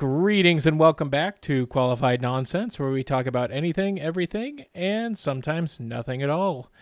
Greetings 0.00 0.64
and 0.64 0.80
welcome 0.80 1.10
back 1.10 1.42
to 1.42 1.66
Qualified 1.66 2.22
Nonsense, 2.22 2.78
where 2.78 2.88
we 2.88 3.04
talk 3.04 3.26
about 3.26 3.50
anything, 3.50 4.00
everything, 4.00 4.64
and 4.74 5.18
sometimes 5.18 5.78
nothing 5.78 6.22
at 6.22 6.30
all. 6.30 6.72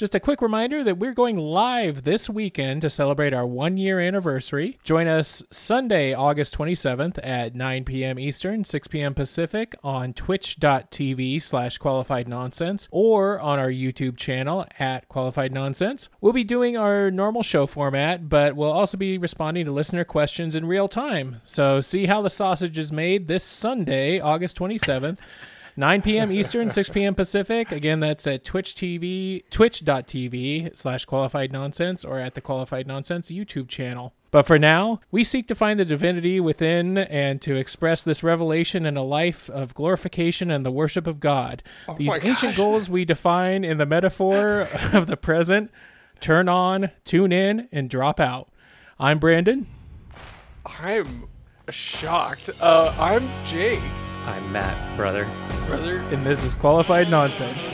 Just 0.00 0.14
a 0.14 0.20
quick 0.20 0.40
reminder 0.40 0.82
that 0.82 0.96
we're 0.96 1.12
going 1.12 1.36
live 1.36 2.04
this 2.04 2.26
weekend 2.26 2.80
to 2.80 2.88
celebrate 2.88 3.34
our 3.34 3.46
one 3.46 3.76
year 3.76 4.00
anniversary. 4.00 4.78
Join 4.82 5.06
us 5.06 5.42
Sunday, 5.50 6.14
August 6.14 6.56
27th 6.56 7.18
at 7.22 7.54
9 7.54 7.84
p.m. 7.84 8.18
Eastern, 8.18 8.64
6 8.64 8.88
p.m. 8.88 9.12
Pacific 9.12 9.74
on 9.84 10.14
twitch.tv 10.14 11.42
slash 11.42 11.76
qualified 11.76 12.28
nonsense 12.28 12.88
or 12.90 13.38
on 13.40 13.58
our 13.58 13.68
YouTube 13.68 14.16
channel 14.16 14.64
at 14.78 15.06
qualified 15.10 15.52
nonsense. 15.52 16.08
We'll 16.22 16.32
be 16.32 16.44
doing 16.44 16.78
our 16.78 17.10
normal 17.10 17.42
show 17.42 17.66
format, 17.66 18.26
but 18.26 18.56
we'll 18.56 18.72
also 18.72 18.96
be 18.96 19.18
responding 19.18 19.66
to 19.66 19.70
listener 19.70 20.04
questions 20.04 20.56
in 20.56 20.64
real 20.64 20.88
time. 20.88 21.42
So 21.44 21.82
see 21.82 22.06
how 22.06 22.22
the 22.22 22.30
sausage 22.30 22.78
is 22.78 22.90
made 22.90 23.28
this 23.28 23.44
Sunday, 23.44 24.18
August 24.18 24.56
27th. 24.56 25.18
9 25.80 26.02
p.m. 26.02 26.30
Eastern, 26.30 26.70
6 26.70 26.90
p.m. 26.90 27.14
Pacific. 27.14 27.72
Again, 27.72 28.00
that's 28.00 28.26
at 28.26 28.44
Twitch 28.44 28.74
TV, 28.74 29.42
twitch.tv 29.50 30.76
slash 30.76 31.06
qualified 31.06 31.50
nonsense 31.52 32.04
or 32.04 32.20
at 32.20 32.34
the 32.34 32.42
qualified 32.42 32.86
nonsense 32.86 33.30
YouTube 33.30 33.66
channel. 33.66 34.12
But 34.30 34.46
for 34.46 34.58
now, 34.58 35.00
we 35.10 35.24
seek 35.24 35.48
to 35.48 35.54
find 35.54 35.80
the 35.80 35.86
divinity 35.86 36.38
within 36.38 36.98
and 36.98 37.40
to 37.40 37.56
express 37.56 38.02
this 38.02 38.22
revelation 38.22 38.84
in 38.84 38.98
a 38.98 39.02
life 39.02 39.48
of 39.48 39.72
glorification 39.72 40.50
and 40.50 40.64
the 40.66 40.70
worship 40.70 41.06
of 41.06 41.18
God. 41.18 41.62
These 41.96 42.12
ancient 42.12 42.52
gosh. 42.52 42.56
goals 42.58 42.90
we 42.90 43.06
define 43.06 43.64
in 43.64 43.78
the 43.78 43.86
metaphor 43.86 44.68
of 44.92 45.06
the 45.06 45.16
present 45.16 45.72
turn 46.20 46.48
on, 46.48 46.90
tune 47.04 47.32
in, 47.32 47.68
and 47.72 47.88
drop 47.88 48.20
out. 48.20 48.50
I'm 48.98 49.18
Brandon. 49.18 49.66
I'm 50.66 51.26
shocked. 51.70 52.50
Uh, 52.60 52.94
I'm 52.98 53.28
Jake, 53.46 53.80
I'm 54.24 54.52
Matt, 54.52 54.96
brother. 54.96 55.24
brother. 55.66 55.98
And 56.10 56.24
this 56.24 56.42
is 56.44 56.54
Qualified 56.54 57.10
Nonsense. 57.10 57.68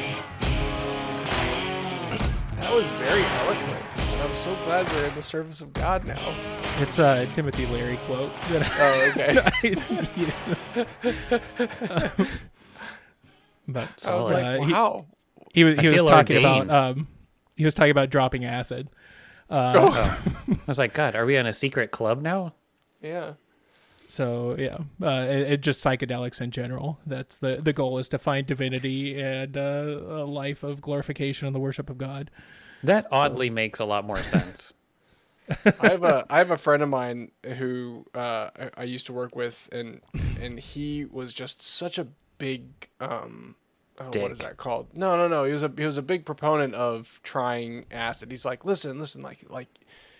That 2.56 2.72
was 2.72 2.88
very 2.92 3.22
eloquent. 3.22 3.98
And 3.98 4.22
I'm 4.22 4.34
so 4.34 4.54
glad 4.64 4.86
we're 4.92 5.06
in 5.06 5.14
the 5.14 5.22
service 5.22 5.60
of 5.60 5.72
God 5.72 6.04
now. 6.04 6.34
It's 6.78 6.98
a 6.98 7.28
Timothy 7.32 7.66
Leary 7.66 7.98
quote 8.06 8.32
that 8.50 8.70
Oh, 8.78 9.10
okay. 9.10 9.38
I, 12.16 12.28
but 13.68 13.88
so, 13.98 14.12
I 14.12 14.16
was 14.16 14.30
like, 14.30 14.44
Uh, 14.44 14.60
he- 14.64 14.72
wow. 14.72 15.06
he 15.52 15.64
was 15.64 15.80
he 15.80 15.88
was 15.88 15.96
talking 16.02 16.36
ordained. 16.36 16.70
about 16.70 16.96
um 16.98 17.08
he 17.56 17.64
was 17.64 17.74
talking 17.74 17.90
about 17.90 18.10
dropping 18.10 18.44
acid. 18.44 18.88
Uh, 19.50 19.72
Oh, 19.74 20.18
I 20.52 20.56
was 20.66 20.78
like, 20.78 20.94
God, 20.94 21.16
are 21.16 21.26
we 21.26 21.36
in 21.36 21.46
a 21.46 21.52
secret 21.52 21.90
club 21.90 22.22
now? 22.22 22.54
yeah. 23.02 23.32
So 24.08 24.56
yeah, 24.58 24.78
uh, 25.02 25.26
it, 25.28 25.52
it 25.52 25.60
just 25.62 25.84
psychedelics 25.84 26.40
in 26.40 26.50
general. 26.50 26.98
That's 27.06 27.38
the 27.38 27.52
the 27.60 27.72
goal 27.72 27.98
is 27.98 28.08
to 28.10 28.18
find 28.18 28.46
divinity 28.46 29.20
and 29.20 29.56
uh, 29.56 29.60
a 29.60 30.24
life 30.24 30.62
of 30.62 30.80
glorification 30.80 31.46
and 31.46 31.54
the 31.54 31.60
worship 31.60 31.90
of 31.90 31.98
God. 31.98 32.30
That 32.82 33.06
oddly 33.10 33.50
makes 33.50 33.80
a 33.80 33.84
lot 33.84 34.04
more 34.04 34.22
sense. 34.22 34.72
I 35.80 35.88
have 35.90 36.04
a 36.04 36.26
I 36.30 36.38
have 36.38 36.50
a 36.50 36.56
friend 36.58 36.82
of 36.82 36.88
mine 36.88 37.30
who 37.44 38.04
uh, 38.14 38.50
I- 38.58 38.70
I 38.78 38.82
used 38.84 39.06
to 39.06 39.12
work 39.12 39.34
with, 39.36 39.68
and 39.72 40.00
and 40.40 40.58
he 40.60 41.04
was 41.04 41.32
just 41.32 41.62
such 41.62 41.98
a 41.98 42.06
big 42.38 42.88
um, 43.00 43.54
oh, 43.98 44.06
what 44.20 44.30
is 44.32 44.38
that 44.40 44.56
called? 44.56 44.88
No, 44.94 45.16
no, 45.16 45.26
no. 45.28 45.44
He 45.44 45.52
was 45.52 45.62
a 45.62 45.72
he 45.76 45.86
was 45.86 45.96
a 45.96 46.02
big 46.02 46.24
proponent 46.24 46.74
of 46.74 47.20
trying 47.22 47.86
acid. 47.90 48.30
He's 48.30 48.44
like, 48.44 48.64
listen, 48.64 48.98
listen, 48.98 49.22
like 49.22 49.44
like 49.48 49.68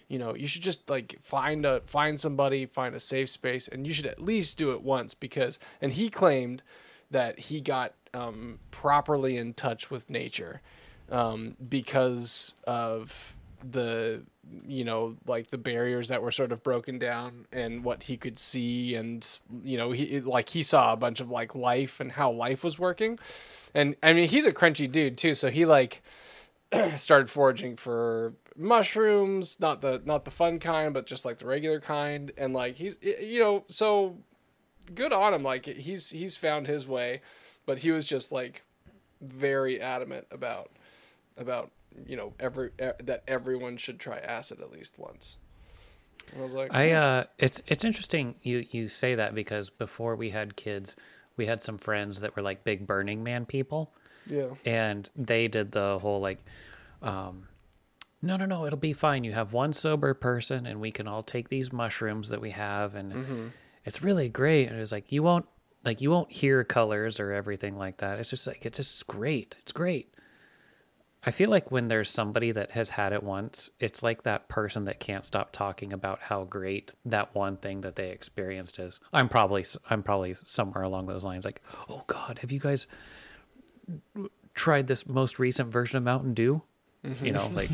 you 0.09 0.19
know, 0.19 0.35
you 0.35 0.47
should 0.47 0.63
just 0.63 0.89
like 0.89 1.17
find 1.21 1.67
a 1.67 1.81
find 1.87 2.19
somebody, 2.19 2.67
find 2.67 2.95
a 2.95 3.01
safe 3.01 3.29
space, 3.29 3.69
and 3.69 3.87
you 3.87 3.93
should 3.93 4.07
at 4.07 4.23
least 4.23 4.59
do 4.59 4.73
it 4.73 4.83
once 4.83 5.15
because. 5.15 5.59
And 5.81 5.93
he 5.93 6.11
claimed 6.11 6.63
that 7.11 7.39
he 7.39 7.61
got 7.61 7.95
um, 8.15 8.59
properly 8.71 9.37
in 9.37 9.55
touch 9.55 9.91
with 9.91 10.09
nature 10.11 10.61
um, 11.11 11.57
because 11.69 12.55
of 12.67 13.37
the 13.71 14.23
you 14.67 14.85
know 14.85 15.17
like 15.27 15.51
the 15.51 15.59
barriers 15.59 16.09
that 16.09 16.23
were 16.23 16.31
sort 16.31 16.53
of 16.53 16.63
broken 16.63 16.99
down 16.99 17.47
and 17.53 17.83
what 17.83 18.05
he 18.05 18.17
could 18.17 18.39
see 18.39 18.95
and 18.95 19.41
you 19.65 19.77
know 19.77 19.91
he 19.91 20.21
like 20.21 20.49
he 20.49 20.63
saw 20.63 20.93
a 20.93 20.97
bunch 20.97 21.21
of 21.21 21.31
like 21.31 21.55
life 21.55 21.99
and 21.99 22.13
how 22.13 22.31
life 22.31 22.63
was 22.63 22.79
working 22.79 23.19
and 23.75 23.97
i 24.05 24.13
mean 24.13 24.29
he's 24.29 24.47
a 24.47 24.53
crunchy 24.53 24.91
dude 24.91 25.17
too 25.17 25.35
so 25.35 25.51
he 25.51 25.67
like 25.67 26.01
started 26.97 27.31
foraging 27.31 27.77
for 27.77 28.35
mushrooms 28.57 29.61
not 29.61 29.81
the 29.83 30.01
not 30.05 30.25
the 30.25 30.31
fun 30.31 30.59
kind 30.59 30.95
but 30.95 31.07
just 31.07 31.25
like 31.25 31.39
the 31.39 31.47
regular 31.47 31.81
kind. 31.81 32.33
And 32.37 32.53
like 32.55 32.75
he's 32.77 32.97
you 33.01 33.41
know 33.41 33.65
so 33.69 34.17
good 34.95 35.13
on 35.13 35.35
him. 35.35 35.43
Like 35.43 35.67
he's 35.67 36.11
he's 36.11 36.37
found 36.37 36.67
his 36.67 36.87
way. 36.87 37.23
But 37.67 37.81
he 37.81 37.91
was 37.91 38.07
just 38.07 38.33
like 38.33 38.63
very 39.21 39.81
adamant 39.81 40.27
about 40.31 40.71
about 41.37 41.71
you 42.07 42.17
know 42.17 42.33
every 42.39 42.71
that 42.79 43.23
everyone 43.27 43.77
should 43.77 43.99
try 43.99 44.19
acid 44.19 44.61
at 44.61 44.71
least 44.71 44.99
once. 44.99 45.39
And 46.33 46.41
i 46.41 46.43
was 46.43 46.55
like 46.55 46.75
I 46.75 46.93
uh 46.93 47.25
it's 47.39 47.63
it's 47.67 47.85
interesting 47.85 48.35
you 48.43 48.65
you 48.71 48.89
say 48.89 49.15
that 49.15 49.35
because 49.35 49.71
before 49.71 50.17
we 50.17 50.31
had 50.31 50.57
kids, 50.57 50.97
we 51.37 51.47
had 51.47 51.63
some 51.63 51.79
friends 51.79 52.21
that 52.21 52.37
were 52.37 52.43
like 52.43 52.65
big 52.65 52.87
Burning 52.87 53.23
Man 53.23 53.47
people 53.47 53.93
yeah. 54.27 54.49
And 54.65 55.09
they 55.17 55.49
did 55.49 55.73
the 55.73 55.99
whole 56.01 56.21
like 56.21 56.39
um 57.03 57.49
no 58.23 58.37
no 58.37 58.47
no 58.47 58.67
it'll 58.67 58.79
be 58.79 58.93
fine. 58.93 59.25
You 59.25 59.33
have 59.33 59.53
one 59.53 59.73
sober 59.73 60.15
person 60.15 60.67
and 60.67 60.81
we 60.81 60.91
can 60.91 61.07
all 61.07 61.23
take 61.23 61.49
these 61.49 61.73
mushrooms 61.73 62.29
that 62.31 62.41
we 62.41 62.51
have. 62.51 62.95
And 62.95 63.53
it's 63.85 64.03
really 64.03 64.29
great. 64.29 64.67
And 64.69 64.77
it 64.77 64.81
was 64.81 64.93
like 64.93 65.13
you 65.13 65.23
won't 65.23 65.47
like 65.85 66.01
you 66.01 66.11
won't 66.11 66.33
hear 66.33 66.65
colors 66.65 67.21
or 67.21 67.33
everything 67.33 67.79
like 67.79 67.99
that. 67.99 68.19
It's 68.19 68.31
just 68.31 68.47
like 68.47 68.67
it's 68.67 68.79
just 68.79 69.07
great. 69.07 69.57
It's 69.61 69.73
great. 69.73 70.13
I 71.29 71.33
feel 71.33 71.51
like 71.51 71.73
when 71.73 71.89
there's 71.89 72.09
somebody 72.09 72.53
that 72.53 72.71
has 72.71 72.89
had 72.91 73.13
it 73.13 73.23
once 73.23 73.71
it's 73.81 74.03
like 74.03 74.23
that 74.23 74.49
person 74.49 74.85
that 74.85 75.01
can't 75.01 75.27
stop 75.27 75.51
talking 75.51 75.93
about 75.93 76.21
how 76.21 76.45
great 76.45 76.93
that 77.05 77.35
one 77.35 77.57
thing 77.57 77.81
that 77.81 77.97
they 77.97 78.11
experienced 78.11 78.79
is. 78.79 79.01
I'm 79.13 79.29
probably 79.29 79.65
i'm 79.91 80.03
probably 80.03 80.35
somewhere 80.45 80.85
along 80.85 81.07
those 81.07 81.25
lines. 81.25 81.45
Like 81.45 81.63
oh 81.89 82.03
god 82.07 82.39
have 82.41 82.51
you 82.53 82.61
guys 82.61 82.87
tried 84.55 84.87
this 84.87 85.07
most 85.07 85.39
recent 85.39 85.71
version 85.71 85.97
of 85.99 86.03
Mountain 86.03 86.35
Dew. 86.35 86.63
You 87.23 87.31
know, 87.33 87.47
like 87.53 87.71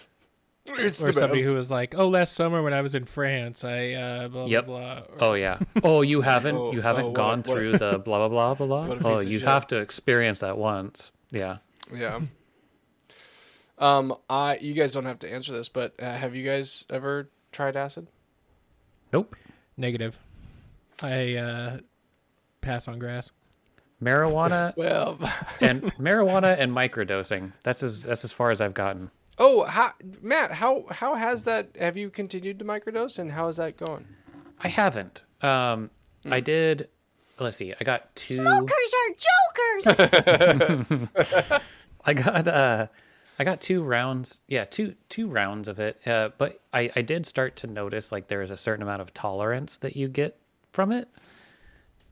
it's 0.66 1.00
Or 1.00 1.12
somebody 1.12 1.42
best. 1.42 1.50
who 1.50 1.54
was 1.56 1.70
like, 1.70 1.94
"Oh, 1.96 2.08
last 2.08 2.32
summer 2.34 2.62
when 2.62 2.72
I 2.72 2.80
was 2.80 2.94
in 2.94 3.04
France, 3.04 3.64
I 3.64 3.92
uh, 3.92 4.28
blah 4.28 4.46
Yep. 4.46 4.66
blah 4.66 4.78
blah." 4.78 4.98
Or- 5.00 5.30
oh 5.32 5.34
yeah, 5.34 5.58
oh 5.84 6.00
you 6.02 6.22
haven't 6.22 6.56
Oh, 6.56 6.72
you 6.72 6.80
haven't 6.80 7.04
oh, 7.04 7.08
what 7.08 7.14
gone 7.14 7.38
what 7.42 7.48
a- 7.58 7.60
through 7.60 7.72
the 7.78 7.98
blah 7.98 8.26
blah 8.26 8.54
blah 8.54 8.66
blah 8.66 8.94
blah. 8.96 9.12
Oh, 9.16 9.20
you 9.20 9.40
shit. 9.40 9.48
have 9.48 9.66
to 9.68 9.76
experience 9.78 10.40
that 10.40 10.56
once. 10.56 11.10
Yeah. 11.32 11.58
yeah 11.94 12.20
um 13.78 14.14
i 14.28 14.56
you 14.58 14.74
guys 14.74 14.92
don't 14.92 15.06
have 15.06 15.18
to 15.18 15.32
answer 15.32 15.50
this 15.52 15.68
but 15.70 15.94
uh, 16.00 16.12
have 16.14 16.36
you 16.36 16.44
guys 16.44 16.84
ever 16.90 17.30
tried 17.52 17.74
acid 17.76 18.06
Nope. 19.12 19.34
Negative. 19.76 20.18
I 21.02 21.34
uh, 21.36 21.78
pass 22.62 22.86
on 22.88 22.98
grass. 22.98 23.30
Marijuana 24.02 24.74
well 24.76 25.18
and 25.60 25.82
marijuana 25.96 26.56
and 26.58 26.72
microdosing. 26.72 27.52
That's 27.62 27.82
as 27.82 28.02
that's 28.02 28.24
as 28.24 28.32
far 28.32 28.50
as 28.50 28.60
I've 28.60 28.74
gotten. 28.74 29.10
oh 29.38 29.64
how, 29.64 29.92
matt 30.20 30.52
how 30.52 30.84
how 30.90 31.14
has 31.14 31.44
that 31.44 31.68
have 31.78 31.96
you 31.96 32.10
continued 32.10 32.58
to 32.58 32.64
microdose 32.64 33.18
and 33.18 33.30
how 33.30 33.48
is 33.48 33.56
that 33.56 33.76
going 33.76 34.04
I 34.62 34.68
haven't. 34.68 35.22
Um, 35.40 35.90
I 36.24 36.40
did. 36.40 36.88
Let's 37.38 37.56
see. 37.56 37.74
I 37.78 37.84
got 37.84 38.14
two. 38.14 38.36
Smokers 38.36 38.94
are 39.00 39.86
jokers. 39.86 41.60
I 42.04 42.14
got 42.14 42.48
uh 42.48 42.86
I 43.38 43.44
got 43.44 43.60
two 43.60 43.82
rounds. 43.82 44.42
Yeah, 44.46 44.64
two 44.64 44.94
two 45.08 45.26
rounds 45.26 45.66
of 45.66 45.80
it. 45.80 46.06
Uh, 46.06 46.30
but 46.38 46.60
I 46.72 46.90
I 46.94 47.02
did 47.02 47.26
start 47.26 47.56
to 47.56 47.66
notice 47.66 48.12
like 48.12 48.28
there 48.28 48.42
is 48.42 48.50
a 48.52 48.56
certain 48.56 48.82
amount 48.82 49.02
of 49.02 49.12
tolerance 49.12 49.78
that 49.78 49.96
you 49.96 50.08
get 50.08 50.38
from 50.70 50.92
it. 50.92 51.08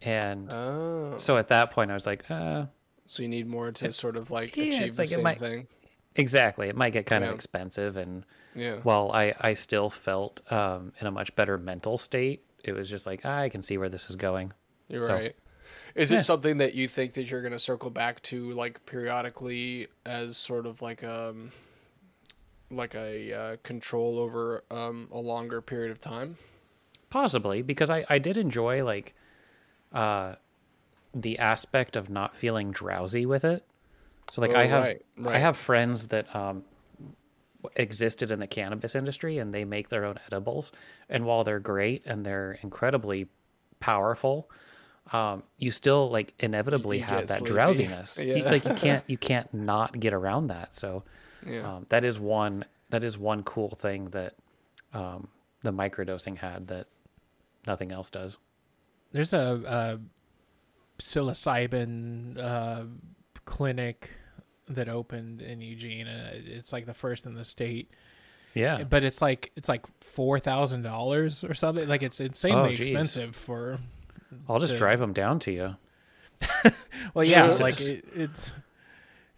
And 0.03 0.53
oh 0.53 1.15
so 1.19 1.37
at 1.37 1.49
that 1.49 1.71
point 1.71 1.91
I 1.91 1.95
was 1.95 2.07
like, 2.07 2.31
uh 2.31 2.67
so 3.07 3.23
you 3.23 3.29
need 3.29 3.47
more 3.49 3.73
to 3.73 3.93
sort 3.93 4.17
of 4.17 4.31
like 4.31 4.57
Yeah, 4.57 4.65
achieve 4.65 4.97
the 4.97 5.03
like 5.03 5.09
same 5.09 5.23
might- 5.23 5.39
thing 5.39 5.67
exactly. 6.17 6.69
It 6.69 6.77
might 6.77 6.93
get 6.93 7.07
kind 7.07 7.23
Yeah. 7.23 7.31
of 7.31 7.35
expensive 7.35 7.97
and 7.97 8.25
yeah 8.55 8.77
while 8.83 9.11
I 9.13 9.35
I 9.41 9.55
still 9.55 9.91
felt 9.91 10.41
um 10.53 10.93
in 11.01 11.07
a 11.07 11.11
much 11.11 11.35
better 11.37 11.59
mental 11.59 11.99
state, 11.99 12.45
it 12.65 12.73
was 12.73 12.89
just 12.91 13.07
like, 13.07 13.21
"Ah, 13.25 13.39
I 13.41 13.49
can 13.49 13.63
see 13.63 13.79
where 13.79 13.89
this 13.89 14.11
is 14.11 14.17
going. 14.17 14.53
You're 14.89 15.05
So- 15.05 15.15
right. 15.15 15.37
Is 15.95 16.11
Yeah. 16.11 16.19
it 16.19 16.23
something 16.23 16.57
that 16.59 16.75
you 16.75 16.89
think 16.89 17.15
that 17.15 17.25
you're 17.31 17.43
going 17.43 17.53
to 17.53 17.59
circle 17.59 17.91
back 17.91 18.21
to 18.23 18.51
like 18.53 18.85
periodically 18.87 19.87
as 20.07 20.37
sort 20.37 20.67
of 20.67 20.83
like 20.83 21.05
um 21.05 21.53
like 22.71 22.95
a 22.95 23.33
uh, 23.33 23.57
control 23.63 24.19
over 24.19 24.63
um 24.71 25.09
a 25.13 25.19
longer 25.19 25.61
period 25.61 25.91
of 25.91 26.01
time? 26.01 26.37
Possibly 27.09 27.63
because 27.63 27.91
I 27.91 28.05
I 28.09 28.19
did 28.19 28.37
enjoy 28.37 28.85
like 28.85 29.15
uh 29.93 30.35
the 31.15 31.39
aspect 31.39 31.97
of 31.97 32.09
not 32.09 32.35
feeling 32.35 32.71
drowsy 32.71 33.27
with 33.27 33.45
it. 33.45 33.65
So 34.31 34.41
like 34.41 34.53
Oh, 34.55 34.59
I 34.59 34.65
have 34.67 34.83
right, 34.85 35.03
I 35.27 35.39
have 35.39 35.57
friends 35.57 36.09
that 36.09 36.35
um 36.35 36.65
existed 37.77 38.31
in 38.31 38.39
the 38.39 38.47
cannabis 38.47 38.95
industry 38.95 39.39
and 39.39 39.53
they 39.53 39.65
make 39.65 39.89
their 39.91 40.05
own 40.05 40.19
edibles 40.27 40.73
and 41.11 41.27
while 41.27 41.45
they're 41.45 41.61
great 41.61 42.03
and 42.07 42.25
they're 42.25 42.59
incredibly 42.63 43.27
powerful, 43.81 44.51
um, 45.13 45.43
you 45.59 45.71
still 45.71 46.09
like 46.11 46.33
inevitably 46.39 46.99
You 46.99 47.05
have 47.05 47.27
that 47.29 47.39
sleepy. 47.39 47.53
drowsiness. 47.53 48.19
You- 48.19 48.45
like 48.45 48.65
you 48.65 48.75
can't 48.75 49.05
you 49.09 49.19
can't 49.19 49.53
not 49.53 49.99
get 50.01 50.13
around 50.15 50.47
that. 50.49 50.75
So 50.75 51.03
Yeah. 51.47 51.77
um, 51.77 51.87
that 51.91 52.05
is 52.05 52.19
one 52.19 52.65
that 52.91 53.05
is 53.05 53.19
one 53.19 53.43
cool 53.43 53.71
thing 53.71 54.07
that 54.07 54.35
um, 54.95 55.29
the 55.63 55.73
microdosing 55.73 56.37
had 56.39 56.69
that 56.69 56.87
nothing 57.67 57.93
else 57.93 58.11
does. 58.11 58.39
There's 59.13 59.33
a, 59.33 59.99
a 60.99 61.03
psilocybin 61.03 62.39
uh, 62.39 62.83
clinic 63.45 64.11
that 64.69 64.89
opened 64.89 65.43
in 65.43 65.61
Eugene, 65.61 66.07
and 66.07 66.47
it's 66.47 66.73
like 66.73 66.87
the 66.87 66.95
first 66.95 67.27
in 67.27 67.35
the 67.35 67.45
state. 67.45 67.91
Yeah, 68.55 68.83
But 68.83 69.05
it's 69.05 69.23
like 69.23 69.53
it's 69.55 69.69
like 69.69 69.87
four 70.01 70.41
thousand 70.41 70.83
dollars 70.83 71.45
or 71.45 71.55
something. 71.55 71.87
Like 71.89 72.03
it's 72.03 72.19
insanely 72.21 72.71
Oh, 72.71 72.73
expensive 72.73 73.37
for. 73.37 73.79
I'll 74.49 74.59
just 74.59 74.73
to- 74.73 74.79
drive 74.79 74.99
them 74.99 75.13
down 75.13 75.39
to 75.41 75.53
you. 75.53 75.77
Well, 77.15 77.25
yeah, 77.25 77.47
Jesus. 77.47 77.61
like 77.61 77.81
it, 77.81 78.05
it's. 78.15 78.53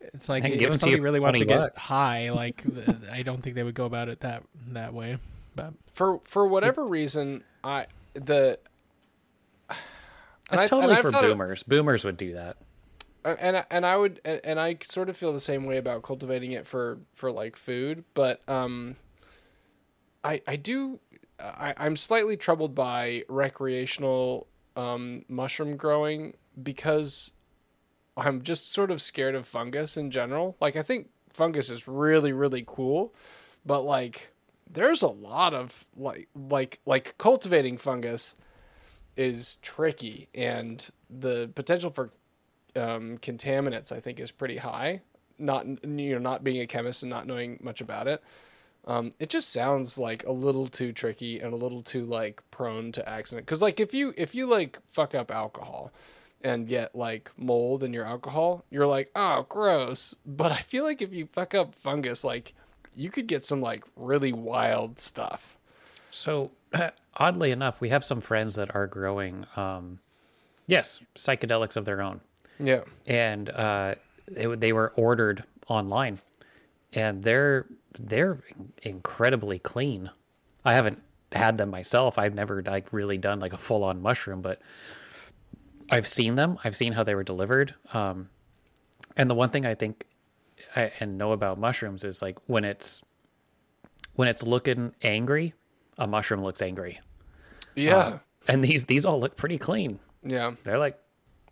It's 0.00 0.28
like 0.28 0.44
if 0.44 0.58
give 0.58 0.66
'em 0.66 0.72
to 0.72 0.78
somebody 0.78 0.98
you 0.98 1.02
really 1.04 1.20
wants 1.20 1.38
to 1.38 1.44
20 1.44 1.58
get 1.60 1.74
bucks. 1.74 1.80
high, 1.80 2.30
like 2.30 2.62
the, 2.64 2.98
I 3.10 3.22
don't 3.22 3.40
think 3.40 3.54
they 3.54 3.62
would 3.62 3.74
go 3.74 3.86
about 3.86 4.08
it 4.08 4.20
that 4.20 4.42
that 4.72 4.92
way. 4.92 5.16
But 5.54 5.72
For 5.92 6.20
for 6.24 6.46
whatever 6.46 6.84
reason, 6.84 7.44
I 7.62 7.86
the 8.14 8.58
and 8.58 8.58
That's 10.58 10.70
totally 10.70 10.96
for 10.96 11.10
thought 11.10 11.24
of- 11.24 11.30
boomers. 11.30 11.62
Boomers 11.62 12.04
would 12.04 12.16
do 12.16 12.34
that. 12.34 12.56
And 13.24 13.56
I- 13.58 13.66
and 13.70 13.86
I 13.86 13.96
would 13.96 14.20
and, 14.24 14.40
and 14.42 14.58
I 14.60 14.78
sort 14.82 15.08
of 15.08 15.16
feel 15.16 15.32
the 15.32 15.40
same 15.40 15.64
way 15.64 15.76
about 15.78 16.02
cultivating 16.02 16.52
it 16.52 16.66
for 16.66 16.98
for 17.14 17.30
like 17.30 17.56
food, 17.56 18.04
but 18.14 18.40
um, 18.48 18.96
I 20.24 20.42
I 20.46 20.56
do 20.56 20.98
I 21.38 21.74
I'm 21.76 21.96
slightly 21.96 22.36
troubled 22.36 22.74
by 22.74 23.24
recreational 23.28 24.46
um 24.76 25.24
mushroom 25.28 25.76
growing 25.76 26.34
because 26.62 27.32
I'm 28.16 28.42
just 28.42 28.72
sort 28.72 28.90
of 28.90 29.00
scared 29.00 29.34
of 29.34 29.46
fungus 29.46 29.96
in 29.96 30.10
general. 30.10 30.56
Like 30.60 30.76
I 30.76 30.82
think 30.82 31.08
fungus 31.32 31.70
is 31.70 31.86
really 31.86 32.32
really 32.32 32.64
cool, 32.66 33.14
but 33.64 33.82
like 33.82 34.32
there's 34.70 35.02
a 35.02 35.08
lot 35.08 35.54
of 35.54 35.84
like 35.96 36.28
like 36.34 36.80
like 36.86 37.16
cultivating 37.18 37.76
fungus 37.78 38.36
is 39.16 39.56
tricky 39.56 40.28
and 40.34 40.90
the 41.10 41.50
potential 41.54 41.90
for 41.90 42.10
um, 42.76 43.18
contaminants 43.18 43.92
I 43.92 44.00
think 44.00 44.18
is 44.20 44.30
pretty 44.30 44.56
high. 44.56 45.02
Not 45.38 45.66
you 45.66 46.14
know 46.14 46.18
not 46.18 46.44
being 46.44 46.60
a 46.60 46.66
chemist 46.66 47.02
and 47.02 47.10
not 47.10 47.26
knowing 47.26 47.58
much 47.62 47.80
about 47.80 48.06
it, 48.06 48.22
um, 48.86 49.10
it 49.18 49.28
just 49.28 49.52
sounds 49.52 49.98
like 49.98 50.24
a 50.24 50.32
little 50.32 50.66
too 50.66 50.92
tricky 50.92 51.40
and 51.40 51.52
a 51.52 51.56
little 51.56 51.82
too 51.82 52.04
like 52.04 52.42
prone 52.50 52.92
to 52.92 53.08
accident. 53.08 53.46
Because 53.46 53.62
like 53.62 53.80
if 53.80 53.94
you 53.94 54.14
if 54.16 54.34
you 54.34 54.46
like 54.46 54.78
fuck 54.86 55.14
up 55.14 55.30
alcohol 55.30 55.92
and 56.42 56.66
get 56.66 56.94
like 56.94 57.30
mold 57.36 57.82
in 57.82 57.92
your 57.92 58.04
alcohol, 58.04 58.64
you're 58.70 58.86
like 58.86 59.10
oh 59.14 59.46
gross. 59.48 60.14
But 60.26 60.52
I 60.52 60.60
feel 60.60 60.84
like 60.84 61.02
if 61.02 61.12
you 61.12 61.26
fuck 61.32 61.54
up 61.54 61.74
fungus, 61.74 62.24
like 62.24 62.54
you 62.94 63.10
could 63.10 63.26
get 63.26 63.44
some 63.44 63.60
like 63.60 63.84
really 63.96 64.32
wild 64.32 64.98
stuff. 64.98 65.56
So, 66.10 66.50
oddly 67.16 67.50
enough, 67.50 67.80
we 67.80 67.88
have 67.90 68.04
some 68.04 68.20
friends 68.20 68.54
that 68.56 68.74
are 68.74 68.86
growing, 68.86 69.44
um, 69.56 69.98
yes, 70.66 71.00
psychedelics 71.14 71.76
of 71.76 71.84
their 71.84 72.00
own, 72.02 72.20
Yeah. 72.58 72.82
and 73.06 73.50
uh, 73.50 73.94
they 74.28 74.46
they 74.56 74.72
were 74.72 74.92
ordered 74.96 75.44
online, 75.68 76.18
and 76.92 77.22
they're 77.22 77.66
they're 77.98 78.38
incredibly 78.82 79.58
clean. 79.58 80.10
I 80.64 80.72
haven't 80.72 81.02
had 81.32 81.58
them 81.58 81.70
myself. 81.70 82.18
I've 82.18 82.34
never 82.34 82.62
like 82.62 82.92
really 82.92 83.18
done 83.18 83.40
like 83.40 83.52
a 83.52 83.58
full 83.58 83.84
on 83.84 84.00
mushroom, 84.00 84.40
but 84.42 84.60
I've 85.90 86.06
seen 86.08 86.36
them. 86.36 86.58
I've 86.64 86.76
seen 86.76 86.92
how 86.92 87.02
they 87.02 87.14
were 87.14 87.24
delivered. 87.24 87.74
Um, 87.92 88.28
and 89.16 89.28
the 89.28 89.34
one 89.34 89.50
thing 89.50 89.66
I 89.66 89.74
think 89.74 90.06
I, 90.76 90.90
and 91.00 91.18
know 91.18 91.32
about 91.32 91.58
mushrooms 91.58 92.04
is 92.04 92.22
like 92.22 92.38
when 92.46 92.64
it's 92.64 93.02
when 94.14 94.28
it's 94.28 94.42
looking 94.42 94.94
angry, 95.02 95.52
a 95.98 96.06
mushroom 96.06 96.42
looks 96.42 96.62
angry. 96.62 97.00
Yeah. 97.74 98.18
And 98.48 98.62
these 98.62 98.84
these 98.84 99.04
all 99.04 99.20
look 99.20 99.36
pretty 99.36 99.58
clean. 99.58 99.98
yeah. 100.22 100.52
They're 100.64 100.78
like 100.78 100.98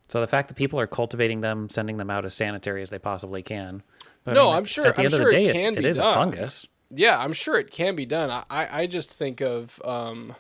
so 0.09 0.21
the 0.21 0.27
fact 0.27 0.49
that 0.49 0.55
people 0.55 0.81
are 0.81 0.87
cultivating 0.89 1.41
them, 1.41 1.69
sending 1.69 1.97
them 1.97 2.11
out 2.11 2.25
as 2.25 2.35
sanitary 2.35 2.83
as 2.83 2.91
they 2.91 2.99
possibly 2.99 3.43
can. 3.43 3.83
but 4.25 4.33
I 4.33 4.35
No, 4.35 4.49
mean, 4.49 4.57
I'm 4.57 4.65
sure- 4.65 4.87
At 4.87 4.97
the 4.97 5.03
I'm 5.03 5.05
end 5.07 5.15
sure 5.15 5.29
of 5.29 5.35
the 5.35 5.41
it 5.41 5.45
day, 5.45 5.57
it's, 5.57 5.65
can 5.65 5.75
it 5.77 5.83
be 5.83 5.89
is 5.89 5.99
a 5.99 6.03
done. 6.03 6.15
fungus. 6.33 6.67
Yeah, 6.93 7.17
I'm 7.19 7.33
sure 7.33 7.57
it 7.57 7.71
can 7.71 7.95
be 7.95 8.07
done. 8.07 8.29
I, 8.31 8.45
I 8.51 8.81
I 8.83 8.87
just 8.89 9.13
think 9.15 9.41
of 9.41 9.81
um, 9.85 10.35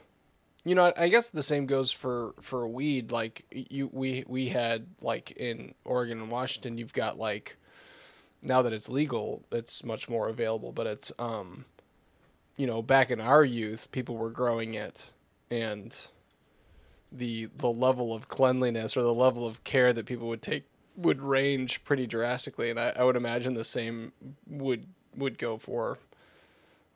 you 0.64 0.74
know, 0.74 0.92
I 0.96 1.08
guess 1.08 1.30
the 1.30 1.42
same 1.44 1.66
goes 1.66 1.92
for 1.92 2.34
for 2.40 2.66
weed. 2.68 3.12
Like 3.12 3.44
you, 3.52 3.88
we 3.92 4.24
we 4.26 4.48
had 4.48 4.88
like 5.00 5.30
in 5.32 5.74
Oregon 5.84 6.20
and 6.20 6.30
Washington, 6.30 6.76
you've 6.76 6.92
got 6.92 7.16
like 7.18 7.56
now 8.42 8.62
that 8.62 8.72
it's 8.72 8.88
legal, 8.88 9.44
it's 9.52 9.84
much 9.84 10.08
more 10.08 10.28
available. 10.28 10.72
But 10.72 10.88
it's 10.88 11.12
um, 11.20 11.64
you 12.56 12.66
know, 12.66 12.82
back 12.82 13.10
in 13.10 13.20
our 13.20 13.44
youth, 13.44 13.90
people 13.92 14.16
were 14.16 14.30
growing 14.30 14.74
it, 14.74 15.10
and 15.50 15.98
the 17.12 17.48
the 17.56 17.68
level 17.68 18.14
of 18.14 18.28
cleanliness 18.28 18.96
or 18.96 19.02
the 19.02 19.14
level 19.14 19.46
of 19.46 19.64
care 19.64 19.92
that 19.92 20.06
people 20.06 20.28
would 20.28 20.42
take 20.42 20.64
would 20.96 21.20
range 21.20 21.82
pretty 21.84 22.06
drastically. 22.06 22.70
And 22.70 22.78
I, 22.78 22.92
I 22.96 23.04
would 23.04 23.16
imagine 23.16 23.54
the 23.54 23.64
same 23.64 24.12
would 24.46 24.86
would 25.16 25.38
go 25.38 25.56
for 25.58 25.98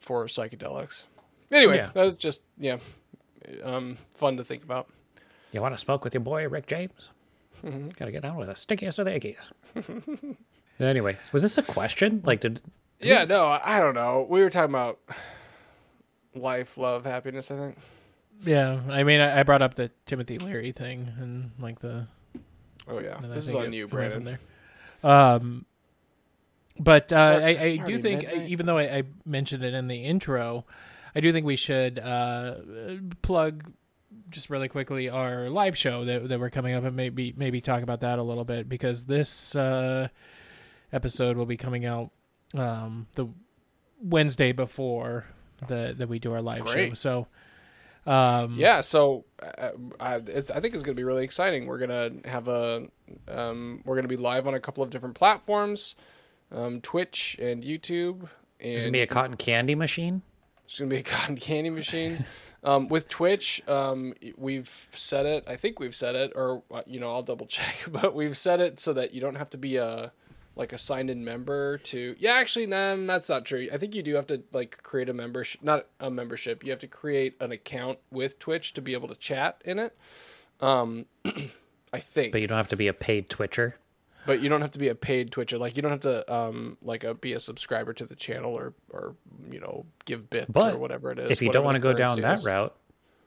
for 0.00 0.26
psychedelics. 0.26 1.06
Anyway, 1.50 1.76
Yeah. 1.76 1.90
that 1.94 2.04
was 2.04 2.14
just 2.14 2.42
yeah, 2.58 2.76
um, 3.62 3.96
fun 4.16 4.36
to 4.36 4.44
think 4.44 4.62
about. 4.62 4.88
You 5.52 5.60
want 5.62 5.74
to 5.74 5.78
smoke 5.78 6.04
with 6.04 6.14
your 6.14 6.20
boy 6.22 6.48
Rick 6.48 6.66
James? 6.66 7.10
Mm-hmm. 7.64 7.88
Gotta 7.96 8.12
get 8.12 8.22
down 8.22 8.36
with 8.36 8.48
the 8.48 8.54
stickiest 8.54 8.98
of 8.98 9.06
the 9.06 9.12
ickiest. 9.12 10.36
anyway, 10.80 11.16
was 11.32 11.42
this 11.42 11.56
a 11.58 11.62
question? 11.62 12.20
Like, 12.24 12.40
did 12.40 12.60
Yeah, 13.00 13.24
no, 13.24 13.46
I 13.46 13.76
I 13.76 13.80
don't 13.80 13.94
know. 13.94 14.26
We 14.28 14.40
were 14.42 14.50
talking 14.50 14.70
about 14.74 14.98
life, 16.34 16.76
love, 16.78 17.04
happiness. 17.04 17.50
I 17.50 17.56
think. 17.56 17.78
yeah, 18.44 18.80
I 18.88 19.02
mean, 19.04 19.20
I, 19.20 19.40
I 19.40 19.42
brought 19.42 19.62
up 19.62 19.74
the 19.74 19.90
Timothy 20.06 20.38
Leary 20.38 20.72
thing 20.72 21.12
and 21.18 21.50
like 21.58 21.80
the 21.80 22.06
Oh 22.86 23.00
yeah, 23.00 23.18
this 23.22 23.48
is 23.48 23.54
on 23.54 23.72
you, 23.72 23.86
it 23.86 23.92
went 23.92 24.12
from 24.12 24.22
Brandon. 24.22 24.38
there. 25.02 25.10
Um, 25.10 25.66
but 26.78 27.12
uh, 27.12 27.40
I, 27.42 27.48
I 27.48 27.76
do 27.76 27.98
think, 27.98 28.24
midnight. 28.24 28.48
even 28.48 28.66
though 28.66 28.78
I, 28.78 28.96
I 28.96 29.02
mentioned 29.24 29.64
it 29.64 29.74
in 29.74 29.86
the 29.86 30.04
intro, 30.04 30.64
I 31.14 31.20
do 31.20 31.32
think 31.32 31.46
we 31.46 31.56
should 31.56 31.98
uh, 31.98 32.56
plug 33.22 33.72
just 34.30 34.50
really 34.50 34.68
quickly 34.68 35.08
our 35.08 35.48
live 35.48 35.76
show 35.76 36.04
that, 36.04 36.28
that 36.28 36.40
we're 36.40 36.50
coming 36.50 36.74
up 36.74 36.84
and 36.84 36.96
maybe 36.96 37.32
maybe 37.36 37.60
talk 37.60 37.82
about 37.82 38.00
that 38.00 38.18
a 38.18 38.22
little 38.22 38.44
bit 38.44 38.68
because 38.68 39.04
this 39.04 39.54
uh, 39.54 40.08
episode 40.92 41.36
will 41.36 41.46
be 41.46 41.56
coming 41.56 41.86
out 41.86 42.10
um, 42.54 43.06
the 43.14 43.26
Wednesday 44.02 44.52
before 44.52 45.26
the 45.68 45.94
that 45.98 46.08
we 46.08 46.18
do 46.18 46.32
our 46.32 46.42
live 46.42 46.68
show. 46.68 46.94
So 46.94 47.26
um, 48.06 48.54
Yeah, 48.56 48.80
so 48.80 49.24
uh, 49.42 49.70
I, 49.98 50.16
it's, 50.16 50.50
I 50.50 50.60
think 50.60 50.74
it's 50.74 50.82
going 50.82 50.94
to 50.94 51.00
be 51.00 51.04
really 51.04 51.24
exciting. 51.24 51.66
We're 51.66 51.78
gonna 51.78 52.10
have 52.26 52.48
a, 52.48 52.86
um, 53.28 53.82
we're 53.84 53.96
gonna 53.96 54.08
be 54.08 54.16
live 54.16 54.46
on 54.46 54.54
a 54.54 54.60
couple 54.60 54.82
of 54.82 54.90
different 54.90 55.14
platforms, 55.14 55.94
um, 56.52 56.80
Twitch 56.80 57.38
and 57.40 57.62
YouTube. 57.62 58.28
And 58.60 58.72
there's 58.72 58.84
gonna 58.84 58.92
be 58.92 59.00
a 59.00 59.06
cotton 59.06 59.36
candy 59.36 59.74
machine? 59.74 60.22
It's 60.66 60.78
gonna 60.78 60.90
be 60.90 60.98
a 60.98 61.02
cotton 61.02 61.36
candy 61.36 61.70
machine. 61.70 62.24
um, 62.64 62.88
with 62.88 63.08
Twitch, 63.08 63.66
um, 63.68 64.14
we've 64.36 64.88
said 64.92 65.26
it. 65.26 65.44
I 65.46 65.56
think 65.56 65.80
we've 65.80 65.94
said 65.94 66.14
it, 66.14 66.32
or 66.34 66.62
uh, 66.70 66.82
you 66.86 67.00
know, 67.00 67.10
I'll 67.10 67.22
double 67.22 67.46
check. 67.46 67.74
But 67.88 68.14
we've 68.14 68.36
said 68.36 68.60
it 68.60 68.80
so 68.80 68.92
that 68.92 69.14
you 69.14 69.20
don't 69.20 69.36
have 69.36 69.50
to 69.50 69.58
be 69.58 69.76
a 69.76 70.12
like 70.56 70.72
a 70.72 70.78
signed 70.78 71.10
in 71.10 71.24
member 71.24 71.78
to. 71.78 72.14
Yeah, 72.18 72.34
actually, 72.34 72.66
nah, 72.66 72.94
that's 72.96 73.28
not 73.28 73.44
true. 73.44 73.68
I 73.72 73.78
think 73.78 73.94
you 73.94 74.02
do 74.02 74.14
have 74.14 74.26
to 74.28 74.42
like 74.52 74.82
create 74.82 75.08
a 75.08 75.12
membership, 75.14 75.62
not 75.62 75.86
a 76.00 76.10
membership. 76.10 76.62
You 76.64 76.70
have 76.70 76.78
to 76.80 76.86
create 76.88 77.36
an 77.40 77.52
account 77.52 77.98
with 78.10 78.38
Twitch 78.38 78.74
to 78.74 78.80
be 78.82 78.92
able 78.92 79.08
to 79.08 79.16
chat 79.16 79.60
in 79.64 79.78
it. 79.78 79.96
Um, 80.60 81.06
I 81.92 81.98
think, 82.00 82.32
But 82.32 82.40
you 82.40 82.48
don't 82.48 82.56
have 82.58 82.68
to 82.68 82.76
be 82.76 82.88
a 82.88 82.92
paid 82.92 83.28
Twitcher. 83.28 83.76
but 84.26 84.40
you 84.40 84.48
don't 84.48 84.60
have 84.62 84.70
to 84.72 84.78
be 84.78 84.88
a 84.88 84.94
paid 84.94 85.30
Twitcher. 85.30 85.58
Like 85.58 85.76
you 85.76 85.82
don't 85.82 85.90
have 85.92 86.00
to 86.00 86.32
um 86.34 86.76
like 86.82 87.04
a, 87.04 87.14
be 87.14 87.32
a 87.34 87.40
subscriber 87.40 87.92
to 87.92 88.06
the 88.06 88.14
channel 88.16 88.54
or 88.54 88.72
or 88.90 89.14
you 89.50 89.60
know 89.60 89.84
give 90.04 90.30
bits 90.30 90.50
But 90.50 90.74
or 90.74 90.78
whatever 90.78 91.12
it 91.12 91.18
is. 91.18 91.30
if 91.30 91.42
you 91.42 91.50
don't 91.50 91.64
want 91.64 91.74
to 91.76 91.80
go 91.82 91.92
down 91.92 92.08
currency 92.16 92.22
that 92.22 92.38
is. 92.38 92.46
route, 92.46 92.74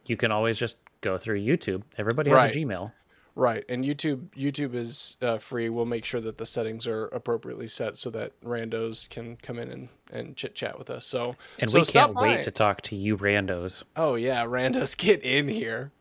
you 0.05 0.17
can 0.17 0.31
always 0.31 0.57
just 0.57 0.77
go 1.01 1.17
through 1.17 1.39
YouTube. 1.39 1.83
Everybody 1.97 2.29
has 2.31 2.37
Right. 2.37 2.55
a 2.55 2.59
Gmail. 2.59 2.91
Right? 3.37 3.63
And 3.69 3.85
YouTube 3.85 4.27
YouTube 4.35 4.73
is 4.73 5.15
uh, 5.21 5.37
free. 5.37 5.69
We'll 5.69 5.85
make 5.85 6.03
sure 6.03 6.19
that 6.21 6.37
the 6.37 6.45
settings 6.45 6.87
are 6.87 7.05
appropriately 7.07 7.67
set 7.67 7.97
so 7.97 8.09
that 8.09 8.39
randos 8.41 9.07
can 9.09 9.37
come 9.37 9.59
in 9.59 9.69
and, 9.69 9.89
and 10.11 10.35
chit 10.35 10.55
chat 10.55 10.77
with 10.77 10.89
us. 10.89 11.05
So 11.05 11.35
And 11.59 11.69
so 11.69 11.79
we 11.79 11.85
can't 11.85 12.15
wait 12.15 12.43
to 12.43 12.51
talk 12.51 12.81
to 12.83 12.95
you 12.95 13.17
randos. 13.17 13.83
Oh 13.95 14.15
yeah, 14.15 14.45
randos, 14.45 14.97
get 15.05 15.21
in 15.23 15.47
here. 15.47 15.91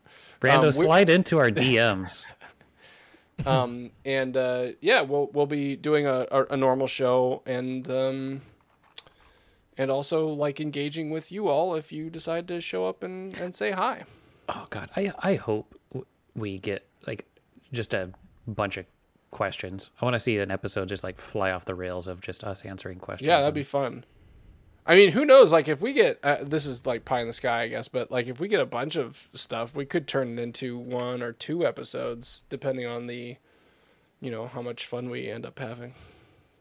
Randos, 0.41 0.77
we- 0.79 0.85
slide 0.85 1.09
into 1.09 1.37
our 1.37 1.49
DMs. 1.51 2.25
um, 3.45 3.91
and 4.03 4.35
uh, 4.35 4.69
yeah, 4.81 5.01
we'll 5.01 5.29
we'll 5.33 5.45
be 5.45 5.75
doing 5.75 6.07
a, 6.07 6.25
a, 6.31 6.45
a 6.51 6.57
normal 6.57 6.87
show 6.87 7.43
and 7.45 7.89
um, 7.89 8.41
and 9.77 9.91
also 9.91 10.27
like 10.27 10.59
engaging 10.59 11.11
with 11.11 11.31
you 11.31 11.47
all 11.47 11.75
if 11.75 11.91
you 11.91 12.09
decide 12.09 12.47
to 12.47 12.59
show 12.59 12.87
up 12.87 13.03
and, 13.03 13.37
and 13.37 13.53
say 13.53 13.71
hi. 13.71 14.03
oh 14.49 14.65
God, 14.71 14.89
I 14.95 15.13
I 15.19 15.35
hope 15.35 15.75
we 16.35 16.57
get 16.57 16.87
like 17.07 17.25
just 17.71 17.93
a 17.93 18.11
bunch 18.47 18.77
of 18.77 18.85
questions. 19.31 19.89
I 20.01 20.05
want 20.05 20.13
to 20.15 20.19
see 20.19 20.37
an 20.37 20.51
episode 20.51 20.87
just 20.89 21.03
like 21.03 21.19
fly 21.19 21.51
off 21.51 21.65
the 21.65 21.75
rails 21.75 22.07
of 22.07 22.21
just 22.21 22.43
us 22.43 22.61
answering 22.63 22.99
questions. 22.99 23.27
Yeah, 23.27 23.35
that'd 23.37 23.47
and- 23.47 23.55
be 23.55 23.63
fun. 23.63 24.05
I 24.89 24.95
mean, 24.95 25.11
who 25.11 25.25
knows? 25.25 25.51
Like, 25.51 25.67
if 25.67 25.81
we 25.81 25.91
get 25.91 26.17
uh, 26.23 26.37
this 26.43 26.65
is 26.65 26.85
like 26.85 27.03
pie 27.03 27.19
in 27.19 27.27
the 27.27 27.33
sky, 27.33 27.63
I 27.63 27.67
guess, 27.67 27.89
but 27.89 28.09
like 28.09 28.27
if 28.27 28.39
we 28.39 28.47
get 28.47 28.61
a 28.61 28.65
bunch 28.65 28.95
of 28.95 29.27
stuff, 29.33 29.75
we 29.75 29.85
could 29.85 30.07
turn 30.07 30.39
it 30.39 30.41
into 30.41 30.77
one 30.77 31.21
or 31.21 31.33
two 31.33 31.65
episodes, 31.67 32.45
depending 32.47 32.85
on 32.85 33.05
the, 33.07 33.35
you 34.21 34.31
know, 34.31 34.47
how 34.47 34.61
much 34.61 34.85
fun 34.85 35.09
we 35.09 35.27
end 35.29 35.45
up 35.45 35.59
having. 35.59 35.93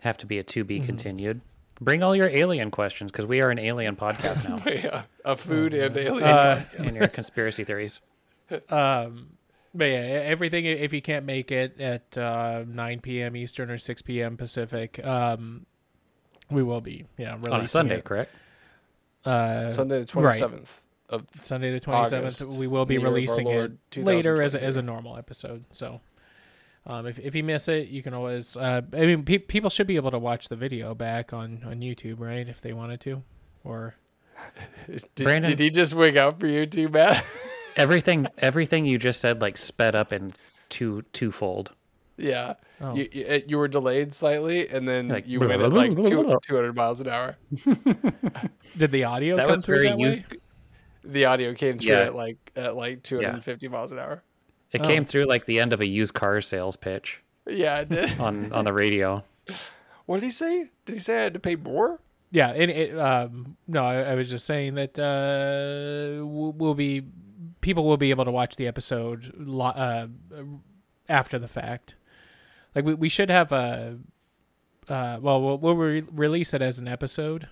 have 0.01 0.19
to 0.19 0.27
be 0.27 0.39
a 0.41 0.43
to 0.43 0.65
be 0.65 0.79
Mm-hmm. 0.79 0.87
continued. 0.87 1.41
Bring 1.81 2.03
all 2.03 2.17
your 2.17 2.29
alien 2.29 2.73
questions 2.73 3.13
because 3.13 3.27
we 3.27 3.41
are 3.43 3.51
an 3.51 3.61
alien 3.61 3.95
podcast 3.95 4.49
now. 4.49 4.61
yeah, 4.73 5.03
a 5.25 5.37
food 5.37 5.73
and 5.75 5.97
alien. 5.97 6.25
Uh, 6.25 6.65
and 6.79 6.97
your 6.97 7.07
conspiracy 7.07 7.63
theories. 7.63 8.01
Um, 8.71 9.36
but 9.77 9.85
yeah, 9.85 9.99
everything. 9.99 10.65
If 10.65 10.93
you 10.93 11.03
can't 11.03 11.25
make 11.25 11.51
it 11.53 11.81
at 11.81 12.17
uh, 12.19 12.65
9 12.67 13.01
p.m. 13.01 13.37
Eastern 13.37 13.71
or 13.71 13.79
6 13.79 14.03
p.m. 14.03 14.37
Pacific, 14.37 15.05
um, 15.05 15.67
we 16.51 16.63
will 16.63 16.81
be 16.81 17.05
yeah 17.19 17.35
releasing 17.35 17.53
On 17.53 17.61
a 17.61 17.67
Sunday, 17.69 17.99
it. 17.99 18.05
correct? 18.05 18.33
Uh, 19.25 19.69
Sunday 19.69 20.01
the 20.01 20.05
twenty 20.05 20.31
seventh 20.37 20.85
of 21.09 21.25
Sunday 21.43 21.73
the 21.73 21.81
27th. 21.81 22.13
August, 22.13 22.59
we 22.59 22.67
will 22.67 22.85
be 22.87 22.95
year 22.95 23.01
of 23.01 23.07
our 23.07 23.13
releasing 23.15 23.49
it 23.49 23.73
later 23.97 24.41
as 24.43 24.55
a, 24.55 24.63
as 24.63 24.77
a 24.77 24.83
normal 24.83 25.17
episode. 25.17 25.65
So. 25.73 26.01
Um, 26.89 27.05
if, 27.09 27.19
if 27.19 27.35
you 27.35 27.43
miss 27.43 27.67
it, 27.67 27.89
you 27.89 28.01
can 28.01 28.15
always. 28.15 28.57
Uh, 28.57 28.81
I 28.93 29.07
mean, 29.07 29.25
pe- 29.25 29.39
people 29.39 29.71
should 29.71 29.89
be 29.89 29.97
able 29.97 30.13
to 30.13 30.21
watch 30.21 30.49
the 30.49 30.55
video 30.55 30.95
back 30.95 31.33
on, 31.33 31.65
on 31.67 31.81
YouTube, 31.81 32.21
right? 32.21 32.49
If 32.49 32.61
they 32.61 32.73
wanted 32.73 33.01
to, 33.01 33.25
or 33.65 33.97
Did, 34.87 35.25
Brandon- 35.25 35.51
did 35.51 35.59
he 35.59 35.71
just 35.71 35.95
wig 35.95 36.17
out 36.17 36.39
for 36.39 36.47
you 36.47 36.65
too, 36.65 36.89
Matt? 36.89 37.25
Everything 37.77 38.27
everything 38.39 38.87
you 38.87 38.99
just 38.99 39.21
said 39.21 39.41
like 39.41 39.57
sped 39.57 39.95
up 39.95 40.13
in 40.13 40.33
two 40.69 41.03
twofold. 41.13 41.73
yeah. 42.17 42.55
Oh. 42.81 42.95
You, 42.95 43.09
you, 43.13 43.43
you 43.49 43.57
were 43.59 43.69
delayed 43.69 44.13
slightly, 44.13 44.69
and 44.69 44.87
then 44.87 45.09
Like, 45.09 45.27
you 45.27 45.41
went 45.41 45.63
at 45.63 45.73
like 45.73 45.95
two, 46.05 46.37
200 46.47 46.77
miles 46.77 47.01
an 47.01 47.09
hour. 47.09 47.37
did 48.77 48.91
the 48.93 49.05
audio 49.05 49.37
That 49.37 49.47
come 49.47 49.57
was 49.57 49.65
through 49.65 49.77
very 49.77 49.89
that 49.89 49.99
used. 49.99 50.31
way? 50.31 50.39
The 51.05 51.25
audio 51.25 51.55
came 51.55 51.79
through 51.79 51.93
Yeah. 51.93 52.01
at 52.01 52.15
like 52.15 52.37
at 52.57 52.77
like 52.77 53.03
250 53.03 53.69
miles 53.69 53.93
an 53.93 53.99
hour. 53.99 54.23
It 54.73 54.81
Oh. 54.85 54.89
came 54.89 55.05
through 55.05 55.25
like 55.25 55.47
the 55.47 55.59
end 55.61 55.73
of 55.73 55.81
a 55.81 55.87
used 55.87 56.13
car 56.15 56.41
sales 56.41 56.77
pitch 56.77 57.23
Yeah, 57.47 57.79
it 57.81 57.89
did. 57.89 58.19
on 58.21 58.53
on 58.53 58.65
the 58.65 58.73
radio. 58.73 59.25
what 60.07 60.17
did 60.21 60.27
he 60.27 60.33
say? 60.33 60.69
Did 60.85 60.93
he 60.95 60.99
say 60.99 61.19
I 61.21 61.23
had 61.25 61.35
to 61.35 61.41
pay 61.41 61.57
more? 61.57 62.01
Yeah, 62.33 62.51
and 62.51 62.71
it, 62.71 62.99
um, 62.99 63.57
no, 63.69 63.83
I, 63.85 64.01
I 64.03 64.15
was 64.17 64.29
just 64.29 64.45
saying 64.47 64.75
that 64.75 64.99
uh, 64.99 66.27
we'll, 66.27 66.53
we'll 66.53 66.75
be 66.75 67.03
people 67.67 67.85
will 67.85 67.97
be 67.97 68.11
able 68.11 68.25
to 68.25 68.31
watch 68.31 68.55
the 68.55 68.69
episode 68.69 69.33
lo- 69.37 69.65
uh, 69.67 70.07
after 71.09 71.37
the 71.37 71.49
fact. 71.49 71.97
Like 72.77 72.85
we, 72.85 72.95
we 72.95 73.09
should 73.09 73.29
have 73.29 73.51
a 73.51 73.99
uh, 74.89 75.19
well, 75.21 75.43
we'll, 75.43 75.59
we'll 75.59 75.75
re- 75.75 76.05
release 76.13 76.55
it 76.55 76.63
as 76.63 76.79
an 76.79 76.87
episode, 76.87 77.49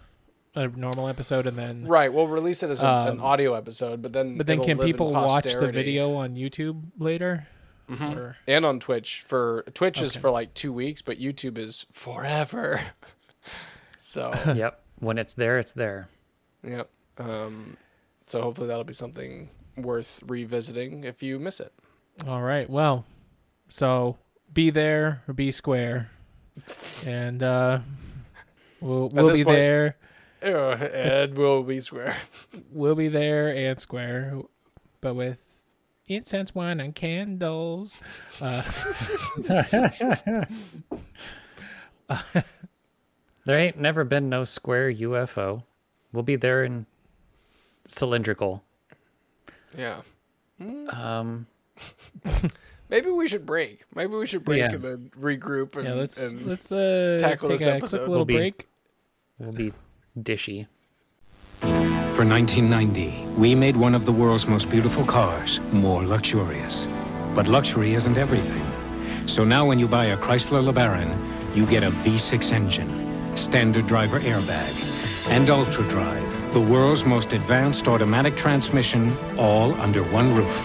a 0.55 0.69
normal 0.69 1.09
episode, 1.09 1.49
and 1.49 1.59
then 1.59 1.85
Right. 1.85 2.13
We'll 2.15 2.29
release 2.29 2.63
it 2.63 2.71
as 2.71 2.81
a, 2.81 2.87
an 2.87 3.09
Um, 3.19 3.23
audio 3.23 3.55
episode, 3.55 4.03
but 4.03 4.13
then 4.13 4.39
but 4.39 4.47
then 4.47 4.59
it'll 4.59 4.67
can 4.67 4.77
live 4.79 4.87
people 4.87 5.13
watch 5.13 5.43
the 5.53 5.73
video 5.73 6.15
on 6.15 6.37
YouTube 6.37 6.81
later? 6.97 7.49
Or- 8.01 8.37
and 8.47 8.65
on 8.65 8.79
Twitch 8.79 9.25
for 9.27 9.65
Twitch 9.75 10.01
is 10.01 10.15
for 10.15 10.31
like 10.31 10.55
two 10.55 10.73
weeks, 10.73 11.03
but 11.03 11.19
YouTube 11.19 11.59
is 11.59 11.87
forever. 11.91 12.81
so 13.99 14.33
yep. 14.55 14.81
When 15.01 15.19
it's 15.19 15.35
there, 15.35 15.59
it's 15.59 15.73
there. 15.73 16.09
yep. 16.63 16.89
Um, 17.19 17.77
so 18.27 18.41
hopefully 18.43 18.69
that'll 18.69 18.85
be 18.85 18.95
something 18.95 19.51
worth 19.77 20.23
revisiting 20.27 21.05
if 21.05 21.23
you 21.23 21.39
miss 21.39 21.61
it. 21.61 21.73
All 22.27 22.43
right. 22.43 22.69
Well, 22.69 23.05
so 23.69 24.17
be 24.53 24.71
there 24.71 25.23
or 25.27 25.35
be 25.35 25.51
square, 25.51 26.11
and 27.07 27.43
uh, 27.43 27.81
we'll 28.81 29.09
we'll 29.11 29.35
be 29.35 29.45
point- 29.45 29.57
there. 29.57 29.97
And 30.45 31.39
we'll 31.39 31.63
be 31.63 31.81
square. 31.81 32.17
We'll 32.71 32.95
be 32.95 33.09
there 33.09 33.49
and 33.49 33.81
square, 33.81 34.35
but 35.01 35.15
with 35.15 35.39
incense, 36.07 36.55
wine, 36.55 36.81
and 36.81 36.95
candles. 36.95 37.99
Uh, 38.43 38.63
There 43.47 43.59
ain't 43.59 43.79
never 43.79 44.05
been 44.05 44.29
no 44.31 44.45
square 44.45 44.91
UFO. 44.91 45.65
We'll 46.13 46.23
be 46.23 46.37
there 46.37 46.65
in 46.65 46.87
cylindrical. 47.87 48.63
Yeah. 49.77 50.01
Um, 50.91 51.47
Maybe 52.91 53.11
we 53.11 53.27
should 53.29 53.45
break. 53.47 53.85
Maybe 53.95 54.15
we 54.15 54.27
should 54.27 54.45
break 54.45 54.59
Yeah. 54.59 54.73
and 54.75 54.83
then 54.83 55.11
regroup 55.21 55.75
and, 55.77 55.85
yeah, 55.85 55.95
let's 55.95 56.23
and 56.23 56.47
let's 56.47 56.71
uh, 56.71 57.17
tackle 57.19 57.49
take 57.49 57.59
this 57.59 57.67
a 57.67 57.71
quick 57.71 57.77
episode. 57.83 57.99
little 58.01 58.15
We'll 58.17 58.25
be- 58.25 58.35
break. 58.37 58.69
we'll 59.39 59.53
be 59.53 59.73
dishy. 60.19 60.67
For 61.61 62.25
1990, 62.25 63.27
we 63.37 63.55
made 63.57 63.77
one 63.77 63.95
of 63.95 64.05
the 64.07 64.13
world's 64.13 64.47
most 64.47 64.71
beautiful 64.71 65.05
cars 65.05 65.59
more 65.73 66.05
luxurious. 66.05 66.87
But 67.35 67.49
luxury 67.49 67.95
isn't 67.95 68.17
everything. 68.17 68.63
So 69.27 69.45
now 69.45 69.67
when 69.67 69.79
you 69.81 69.89
buy 69.89 70.07
a 70.07 70.17
Chrysler 70.17 70.63
LeBaron, 70.63 71.11
you 71.57 71.67
get 71.67 71.83
a 71.83 71.91
V6 71.91 72.53
engine, 72.53 73.37
standard 73.37 73.87
driver 73.89 74.21
airbag, 74.21 74.73
and 75.27 75.49
Ultra 75.51 75.83
Drive, 75.89 76.23
the 76.55 76.61
world's 76.61 77.05
most 77.05 77.33
advanced 77.33 77.89
automatic 77.89 78.37
transmission, 78.37 79.13
all 79.37 79.75
under 79.81 80.05
one 80.05 80.33
roof. 80.33 80.57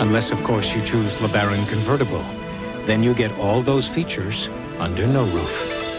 Unless, 0.00 0.30
of 0.30 0.42
course, 0.42 0.74
you 0.74 0.82
choose 0.86 1.14
LeBaron 1.16 1.68
convertible. 1.68 2.24
Then 2.86 3.02
you 3.02 3.12
get 3.12 3.30
all 3.38 3.60
those 3.60 3.86
features 3.86 4.48
under 4.78 5.06
no 5.06 5.26
roof. 5.26 5.50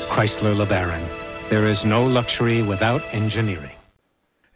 Chrysler 0.10 0.56
LeBaron. 0.56 1.08
There 1.48 1.68
is 1.68 1.86
no 1.86 2.08
luxury 2.08 2.64
without 2.64 3.04
engineering. 3.14 3.70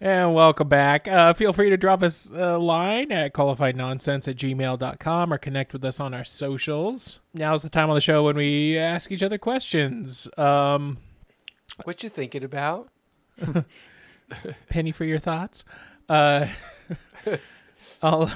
And 0.01 0.33
welcome 0.33 0.69
back. 0.69 1.07
Uh, 1.07 1.33
feel 1.33 1.53
free 1.53 1.69
to 1.69 1.77
drop 1.77 2.01
us 2.01 2.31
a 2.33 2.57
line 2.57 3.11
at 3.11 3.33
qualifiednonsense 3.33 4.27
at 4.27 4.37
gmail.com 4.37 5.31
or 5.31 5.37
connect 5.37 5.73
with 5.73 5.85
us 5.85 5.99
on 5.99 6.15
our 6.15 6.25
socials. 6.25 7.19
Now's 7.35 7.61
the 7.61 7.69
time 7.69 7.91
on 7.91 7.95
the 7.95 8.01
show 8.01 8.23
when 8.23 8.35
we 8.35 8.79
ask 8.79 9.11
each 9.11 9.21
other 9.21 9.37
questions. 9.37 10.27
Um, 10.35 10.97
what 11.83 12.01
you 12.01 12.09
thinking 12.09 12.43
about? 12.43 12.89
penny 14.69 14.91
for 14.91 15.05
your 15.05 15.19
thoughts. 15.19 15.63
Uh, 16.09 16.47
I'll 18.01 18.31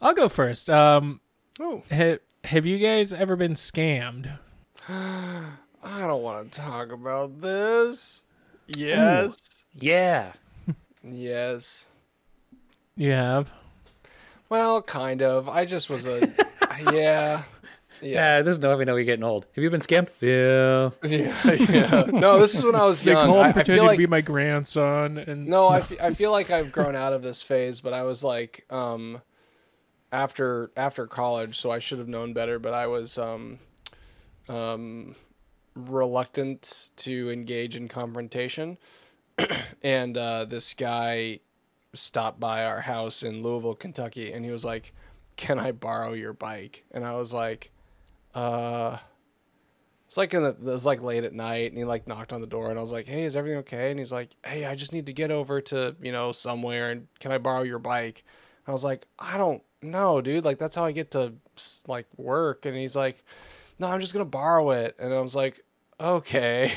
I'll 0.00 0.14
go 0.14 0.28
first. 0.28 0.68
Um, 0.70 1.20
Oh, 1.60 1.82
ha- 1.90 2.18
have 2.44 2.64
you 2.66 2.78
guys 2.78 3.12
ever 3.12 3.34
been 3.36 3.54
scammed? 3.54 4.38
I 4.88 5.50
don't 5.82 6.22
want 6.22 6.52
to 6.52 6.60
talk 6.60 6.92
about 6.92 7.40
this. 7.40 8.24
Yes. 8.68 9.64
Yeah. 9.74 10.32
Yes. 11.04 11.88
You 12.96 13.12
have. 13.12 13.50
Well, 14.48 14.82
kind 14.82 15.22
of. 15.22 15.48
I 15.48 15.64
just 15.64 15.88
was 15.88 16.06
a 16.06 16.32
yeah. 16.92 17.42
Yeah. 18.00 18.36
Yeah, 18.36 18.42
this 18.42 18.56
is 18.58 18.64
how 18.64 18.76
we 18.76 18.84
know 18.84 18.96
you're 18.96 19.04
getting 19.04 19.24
old. 19.24 19.46
Have 19.54 19.62
you 19.64 19.70
been 19.70 19.80
scammed? 19.80 20.08
Yeah. 20.20 20.90
Yeah, 21.08 21.52
yeah. 21.52 22.04
No, 22.12 22.38
this 22.38 22.54
is 22.54 22.64
when 22.64 22.74
I 22.74 22.84
was 22.84 23.02
They 23.04 23.12
young. 23.12 23.26
call 23.26 23.40
I, 23.40 23.48
I 23.48 23.52
pretending 23.52 23.76
feel 23.76 23.84
like 23.86 23.96
to 23.96 23.98
be 23.98 24.06
my 24.06 24.20
grandson, 24.20 25.18
and 25.18 25.46
no, 25.46 25.68
I, 25.68 25.80
fe- 25.80 25.98
I 26.00 26.12
feel 26.12 26.30
like 26.30 26.50
I've 26.50 26.70
grown 26.72 26.94
out 26.94 27.12
of 27.12 27.22
this 27.22 27.42
phase, 27.42 27.80
but 27.80 27.92
I 27.92 28.02
was 28.04 28.22
like, 28.22 28.64
um, 28.70 29.20
after 30.12 30.70
after 30.76 31.06
college, 31.06 31.58
so 31.58 31.70
I 31.70 31.78
should 31.80 31.98
have 31.98 32.08
known 32.08 32.32
better. 32.32 32.58
But 32.58 32.72
I 32.74 32.86
was 32.86 33.18
um, 33.18 33.58
um, 34.48 35.14
reluctant 35.74 36.90
to 36.96 37.30
engage 37.30 37.76
in 37.76 37.88
confrontation, 37.88 38.78
and 39.82 40.16
uh, 40.16 40.44
this 40.44 40.74
guy 40.74 41.40
stopped 41.94 42.38
by 42.38 42.64
our 42.64 42.80
house 42.80 43.22
in 43.22 43.42
Louisville, 43.42 43.74
Kentucky, 43.74 44.32
and 44.32 44.44
he 44.44 44.50
was 44.50 44.64
like, 44.64 44.92
"Can 45.36 45.58
I 45.58 45.72
borrow 45.72 46.12
your 46.12 46.32
bike?" 46.32 46.84
And 46.92 47.04
I 47.04 47.14
was 47.16 47.32
like, 47.32 47.70
"Uh." 48.34 48.98
It's 50.08 50.16
like 50.16 50.32
in 50.32 50.42
the 50.42 50.50
it 50.50 50.60
was 50.62 50.86
like 50.86 51.02
late 51.02 51.24
at 51.24 51.34
night, 51.34 51.70
and 51.70 51.76
he 51.76 51.84
like 51.84 52.08
knocked 52.08 52.32
on 52.32 52.40
the 52.40 52.46
door, 52.46 52.70
and 52.70 52.78
I 52.78 52.80
was 52.80 52.92
like, 52.92 53.06
"Hey, 53.06 53.24
is 53.24 53.36
everything 53.36 53.58
okay?" 53.58 53.90
And 53.90 53.98
he's 53.98 54.10
like, 54.10 54.30
"Hey, 54.44 54.64
I 54.64 54.74
just 54.74 54.94
need 54.94 55.04
to 55.06 55.12
get 55.12 55.30
over 55.30 55.60
to 55.60 55.94
you 56.00 56.12
know 56.12 56.32
somewhere, 56.32 56.90
and 56.90 57.08
can 57.20 57.30
I 57.30 57.36
borrow 57.36 57.62
your 57.62 57.78
bike?" 57.78 58.24
And 58.64 58.72
I 58.72 58.72
was 58.72 58.84
like, 58.84 59.06
"I 59.18 59.36
don't 59.36 59.62
know, 59.82 60.22
dude. 60.22 60.46
Like 60.46 60.56
that's 60.58 60.74
how 60.74 60.84
I 60.84 60.92
get 60.92 61.10
to 61.10 61.34
like 61.86 62.06
work." 62.16 62.64
And 62.64 62.74
he's 62.74 62.96
like, 62.96 63.22
"No, 63.78 63.88
I'm 63.88 64.00
just 64.00 64.14
gonna 64.14 64.24
borrow 64.24 64.70
it." 64.70 64.96
And 64.98 65.12
I 65.12 65.20
was 65.20 65.34
like, 65.34 65.60
"Okay." 66.00 66.72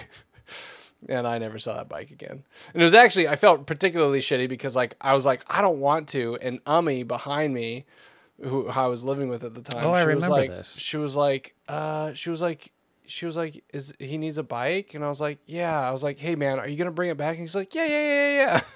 and 1.10 1.26
I 1.26 1.38
never 1.38 1.58
saw 1.58 1.76
that 1.76 1.88
bike 1.90 2.12
again. 2.12 2.44
And 2.74 2.82
it 2.82 2.84
was 2.84 2.94
actually 2.94 3.30
I 3.30 3.38
felt 3.38 3.66
particularly 3.66 4.20
shitty 4.20 4.50
because 4.50 4.76
like 4.76 4.96
I 5.00 5.14
was 5.14 5.26
like, 5.26 5.46
I 5.48 5.62
don't 5.62 5.80
want 5.80 6.10
to, 6.10 6.38
and 6.42 6.60
Ummy 6.66 7.04
behind 7.04 7.54
me, 7.54 7.86
who, 8.44 8.64
who 8.64 8.68
I 8.70 8.88
was 8.88 9.04
living 9.04 9.30
with 9.30 9.44
at 9.44 9.54
the 9.54 9.62
time, 9.62 9.86
Oh, 9.86 9.92
I 9.92 10.02
she 10.04 10.08
was 10.08 10.24
remember 10.26 10.30
like, 10.36 10.50
this. 10.50 10.76
she 10.78 10.98
was 10.98 11.16
like, 11.16 11.56
uh, 11.68 12.14
she 12.14 12.30
was 12.30 12.42
like, 12.42 12.72
she 13.06 13.26
was 13.26 13.36
like, 13.36 13.64
is 13.74 13.94
he 14.00 14.18
needs 14.18 14.38
a 14.38 14.44
bike? 14.44 14.94
And 14.94 15.04
I 15.04 15.10
was 15.10 15.20
like, 15.20 15.40
yeah. 15.46 15.80
I 15.80 15.92
was 15.92 16.04
like, 16.04 16.18
hey 16.20 16.36
man, 16.36 16.60
are 16.60 16.68
you 16.68 16.78
gonna 16.78 16.92
bring 16.92 17.10
it 17.10 17.18
back? 17.18 17.32
And 17.38 17.42
he's 17.42 17.56
like, 17.56 17.76
yeah, 17.76 17.86
yeah, 17.86 18.00
yeah, 18.04 18.14
yeah, 18.14 18.38
yeah. 18.54 18.62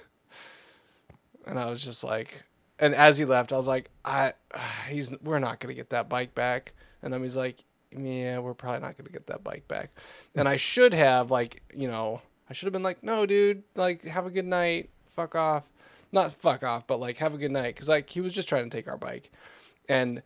And 1.48 1.60
I 1.60 1.66
was 1.68 1.84
just 1.84 2.04
like, 2.04 2.44
and 2.80 2.96
as 2.96 3.18
he 3.18 3.26
left, 3.26 3.54
I 3.54 3.56
was 3.56 3.68
like, 3.68 3.90
I, 4.04 4.34
he's, 4.90 5.14
we're 5.22 5.40
not 5.40 5.60
gonna 5.60 5.74
get 5.76 5.92
that 5.92 6.10
bike 6.10 6.34
back. 6.36 6.74
And 7.04 7.14
then 7.14 7.22
he's 7.22 7.38
like, 7.38 7.64
yeah, 7.96 8.40
we're 8.40 8.54
probably 8.56 8.82
not 8.82 8.98
gonna 8.98 9.10
get 9.12 9.28
that 9.28 9.44
bike 9.44 9.68
back. 9.68 9.92
And 10.36 10.48
I 10.50 10.56
should 10.58 10.94
have 10.94 11.30
like, 11.32 11.62
you 11.74 11.88
know, 11.88 12.22
I 12.50 12.54
should 12.54 12.66
have 12.66 12.74
been 12.74 12.84
like, 12.84 13.04
no, 13.04 13.26
dude, 13.26 13.64
like, 13.76 14.04
have 14.06 14.26
a 14.26 14.32
good 14.32 14.46
night, 14.46 14.90
fuck 15.08 15.36
off, 15.36 15.64
not 16.12 16.32
fuck 16.34 16.64
off, 16.64 16.86
but 16.88 17.00
like, 17.00 17.18
have 17.18 17.34
a 17.34 17.38
good 17.38 17.52
night, 17.52 17.76
because 17.76 17.88
like 17.90 18.10
he 18.10 18.22
was 18.22 18.34
just 18.34 18.50
trying 18.50 18.68
to 18.70 18.76
take 18.76 18.88
our 18.88 18.98
bike, 18.98 19.32
and 19.90 20.22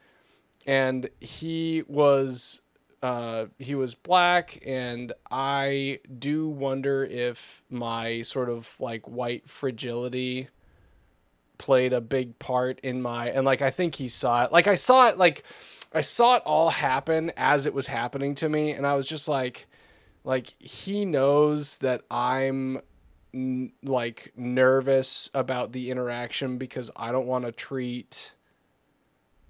and 0.65 1.09
he 1.19 1.83
was 1.87 2.61
uh, 3.01 3.45
he 3.57 3.75
was 3.75 3.95
black, 3.95 4.61
and 4.65 5.13
I 5.31 5.99
do 6.17 6.49
wonder 6.49 7.05
if 7.05 7.63
my 7.69 8.21
sort 8.23 8.49
of 8.49 8.73
like 8.79 9.07
white 9.07 9.47
fragility 9.47 10.49
played 11.57 11.91
a 11.93 12.01
big 12.01 12.39
part 12.39 12.79
in 12.81 13.01
my 13.01 13.29
and 13.29 13.45
like 13.45 13.61
I 13.61 13.69
think 13.69 13.95
he 13.95 14.07
saw 14.07 14.45
it. 14.45 14.51
Like 14.51 14.67
I 14.67 14.75
saw 14.75 15.07
it 15.07 15.17
like 15.17 15.43
I 15.93 16.01
saw 16.01 16.35
it 16.35 16.43
all 16.45 16.69
happen 16.69 17.31
as 17.35 17.65
it 17.65 17.73
was 17.73 17.87
happening 17.87 18.35
to 18.35 18.49
me, 18.49 18.71
and 18.71 18.85
I 18.85 18.95
was 18.95 19.07
just 19.07 19.27
like, 19.27 19.67
like 20.23 20.53
he 20.59 21.05
knows 21.05 21.77
that 21.79 22.01
I'm 22.11 22.81
n- 23.33 23.71
like 23.83 24.33
nervous 24.35 25.29
about 25.33 25.71
the 25.71 25.89
interaction 25.89 26.57
because 26.57 26.91
I 26.95 27.11
don't 27.11 27.27
want 27.27 27.45
to 27.45 27.51
treat 27.51 28.33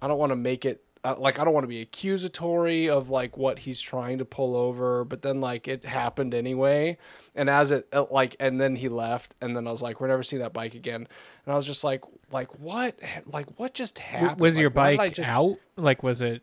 I 0.02 0.08
don't 0.08 0.18
want 0.18 0.30
to 0.30 0.36
make 0.36 0.64
it 0.64 0.82
uh, 1.02 1.14
like 1.18 1.38
I 1.38 1.44
don't 1.44 1.54
want 1.54 1.64
to 1.64 1.68
be 1.68 1.80
accusatory 1.80 2.90
of 2.90 3.08
like 3.08 3.36
what 3.38 3.58
he's 3.60 3.80
trying 3.80 4.18
to 4.18 4.24
pull 4.24 4.54
over, 4.54 5.04
but 5.04 5.22
then 5.22 5.40
like 5.40 5.66
it 5.66 5.84
happened 5.84 6.34
anyway. 6.34 6.98
And 7.34 7.48
as 7.48 7.70
it 7.70 7.88
uh, 7.92 8.04
like, 8.10 8.36
and 8.38 8.60
then 8.60 8.76
he 8.76 8.88
left, 8.90 9.34
and 9.40 9.56
then 9.56 9.66
I 9.66 9.70
was 9.70 9.80
like, 9.80 10.00
we're 10.00 10.08
never 10.08 10.22
seeing 10.22 10.42
that 10.42 10.52
bike 10.52 10.74
again. 10.74 11.06
And 11.46 11.52
I 11.52 11.56
was 11.56 11.64
just 11.64 11.84
like, 11.84 12.04
like 12.30 12.58
what, 12.60 12.98
like 13.26 13.58
what 13.58 13.72
just 13.72 13.98
happened? 13.98 14.40
was 14.40 14.56
Like, 14.56 14.60
your 14.60 14.70
why 14.70 14.90
did 14.90 14.94
I 15.00 15.04
bike 15.04 15.14
just- 15.14 15.30
out? 15.30 15.56
Like, 15.76 16.02
was 16.02 16.20
it? 16.20 16.42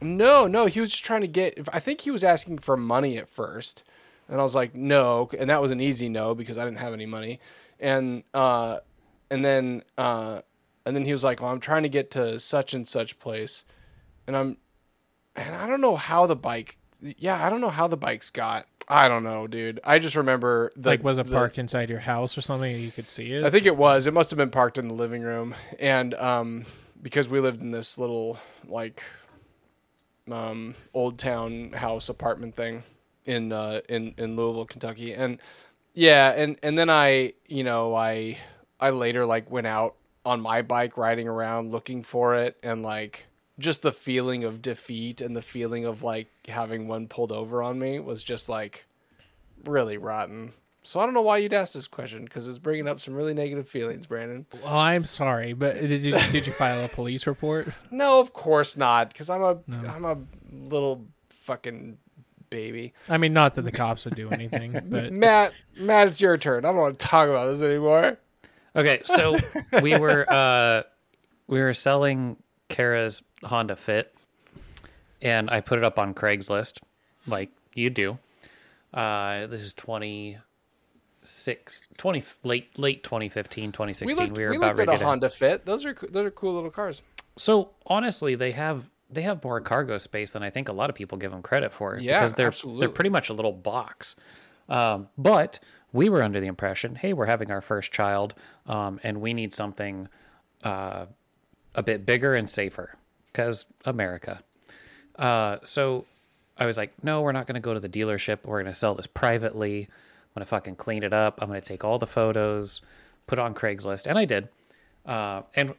No, 0.00 0.46
no, 0.46 0.66
he 0.66 0.78
was 0.78 0.90
just 0.92 1.04
trying 1.04 1.22
to 1.22 1.26
get. 1.28 1.68
I 1.72 1.80
think 1.80 2.00
he 2.02 2.12
was 2.12 2.22
asking 2.22 2.58
for 2.58 2.76
money 2.76 3.18
at 3.18 3.28
first, 3.28 3.82
and 4.28 4.38
I 4.38 4.44
was 4.44 4.54
like, 4.54 4.72
no, 4.76 5.28
and 5.36 5.50
that 5.50 5.60
was 5.60 5.72
an 5.72 5.80
easy 5.80 6.08
no 6.08 6.36
because 6.36 6.56
I 6.56 6.64
didn't 6.64 6.78
have 6.78 6.92
any 6.92 7.06
money, 7.06 7.40
and 7.80 8.22
uh, 8.32 8.78
and 9.28 9.44
then 9.44 9.82
uh, 9.96 10.42
and 10.88 10.96
then 10.96 11.04
he 11.04 11.12
was 11.12 11.22
like, 11.22 11.42
well, 11.42 11.52
I'm 11.52 11.60
trying 11.60 11.82
to 11.82 11.88
get 11.90 12.10
to 12.12 12.38
such 12.38 12.72
and 12.72 12.88
such 12.88 13.18
place, 13.18 13.64
and 14.26 14.34
I'm, 14.34 14.56
and 15.36 15.54
I 15.54 15.66
don't 15.66 15.82
know 15.82 15.96
how 15.96 16.24
the 16.26 16.34
bike. 16.34 16.78
Yeah, 17.00 17.44
I 17.44 17.50
don't 17.50 17.60
know 17.60 17.68
how 17.68 17.86
the 17.86 17.96
bikes 17.98 18.30
got. 18.30 18.66
I 18.88 19.06
don't 19.06 19.22
know, 19.22 19.46
dude. 19.46 19.80
I 19.84 19.98
just 19.98 20.16
remember 20.16 20.72
the, 20.74 20.88
like, 20.88 21.04
was 21.04 21.18
it 21.18 21.26
the- 21.26 21.32
parked 21.34 21.58
inside 21.58 21.90
your 21.90 21.98
house 21.98 22.38
or 22.38 22.40
something? 22.40 22.74
and 22.74 22.82
You 22.82 22.90
could 22.90 23.10
see 23.10 23.32
it. 23.32 23.44
I 23.44 23.50
think 23.50 23.66
it 23.66 23.76
was. 23.76 24.06
It 24.06 24.14
must 24.14 24.30
have 24.30 24.38
been 24.38 24.50
parked 24.50 24.78
in 24.78 24.88
the 24.88 24.94
living 24.94 25.20
room, 25.22 25.54
and 25.78 26.14
um, 26.14 26.64
because 27.02 27.28
we 27.28 27.38
lived 27.38 27.60
in 27.60 27.70
this 27.70 27.98
little 27.98 28.38
like 28.66 29.02
um, 30.30 30.74
old 30.94 31.18
town 31.18 31.72
house 31.72 32.08
apartment 32.08 32.56
thing 32.56 32.82
in 33.26 33.52
uh, 33.52 33.82
in 33.90 34.14
in 34.16 34.36
Louisville, 34.36 34.64
Kentucky, 34.64 35.12
and 35.12 35.38
yeah, 35.94 36.30
and 36.30 36.56
and 36.62 36.78
then 36.78 36.88
I, 36.90 37.34
you 37.46 37.64
know, 37.64 37.94
I 37.94 38.38
I 38.80 38.90
later 38.90 39.26
like 39.26 39.50
went 39.50 39.66
out 39.66 39.96
on 40.28 40.40
my 40.40 40.60
bike 40.62 40.96
riding 40.96 41.26
around 41.26 41.72
looking 41.72 42.02
for 42.02 42.34
it, 42.34 42.58
and 42.62 42.82
like 42.82 43.26
just 43.58 43.82
the 43.82 43.92
feeling 43.92 44.44
of 44.44 44.62
defeat 44.62 45.20
and 45.20 45.34
the 45.34 45.42
feeling 45.42 45.84
of 45.84 46.02
like 46.02 46.28
having 46.46 46.86
one 46.86 47.08
pulled 47.08 47.32
over 47.32 47.62
on 47.62 47.78
me 47.78 47.98
was 47.98 48.22
just 48.22 48.48
like 48.48 48.84
really 49.64 49.96
rotten. 49.96 50.52
So 50.82 51.00
I 51.00 51.04
don't 51.04 51.14
know 51.14 51.22
why 51.22 51.38
you'd 51.38 51.52
ask 51.52 51.72
this 51.74 51.88
question 51.88 52.24
because 52.24 52.46
it's 52.46 52.58
bringing 52.58 52.86
up 52.86 53.00
some 53.00 53.14
really 53.14 53.34
negative 53.34 53.68
feelings, 53.68 54.06
Brandon. 54.06 54.46
well, 54.62 54.76
I'm 54.76 55.04
sorry, 55.04 55.52
but 55.52 55.74
did 55.80 56.02
you, 56.02 56.16
did 56.30 56.46
you 56.46 56.52
file 56.52 56.84
a 56.84 56.88
police 56.88 57.26
report? 57.26 57.68
No, 57.90 58.20
of 58.20 58.32
course 58.32 58.76
not, 58.76 59.08
because 59.08 59.28
I'm 59.28 59.42
a 59.42 59.58
am 59.88 60.04
a 60.04 60.16
little 60.70 61.04
fucking 61.30 61.98
baby. 62.50 62.94
I 63.08 63.18
mean, 63.18 63.32
not 63.32 63.54
that 63.56 63.62
the 63.62 63.72
cops 63.72 64.04
would 64.04 64.14
do 64.14 64.30
anything, 64.30 64.72
but 64.88 65.12
Matt, 65.12 65.52
Matt, 65.76 66.08
it's 66.08 66.20
your 66.20 66.36
turn. 66.38 66.64
I 66.64 66.68
don't 66.68 66.76
want 66.76 66.98
to 66.98 67.06
talk 67.06 67.28
about 67.28 67.46
this 67.50 67.62
anymore. 67.62 68.18
Okay, 68.76 69.02
so 69.04 69.36
we 69.82 69.98
were 69.98 70.24
uh 70.28 70.82
we 71.46 71.60
were 71.60 71.74
selling 71.74 72.36
Kara's 72.68 73.22
Honda 73.42 73.76
Fit 73.76 74.14
and 75.20 75.50
I 75.50 75.60
put 75.60 75.78
it 75.78 75.84
up 75.84 75.98
on 75.98 76.14
Craigslist 76.14 76.78
like 77.26 77.50
you 77.74 77.90
do. 77.90 78.18
Uh 78.92 79.46
this 79.46 79.62
is 79.62 79.72
26 79.74 81.82
20 81.96 82.24
late 82.44 82.78
late 82.78 83.02
2015 83.02 83.72
2016 83.72 84.06
We 84.06 84.14
looked, 84.14 84.36
we 84.36 84.44
we 84.44 84.48
were 84.48 84.56
about 84.56 84.76
looked 84.76 84.88
at 84.88 85.02
a 85.02 85.04
Honda 85.04 85.30
Fit. 85.30 85.64
Those 85.64 85.84
are 85.84 85.94
those 85.94 86.26
are 86.26 86.30
cool 86.30 86.54
little 86.54 86.70
cars. 86.70 87.02
So 87.36 87.70
honestly, 87.86 88.34
they 88.34 88.52
have 88.52 88.90
they 89.10 89.22
have 89.22 89.42
more 89.42 89.60
cargo 89.60 89.98
space 89.98 90.32
than 90.32 90.42
I 90.42 90.50
think 90.50 90.68
a 90.68 90.72
lot 90.72 90.90
of 90.90 90.96
people 90.96 91.18
give 91.18 91.30
them 91.30 91.42
credit 91.42 91.72
for. 91.72 91.98
Yeah, 91.98 92.20
because 92.20 92.34
they're 92.34 92.48
absolutely. 92.48 92.80
they're 92.80 92.88
pretty 92.90 93.10
much 93.10 93.30
a 93.30 93.32
little 93.32 93.52
box. 93.52 94.16
Um, 94.68 95.08
but 95.16 95.58
we 95.92 96.08
were 96.08 96.22
under 96.22 96.40
the 96.40 96.46
impression, 96.46 96.94
hey, 96.94 97.12
we're 97.12 97.26
having 97.26 97.50
our 97.50 97.60
first 97.60 97.92
child, 97.92 98.34
um, 98.66 99.00
and 99.02 99.20
we 99.20 99.32
need 99.32 99.52
something 99.52 100.08
uh, 100.62 101.06
a 101.74 101.82
bit 101.82 102.04
bigger 102.04 102.34
and 102.34 102.48
safer 102.48 102.96
because 103.32 103.66
America. 103.84 104.42
Uh, 105.16 105.58
so 105.64 106.04
I 106.56 106.66
was 106.66 106.76
like, 106.76 106.92
no, 107.02 107.22
we're 107.22 107.32
not 107.32 107.46
going 107.46 107.54
to 107.54 107.60
go 107.60 107.74
to 107.74 107.80
the 107.80 107.88
dealership. 107.88 108.44
We're 108.44 108.62
going 108.62 108.72
to 108.72 108.78
sell 108.78 108.94
this 108.94 109.06
privately. 109.06 109.82
I'm 109.82 110.34
going 110.34 110.44
to 110.44 110.46
fucking 110.46 110.76
clean 110.76 111.02
it 111.02 111.12
up. 111.12 111.38
I'm 111.40 111.48
going 111.48 111.60
to 111.60 111.66
take 111.66 111.84
all 111.84 111.98
the 111.98 112.06
photos, 112.06 112.82
put 113.26 113.38
on 113.38 113.54
Craigslist, 113.54 114.06
and 114.06 114.18
I 114.18 114.24
did. 114.24 114.48
Uh, 115.06 115.42
and 115.54 115.74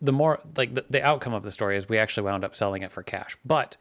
the 0.00 0.12
more 0.12 0.40
like 0.56 0.74
the, 0.74 0.84
the 0.90 1.02
outcome 1.02 1.32
of 1.32 1.42
the 1.42 1.52
story 1.52 1.76
is 1.76 1.88
we 1.88 1.98
actually 1.98 2.24
wound 2.24 2.44
up 2.44 2.54
selling 2.54 2.82
it 2.82 2.92
for 2.92 3.02
cash. 3.02 3.36
But 3.44 3.76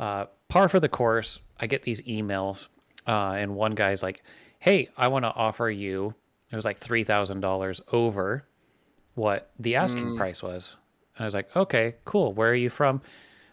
uh, 0.00 0.26
par 0.48 0.68
for 0.68 0.80
the 0.80 0.88
course, 0.88 1.38
I 1.60 1.66
get 1.66 1.82
these 1.82 2.00
emails, 2.02 2.68
uh, 3.06 3.34
and 3.36 3.54
one 3.54 3.74
guy's 3.74 4.02
like, 4.02 4.22
"Hey, 4.58 4.88
I 4.96 5.08
want 5.08 5.24
to 5.24 5.32
offer 5.34 5.68
you." 5.70 6.14
It 6.50 6.56
was 6.56 6.64
like 6.64 6.78
three 6.78 7.04
thousand 7.04 7.40
dollars 7.40 7.80
over 7.92 8.44
what 9.14 9.50
the 9.58 9.76
asking 9.76 10.16
price 10.16 10.42
was, 10.42 10.76
and 11.16 11.24
I 11.24 11.26
was 11.26 11.34
like, 11.34 11.54
"Okay, 11.56 11.96
cool. 12.04 12.32
Where 12.32 12.50
are 12.50 12.54
you 12.54 12.70
from?" 12.70 13.02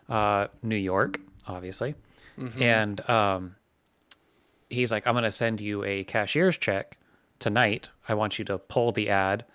Uh, 0.07 0.47
New 0.61 0.75
York, 0.75 1.19
obviously, 1.47 1.95
and 2.61 3.09
um, 3.09 3.55
he's 4.69 4.91
like, 4.91 5.05
"I'm 5.07 5.13
going 5.13 5.23
to 5.23 5.31
send 5.31 5.59
you 5.61 5.83
a 5.83 6.03
cashier's 6.03 6.57
check 6.57 6.97
tonight. 7.39 7.89
I 8.07 8.13
want 8.13 8.37
you 8.39 8.45
to 8.45 8.57
pull 8.57 8.91
the 8.91 9.09
ad 9.09 9.45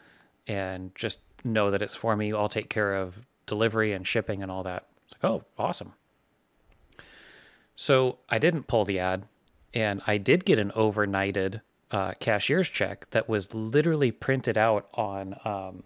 and 0.47 0.93
just 0.95 1.21
know 1.45 1.71
that 1.71 1.83
it's 1.83 1.95
for 1.95 2.17
me. 2.17 2.33
I'll 2.33 2.49
take 2.49 2.69
care 2.69 2.95
of 2.95 3.27
delivery 3.47 3.93
and 3.93 4.07
shipping 4.07 4.43
and 4.43 4.51
all 4.51 4.63
that." 4.65 4.87
It's 5.07 5.15
like, 5.23 5.31
"Oh, 5.31 5.45
awesome." 5.59 5.95
So 7.77 8.19
I 8.29 8.39
didn't 8.39 8.67
pull 8.67 8.85
the 8.85 8.99
ad, 8.99 9.25
and 9.75 10.03
I 10.07 10.19
did 10.19 10.45
get 10.45 10.59
an 10.59 10.71
overnighted 10.73 11.61
uh, 11.91 12.13
cashier's 12.21 12.69
check 12.69 13.09
that 13.11 13.29
was 13.29 13.55
literally 13.55 14.11
printed 14.11 14.57
out 14.57 14.89
on 14.95 15.35
um, 15.45 15.85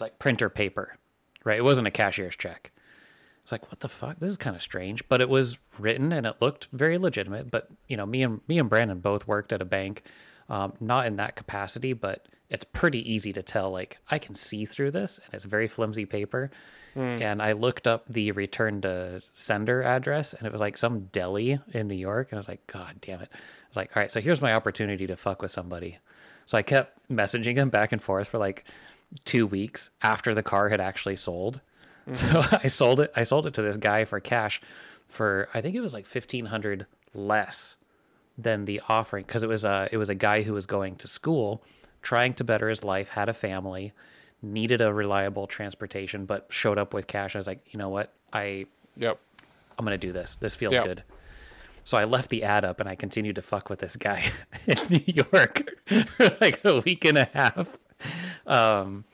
like 0.00 0.18
printer 0.18 0.48
paper, 0.48 0.96
right? 1.44 1.58
It 1.58 1.64
wasn't 1.64 1.88
a 1.88 1.90
cashier's 1.90 2.36
check. 2.36 2.70
It's 3.42 3.52
like, 3.52 3.70
what 3.70 3.80
the 3.80 3.88
fuck? 3.88 4.20
This 4.20 4.30
is 4.30 4.36
kind 4.36 4.54
of 4.54 4.62
strange, 4.62 5.08
but 5.08 5.20
it 5.20 5.28
was 5.28 5.58
written 5.78 6.12
and 6.12 6.26
it 6.26 6.36
looked 6.40 6.68
very 6.72 6.98
legitimate. 6.98 7.50
But 7.50 7.68
you 7.88 7.96
know, 7.96 8.06
me 8.06 8.22
and 8.22 8.40
me 8.46 8.58
and 8.58 8.68
Brandon 8.68 9.00
both 9.00 9.26
worked 9.26 9.52
at 9.52 9.62
a 9.62 9.64
bank, 9.64 10.04
um, 10.48 10.74
not 10.80 11.06
in 11.06 11.16
that 11.16 11.36
capacity, 11.36 11.92
but 11.92 12.26
it's 12.50 12.64
pretty 12.64 13.10
easy 13.10 13.32
to 13.32 13.42
tell. 13.42 13.70
Like 13.70 13.98
I 14.10 14.18
can 14.18 14.34
see 14.34 14.64
through 14.64 14.90
this, 14.90 15.18
and 15.24 15.34
it's 15.34 15.44
very 15.44 15.68
flimsy 15.68 16.04
paper. 16.04 16.50
Hmm. 16.94 17.22
And 17.22 17.40
I 17.40 17.52
looked 17.52 17.86
up 17.86 18.04
the 18.08 18.32
return 18.32 18.80
to 18.80 19.22
sender 19.32 19.82
address, 19.82 20.34
and 20.34 20.46
it 20.46 20.52
was 20.52 20.60
like 20.60 20.76
some 20.76 21.08
deli 21.12 21.60
in 21.72 21.86
New 21.86 21.94
York. 21.94 22.28
And 22.30 22.38
I 22.38 22.40
was 22.40 22.48
like, 22.48 22.66
God 22.66 22.96
damn 23.00 23.20
it! 23.20 23.30
I 23.32 23.68
was 23.68 23.76
like, 23.76 23.96
all 23.96 24.02
right, 24.02 24.10
so 24.10 24.20
here's 24.20 24.42
my 24.42 24.52
opportunity 24.52 25.06
to 25.06 25.16
fuck 25.16 25.40
with 25.40 25.52
somebody. 25.52 25.98
So 26.46 26.58
I 26.58 26.62
kept 26.62 26.98
messaging 27.08 27.56
him 27.56 27.70
back 27.70 27.92
and 27.92 28.02
forth 28.02 28.28
for 28.28 28.38
like 28.38 28.64
two 29.24 29.46
weeks 29.46 29.90
after 30.02 30.34
the 30.34 30.42
car 30.42 30.68
had 30.68 30.80
actually 30.80 31.16
sold. 31.16 31.60
Hmm. 32.06 32.14
So 32.14 32.42
I 32.52 32.68
sold 32.68 33.00
it. 33.00 33.12
I 33.14 33.22
sold 33.22 33.46
it 33.46 33.54
to 33.54 33.62
this 33.62 33.76
guy 33.76 34.04
for 34.04 34.18
cash 34.18 34.60
for 35.08 35.48
I 35.54 35.60
think 35.60 35.76
it 35.76 35.80
was 35.80 35.92
like 35.92 36.06
fifteen 36.06 36.46
hundred 36.46 36.86
less 37.14 37.76
than 38.38 38.64
the 38.64 38.80
offering 38.88 39.24
because 39.26 39.42
it 39.42 39.48
was 39.48 39.64
a 39.64 39.88
it 39.92 39.96
was 39.96 40.08
a 40.08 40.14
guy 40.14 40.42
who 40.42 40.52
was 40.52 40.66
going 40.66 40.96
to 40.96 41.08
school, 41.08 41.62
trying 42.02 42.34
to 42.34 42.44
better 42.44 42.68
his 42.68 42.84
life, 42.84 43.08
had 43.10 43.28
a 43.28 43.34
family, 43.34 43.92
needed 44.42 44.80
a 44.80 44.92
reliable 44.92 45.46
transportation, 45.46 46.24
but 46.26 46.46
showed 46.48 46.78
up 46.78 46.94
with 46.94 47.06
cash. 47.06 47.34
I 47.36 47.38
was 47.38 47.46
like, 47.46 47.60
you 47.72 47.78
know 47.78 47.88
what, 47.88 48.12
I 48.32 48.66
Yep. 48.96 49.18
I'm 49.78 49.84
gonna 49.84 49.98
do 49.98 50.12
this. 50.12 50.36
This 50.36 50.54
feels 50.54 50.74
Yeah. 50.74 50.82
good. 50.84 51.02
So 51.84 51.96
I 51.96 52.04
left 52.04 52.30
the 52.30 52.42
ad 52.44 52.64
up 52.64 52.78
and 52.80 52.88
I 52.88 52.94
continued 52.94 53.36
to 53.36 53.42
fuck 53.42 53.70
with 53.70 53.78
this 53.80 53.96
guy 53.96 54.24
in 54.66 54.76
New 54.90 55.02
York 55.30 55.62
for 56.16 56.36
like 56.40 56.60
a 56.64 56.80
week 56.80 57.04
and 57.04 57.18
a 57.18 57.24
half. 57.32 57.76
Um, 58.46 59.04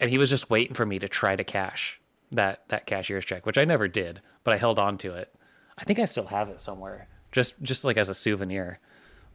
and 0.00 0.10
he 0.10 0.18
was 0.18 0.30
just 0.30 0.50
waiting 0.50 0.74
for 0.74 0.84
me 0.86 0.98
to 0.98 1.08
try 1.08 1.36
to 1.36 1.44
cash 1.44 2.00
that 2.32 2.66
that 2.68 2.86
cashier's 2.86 3.24
check, 3.24 3.46
which 3.46 3.56
I 3.58 3.64
never 3.64 3.86
did, 3.88 4.20
but 4.44 4.52
I 4.54 4.56
held 4.58 4.78
on 4.78 4.98
to 4.98 5.12
it. 5.14 5.32
I 5.78 5.84
think 5.84 5.98
I 5.98 6.06
still 6.06 6.26
have 6.26 6.48
it 6.48 6.60
somewhere, 6.60 7.06
just 7.32 7.54
just 7.62 7.84
like 7.84 7.96
as 7.96 8.08
a 8.08 8.14
souvenir. 8.14 8.78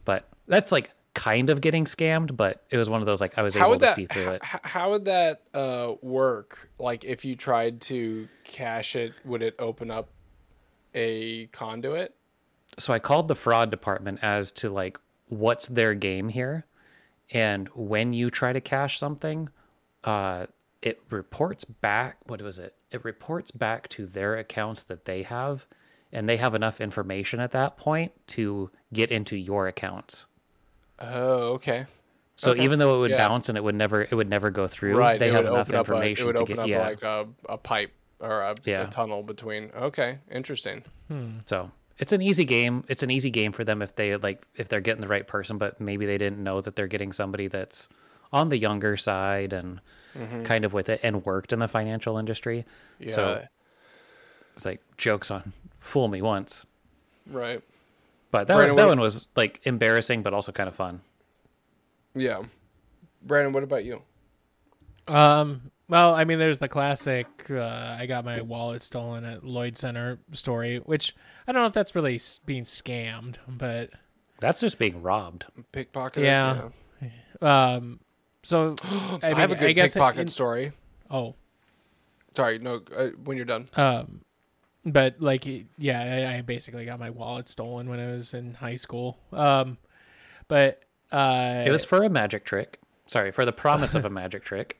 But 0.04 0.28
that's 0.46 0.72
like 0.72 0.90
kind 1.14 1.50
of 1.50 1.60
getting 1.60 1.84
scammed, 1.84 2.36
but 2.36 2.64
it 2.70 2.76
was 2.76 2.88
one 2.88 3.00
of 3.00 3.06
those 3.06 3.20
like 3.20 3.36
I 3.36 3.42
was 3.42 3.54
How 3.54 3.66
able 3.66 3.74
to 3.74 3.80
that 3.80 3.96
see 3.96 4.06
through 4.06 4.28
it. 4.30 4.42
h- 4.42 4.60
how 4.64 4.90
would 4.90 5.04
that 5.04 5.42
uh, 5.52 5.94
work? 6.00 6.70
Like 6.78 7.04
if 7.04 7.24
you 7.24 7.36
tried 7.36 7.80
to 7.82 8.28
cash 8.44 8.96
it, 8.96 9.12
would 9.24 9.42
it 9.42 9.54
open 9.58 9.90
up 9.90 10.08
a 10.94 11.46
conduit? 11.48 12.14
so 12.78 12.92
I 12.94 12.98
called 12.98 13.28
the 13.28 13.34
fraud 13.34 13.70
department 13.70 14.20
as 14.22 14.50
to 14.52 14.70
like 14.70 14.98
what's 15.28 15.66
their 15.66 15.92
game 15.94 16.30
here, 16.30 16.64
and 17.30 17.68
when 17.74 18.14
you 18.14 18.30
try 18.30 18.52
to 18.54 18.60
cash 18.62 18.98
something, 18.98 19.50
uh, 20.04 20.46
it 20.80 21.02
reports 21.10 21.64
back. 21.66 22.16
What 22.26 22.40
was 22.40 22.58
it? 22.58 22.76
It 22.90 23.04
reports 23.04 23.50
back 23.50 23.88
to 23.90 24.06
their 24.06 24.36
accounts 24.38 24.82
that 24.84 25.04
they 25.04 25.22
have, 25.24 25.66
and 26.12 26.26
they 26.28 26.38
have 26.38 26.54
enough 26.54 26.80
information 26.80 27.40
at 27.40 27.50
that 27.52 27.76
point 27.76 28.12
to 28.28 28.70
get 28.94 29.10
into 29.10 29.36
your 29.36 29.68
accounts. 29.68 30.24
Oh, 31.02 31.52
okay. 31.54 31.86
So 32.36 32.56
even 32.56 32.78
though 32.78 32.96
it 32.96 33.00
would 33.00 33.10
Yeah. 33.12 33.28
bounce 33.28 33.48
and 33.48 33.58
it 33.58 33.62
would 33.62 33.74
never, 33.74 34.02
it 34.02 34.12
would 34.12 34.28
never 34.28 34.50
go 34.50 34.66
through. 34.66 34.96
Right. 34.96 35.18
They 35.18 35.28
it 35.28 35.34
have 35.34 35.44
would 35.44 35.52
enough 35.52 35.68
open 35.68 35.74
up 35.76 35.88
a, 35.88 35.92
it 35.92 35.94
information 35.94 36.26
would 36.26 36.36
to 36.36 36.42
open 36.42 36.56
get. 36.56 36.62
up 36.62 36.68
Yeah. 36.68 36.86
like 36.88 37.02
a, 37.02 37.28
a 37.48 37.58
pipe 37.58 37.92
or 38.20 38.40
a, 38.40 38.54
Yeah. 38.64 38.86
a 38.86 38.90
tunnel 38.90 39.22
between. 39.22 39.70
Okay, 39.76 40.18
interesting. 40.30 40.82
Hmm. 41.08 41.38
So 41.46 41.70
it's 41.98 42.12
an 42.12 42.22
easy 42.22 42.44
game. 42.44 42.84
It's 42.88 43.02
an 43.02 43.10
easy 43.10 43.30
game 43.30 43.52
for 43.52 43.64
them 43.64 43.82
if 43.82 43.94
they 43.94 44.16
like 44.16 44.46
if 44.56 44.68
they're 44.68 44.80
getting 44.80 45.02
the 45.02 45.08
right 45.08 45.26
person, 45.26 45.58
but 45.58 45.80
maybe 45.80 46.06
they 46.06 46.18
didn't 46.18 46.42
know 46.42 46.60
that 46.60 46.74
they're 46.74 46.88
getting 46.88 47.12
somebody 47.12 47.48
that's 47.48 47.88
on 48.32 48.48
the 48.48 48.56
younger 48.56 48.96
side 48.96 49.52
and 49.52 49.80
mm-hmm. 50.16 50.42
kind 50.42 50.64
of 50.64 50.72
with 50.72 50.88
it 50.88 51.00
and 51.02 51.24
worked 51.24 51.52
in 51.52 51.58
the 51.58 51.68
financial 51.68 52.16
industry. 52.18 52.64
Yeah. 52.98 53.10
So 53.14 53.44
it's 54.56 54.64
like 54.64 54.80
jokes 54.96 55.30
on 55.30 55.52
fool 55.80 56.08
me 56.08 56.22
once. 56.22 56.64
right. 57.26 57.62
But 58.32 58.48
that, 58.48 58.56
Brandon, 58.56 58.76
that 58.76 58.86
one 58.88 58.98
was 58.98 59.26
like 59.36 59.60
embarrassing 59.64 60.22
but 60.22 60.34
also 60.34 60.50
kind 60.50 60.68
of 60.68 60.74
fun. 60.74 61.02
Yeah. 62.14 62.42
Brandon, 63.22 63.52
what 63.52 63.62
about 63.62 63.84
you? 63.84 64.02
Um. 65.06 65.70
Well, 65.88 66.14
I 66.14 66.24
mean, 66.24 66.38
there's 66.38 66.58
the 66.58 66.68
classic. 66.68 67.26
Uh, 67.50 67.96
I 67.98 68.06
got 68.06 68.24
my 68.24 68.40
wallet 68.40 68.82
stolen 68.82 69.24
at 69.24 69.44
Lloyd 69.44 69.76
Center 69.76 70.18
story, 70.32 70.78
which 70.78 71.14
I 71.46 71.52
don't 71.52 71.60
know 71.60 71.66
if 71.66 71.74
that's 71.74 71.94
really 71.94 72.18
being 72.46 72.64
scammed, 72.64 73.36
but 73.46 73.90
That's 74.40 74.60
just 74.60 74.78
being 74.78 75.02
robbed. 75.02 75.44
Pickpocket. 75.72 76.24
Yeah. 76.24 76.70
um. 77.42 78.00
So 78.42 78.74
I, 78.84 79.18
I, 79.22 79.28
mean, 79.28 79.36
have 79.36 79.52
a 79.52 79.56
good 79.56 79.68
I 79.68 79.72
guess 79.72 79.92
pickpocket 79.92 80.20
in- 80.22 80.28
story. 80.28 80.72
Oh. 81.10 81.34
Sorry, 82.34 82.58
no. 82.58 82.80
Uh, 82.96 83.08
when 83.24 83.36
you're 83.36 83.44
done. 83.44 83.68
Um. 83.76 84.22
But 84.84 85.20
like, 85.20 85.46
yeah, 85.78 86.28
I, 86.32 86.38
I 86.38 86.40
basically 86.42 86.84
got 86.84 86.98
my 86.98 87.10
wallet 87.10 87.48
stolen 87.48 87.88
when 87.88 88.00
I 88.00 88.12
was 88.12 88.34
in 88.34 88.54
high 88.54 88.76
school. 88.76 89.18
Um. 89.32 89.78
But 90.48 90.82
uh, 91.10 91.64
It 91.66 91.70
was 91.70 91.84
for 91.84 92.02
a 92.02 92.10
magic 92.10 92.44
trick. 92.44 92.78
Sorry, 93.06 93.30
for 93.30 93.44
the 93.46 93.52
promise 93.52 93.94
of 93.94 94.04
a 94.04 94.10
magic 94.22 94.44
trick. 94.44 94.78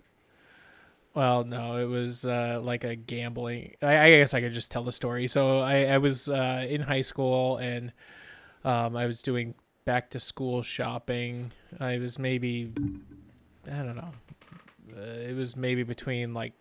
Well, 1.14 1.44
no, 1.44 1.76
it 1.76 1.84
was 1.86 2.24
uh, 2.24 2.60
like 2.62 2.84
a 2.84 2.96
gambling. 2.96 3.76
I, 3.82 3.98
I 3.98 4.10
guess 4.10 4.34
I 4.34 4.40
could 4.40 4.52
just 4.52 4.70
tell 4.70 4.82
the 4.82 4.92
story. 4.92 5.28
So 5.28 5.58
I, 5.58 5.84
I 5.84 5.98
was 5.98 6.28
uh, 6.28 6.66
in 6.68 6.80
high 6.80 7.02
school 7.02 7.58
and 7.58 7.92
um, 8.64 8.96
I 8.96 9.06
was 9.06 9.22
doing 9.22 9.54
back 9.84 10.10
to 10.10 10.20
school 10.20 10.62
shopping. 10.62 11.52
I 11.80 11.98
was 11.98 12.18
maybe, 12.18 12.72
I 13.70 13.76
don't 13.82 13.96
know, 13.96 14.12
uh, 14.96 15.00
it 15.00 15.36
was 15.36 15.56
maybe 15.56 15.82
between 15.82 16.32
like 16.34 16.54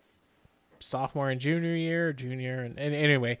sophomore 0.82 1.30
and 1.30 1.40
junior 1.40 1.74
year, 1.74 2.12
junior 2.12 2.60
and, 2.60 2.78
and 2.78 2.94
anyway, 2.94 3.38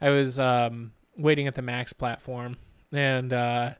I 0.00 0.10
was 0.10 0.38
um, 0.38 0.92
waiting 1.16 1.46
at 1.46 1.54
the 1.54 1.62
Max 1.62 1.92
platform 1.92 2.56
and 2.92 3.32
uh, 3.32 3.74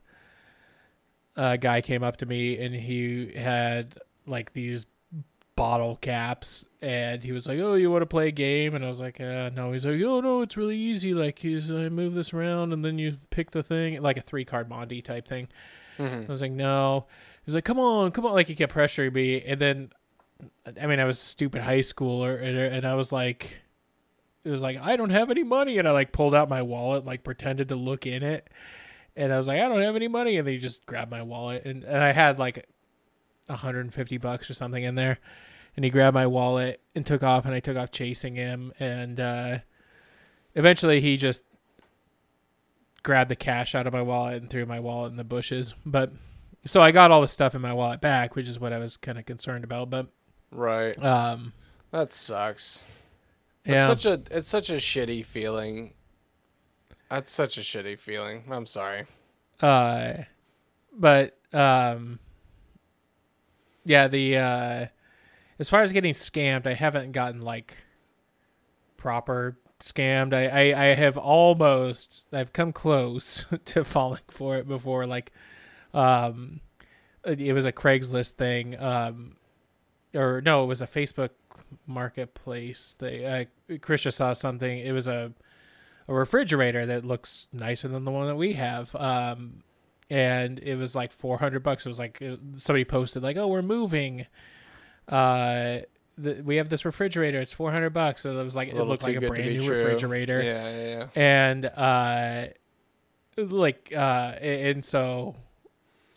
a 1.35 1.57
guy 1.57 1.81
came 1.81 2.03
up 2.03 2.17
to 2.17 2.25
me 2.25 2.57
and 2.57 2.73
he 2.73 3.33
had 3.35 3.99
like 4.25 4.53
these 4.53 4.85
bottle 5.55 5.97
caps 5.97 6.65
and 6.81 7.23
he 7.23 7.31
was 7.31 7.45
like 7.45 7.59
oh 7.59 7.75
you 7.75 7.91
want 7.91 8.01
to 8.01 8.07
play 8.07 8.29
a 8.29 8.31
game? 8.31 8.73
And 8.73 8.83
i 8.83 8.87
was 8.87 9.01
like 9.01 9.19
uh, 9.21 9.49
no. 9.53 9.71
He's 9.71 9.85
like 9.85 10.01
oh 10.01 10.21
no 10.21 10.41
it's 10.41 10.57
really 10.57 10.77
easy. 10.77 11.13
Like 11.13 11.39
he's 11.39 11.69
i 11.69 11.89
move 11.89 12.13
this 12.13 12.33
around 12.33 12.73
and 12.73 12.83
then 12.83 12.97
you 12.97 13.17
pick 13.29 13.51
the 13.51 13.63
thing 13.63 14.01
like 14.01 14.17
a 14.17 14.21
three 14.21 14.45
card 14.45 14.69
monty 14.69 15.01
type 15.01 15.27
thing. 15.27 15.47
I 15.99 16.25
was 16.27 16.41
like 16.41 16.51
no. 16.51 17.05
He's 17.45 17.55
like 17.55 17.65
come 17.65 17.79
on 17.79 18.11
come 18.11 18.25
on. 18.25 18.33
Like 18.33 18.47
he 18.47 18.55
kept 18.55 18.73
pressuring 18.73 19.13
me 19.13 19.41
and 19.41 19.59
then 19.59 19.91
i 20.81 20.87
mean 20.87 20.99
i 20.99 21.05
was 21.05 21.17
a 21.17 21.25
stupid 21.25 21.61
high 21.61 21.79
schooler 21.79 22.41
and, 22.41 22.57
and 22.57 22.85
i 22.85 22.95
was 22.95 23.11
like 23.11 23.59
it 24.43 24.49
was 24.49 24.61
like 24.61 24.77
i 24.77 24.95
don't 24.95 25.09
have 25.09 25.31
any 25.31 25.43
money 25.43 25.77
and 25.77 25.87
i 25.87 25.91
like 25.91 26.11
pulled 26.11 26.35
out 26.35 26.49
my 26.49 26.61
wallet 26.61 27.05
like 27.05 27.23
pretended 27.23 27.69
to 27.69 27.75
look 27.75 28.05
in 28.05 28.23
it 28.23 28.49
and 29.15 29.33
i 29.33 29.37
was 29.37 29.47
like 29.47 29.59
i 29.59 29.67
don't 29.67 29.81
have 29.81 29.95
any 29.95 30.07
money 30.07 30.37
and 30.37 30.47
they 30.47 30.57
just 30.57 30.85
grabbed 30.85 31.11
my 31.11 31.21
wallet 31.21 31.63
and, 31.65 31.83
and 31.83 31.97
i 31.97 32.11
had 32.11 32.39
like 32.39 32.67
150 33.47 34.17
bucks 34.17 34.49
or 34.49 34.53
something 34.53 34.83
in 34.83 34.95
there 34.95 35.19
and 35.75 35.83
he 35.83 35.91
grabbed 35.91 36.13
my 36.13 36.27
wallet 36.27 36.81
and 36.95 37.05
took 37.05 37.23
off 37.23 37.45
and 37.45 37.53
I 37.53 37.59
took 37.59 37.77
off 37.77 37.91
chasing 37.91 38.35
him 38.35 38.73
and 38.79 39.19
uh 39.19 39.57
eventually 40.55 41.01
he 41.01 41.17
just 41.17 41.43
grabbed 43.01 43.29
the 43.29 43.35
cash 43.35 43.75
out 43.75 43.87
of 43.87 43.93
my 43.93 44.01
wallet 44.01 44.41
and 44.41 44.49
threw 44.49 44.65
my 44.65 44.79
wallet 44.79 45.11
in 45.11 45.17
the 45.17 45.23
bushes 45.23 45.73
but 45.85 46.11
so 46.65 46.81
I 46.81 46.91
got 46.91 47.11
all 47.11 47.21
the 47.21 47.27
stuff 47.27 47.55
in 47.55 47.61
my 47.61 47.73
wallet 47.73 48.01
back 48.01 48.35
which 48.35 48.47
is 48.47 48.59
what 48.59 48.73
I 48.73 48.77
was 48.77 48.97
kind 48.97 49.17
of 49.17 49.25
concerned 49.25 49.63
about 49.63 49.89
but 49.89 50.07
Right. 50.53 50.97
um 51.03 51.53
That 51.91 52.11
sucks. 52.11 52.81
yeah 53.65 53.89
It's 53.91 54.03
such 54.03 54.05
a 54.05 54.21
it's 54.35 54.47
such 54.47 54.69
a 54.69 54.73
shitty 54.75 55.25
feeling. 55.25 55.93
That's 57.09 57.31
such 57.31 57.57
a 57.57 57.61
shitty 57.61 57.97
feeling. 57.99 58.43
I'm 58.49 58.65
sorry. 58.65 59.05
uh 59.61 60.13
but 60.97 61.37
um 61.53 62.19
yeah 63.85 64.07
the 64.07 64.37
uh 64.37 64.85
as 65.59 65.69
far 65.69 65.81
as 65.81 65.91
getting 65.91 66.13
scammed 66.13 66.65
i 66.67 66.73
haven't 66.73 67.11
gotten 67.11 67.41
like 67.41 67.77
proper 68.97 69.57
scammed 69.81 70.33
i 70.33 70.47
i, 70.71 70.83
I 70.83 70.93
have 70.95 71.17
almost 71.17 72.25
i've 72.31 72.53
come 72.53 72.71
close 72.73 73.45
to 73.65 73.83
falling 73.83 74.21
for 74.29 74.57
it 74.57 74.67
before 74.67 75.05
like 75.05 75.31
um 75.93 76.61
it 77.25 77.41
it 77.41 77.53
was 77.53 77.65
a 77.65 77.71
craigslist 77.71 78.31
thing 78.31 78.79
um 78.79 79.35
or 80.15 80.41
no 80.41 80.63
it 80.63 80.67
was 80.67 80.81
a 80.81 80.87
facebook 80.87 81.29
marketplace. 81.87 82.95
They 82.99 83.25
uh 83.25 83.75
krisha 83.77 84.13
saw 84.13 84.33
something. 84.33 84.79
It 84.79 84.91
was 84.91 85.07
a 85.07 85.33
a 86.07 86.13
refrigerator 86.13 86.85
that 86.85 87.05
looks 87.05 87.47
nicer 87.53 87.87
than 87.87 88.05
the 88.05 88.11
one 88.11 88.27
that 88.27 88.35
we 88.35 88.53
have. 88.53 88.95
Um 88.95 89.63
and 90.09 90.59
it 90.59 90.75
was 90.75 90.95
like 90.95 91.11
400 91.11 91.63
bucks. 91.63 91.85
It 91.85 91.89
was 91.89 91.99
like 91.99 92.21
uh, 92.21 92.35
somebody 92.55 92.85
posted 92.85 93.23
like 93.23 93.37
oh 93.37 93.47
we're 93.47 93.61
moving. 93.61 94.25
Uh 95.07 95.79
the, 96.15 96.41
we 96.43 96.57
have 96.57 96.69
this 96.69 96.85
refrigerator. 96.85 97.39
It's 97.39 97.51
400 97.53 97.89
bucks. 97.89 98.21
So 98.21 98.39
it 98.39 98.43
was 98.43 98.55
like 98.55 98.69
it 98.69 98.75
looked 98.75 99.03
like 99.03 99.15
a 99.15 99.27
brand 99.27 99.45
new 99.45 99.61
true. 99.61 99.77
refrigerator. 99.77 100.41
Yeah, 100.41 100.69
yeah, 100.69 100.87
yeah. 100.87 101.07
and 101.15 101.65
uh 101.65 102.45
like 103.37 103.91
uh 103.95 104.35
and 104.39 104.85
so 104.85 105.35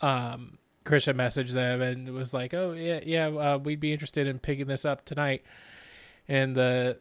um 0.03 0.56
Krisha 0.87 1.13
messaged 1.15 1.51
them 1.53 1.83
and 1.83 2.09
was 2.15 2.33
like 2.33 2.55
oh 2.55 2.73
yeah 2.73 3.01
yeah 3.05 3.27
uh, 3.27 3.59
we'd 3.59 3.81
be 3.81 3.93
interested 3.93 4.27
in 4.27 4.39
picking 4.39 4.67
this 4.67 4.85
up 4.85 5.05
tonight 5.05 5.43
and 6.29 6.55
the 6.57 6.99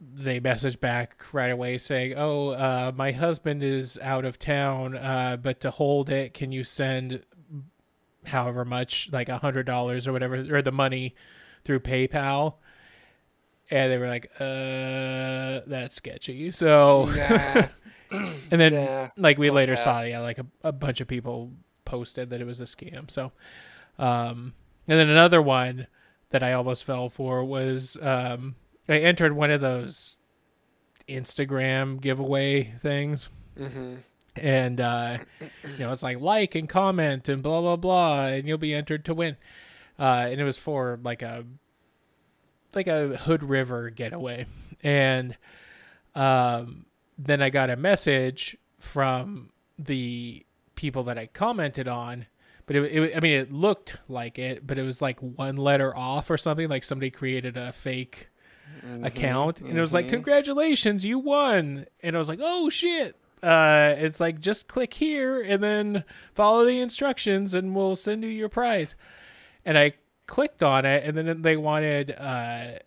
they 0.00 0.40
messaged 0.40 0.80
back 0.80 1.24
right 1.32 1.52
away 1.52 1.78
saying 1.78 2.14
oh 2.16 2.48
uh 2.50 2.90
my 2.96 3.12
husband 3.12 3.62
is 3.62 3.98
out 4.02 4.24
of 4.24 4.38
town 4.38 4.96
uh 4.96 5.36
but 5.40 5.60
to 5.60 5.70
hold 5.70 6.10
it 6.10 6.34
can 6.34 6.50
you 6.50 6.64
send 6.64 7.22
however 8.26 8.64
much 8.64 9.08
like 9.12 9.28
a 9.28 9.38
hundred 9.38 9.64
dollars 9.64 10.06
or 10.08 10.12
whatever 10.12 10.34
or 10.54 10.60
the 10.60 10.72
money 10.72 11.14
through 11.64 11.78
paypal 11.78 12.54
and 13.70 13.92
they 13.92 13.98
were 13.98 14.08
like 14.08 14.28
uh 14.40 15.60
that's 15.68 15.94
sketchy 15.94 16.50
so 16.50 17.04
Nah, 17.04 17.66
and 18.50 18.60
then 18.60 18.74
nah. 18.74 19.08
like 19.16 19.38
we 19.38 19.50
later 19.50 19.74
pass. 19.76 19.84
saw 19.84 20.02
yeah 20.02 20.18
like 20.18 20.38
a, 20.38 20.46
a 20.64 20.72
bunch 20.72 21.00
of 21.00 21.06
people 21.06 21.52
posted 21.92 22.30
that 22.30 22.40
it 22.40 22.46
was 22.46 22.58
a 22.60 22.64
scam. 22.64 23.10
So 23.10 23.32
um 23.98 24.54
and 24.88 24.98
then 24.98 25.10
another 25.10 25.42
one 25.42 25.86
that 26.30 26.42
i 26.42 26.54
almost 26.54 26.84
fell 26.84 27.10
for 27.10 27.44
was 27.44 27.98
um 28.00 28.54
i 28.88 28.96
entered 28.96 29.34
one 29.34 29.50
of 29.50 29.60
those 29.60 30.18
instagram 31.06 32.00
giveaway 32.00 32.72
things. 32.80 33.28
Mm-hmm. 33.58 33.96
and 34.36 34.80
uh 34.80 35.18
you 35.64 35.78
know 35.80 35.92
it's 35.92 36.02
like 36.02 36.18
like 36.20 36.54
and 36.54 36.66
comment 36.66 37.28
and 37.28 37.42
blah 37.42 37.60
blah 37.60 37.76
blah 37.76 38.28
and 38.28 38.48
you'll 38.48 38.56
be 38.56 38.72
entered 38.72 39.04
to 39.04 39.14
win. 39.14 39.36
Uh 39.98 40.28
and 40.30 40.40
it 40.40 40.44
was 40.44 40.56
for 40.56 40.98
like 41.04 41.20
a 41.20 41.44
like 42.74 42.86
a 42.88 43.18
hood 43.18 43.42
river 43.42 43.90
getaway. 43.90 44.46
And 44.82 45.36
um 46.14 46.86
then 47.18 47.42
i 47.42 47.50
got 47.50 47.68
a 47.68 47.76
message 47.76 48.56
from 48.78 49.50
the 49.78 50.46
people 50.74 51.04
that 51.04 51.18
i 51.18 51.26
commented 51.26 51.88
on 51.88 52.26
but 52.66 52.76
it, 52.76 52.82
it 52.84 53.16
i 53.16 53.20
mean 53.20 53.32
it 53.32 53.52
looked 53.52 53.98
like 54.08 54.38
it 54.38 54.66
but 54.66 54.78
it 54.78 54.82
was 54.82 55.00
like 55.02 55.18
one 55.20 55.56
letter 55.56 55.96
off 55.96 56.30
or 56.30 56.36
something 56.36 56.68
like 56.68 56.84
somebody 56.84 57.10
created 57.10 57.56
a 57.56 57.72
fake 57.72 58.28
Mm-hmm. 58.86 59.04
account 59.04 59.60
and 59.60 59.76
it 59.76 59.80
was 59.80 59.92
like 59.92 60.08
congratulations 60.08 61.04
you 61.04 61.18
won 61.18 61.84
and 62.00 62.16
i 62.16 62.18
was 62.18 62.28
like 62.28 62.40
oh 62.42 62.70
shit 62.70 63.14
uh, 63.42 63.96
it's 63.98 64.20
like 64.20 64.40
just 64.40 64.68
click 64.68 64.94
here 64.94 65.42
and 65.42 65.62
then 65.62 66.04
follow 66.32 66.64
the 66.64 66.78
instructions, 66.80 67.54
and 67.54 67.74
we'll 67.74 67.96
send 67.96 68.22
you 68.22 68.28
your 68.30 68.48
prize. 68.48 68.94
And 69.64 69.76
I 69.76 69.94
clicked 70.26 70.62
on 70.62 70.84
it, 70.84 71.04
and 71.04 71.16
then 71.16 71.42
they 71.42 71.56
wanted 71.56 72.14
uh, 72.16 72.78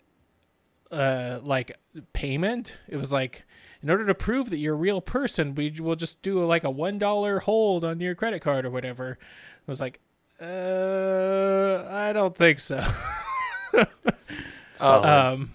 uh, 0.90 1.40
like 1.42 1.76
payment. 2.14 2.72
It 2.88 2.96
was 2.96 3.12
like 3.12 3.44
in 3.86 3.90
order 3.90 4.04
to 4.04 4.14
prove 4.16 4.50
that 4.50 4.56
you're 4.56 4.74
a 4.74 4.76
real 4.76 5.00
person, 5.00 5.54
we 5.54 5.70
will 5.78 5.94
just 5.94 6.20
do 6.20 6.44
like 6.44 6.64
a 6.64 6.70
one 6.70 6.98
dollar 6.98 7.38
hold 7.38 7.84
on 7.84 8.00
your 8.00 8.16
credit 8.16 8.42
card 8.42 8.64
or 8.66 8.70
whatever. 8.70 9.16
I 9.20 9.70
was 9.70 9.80
like, 9.80 10.00
uh, 10.42 11.84
I 11.88 12.12
don't 12.12 12.36
think 12.36 12.58
so. 12.58 12.84
So, 14.72 14.92
um, 15.04 15.52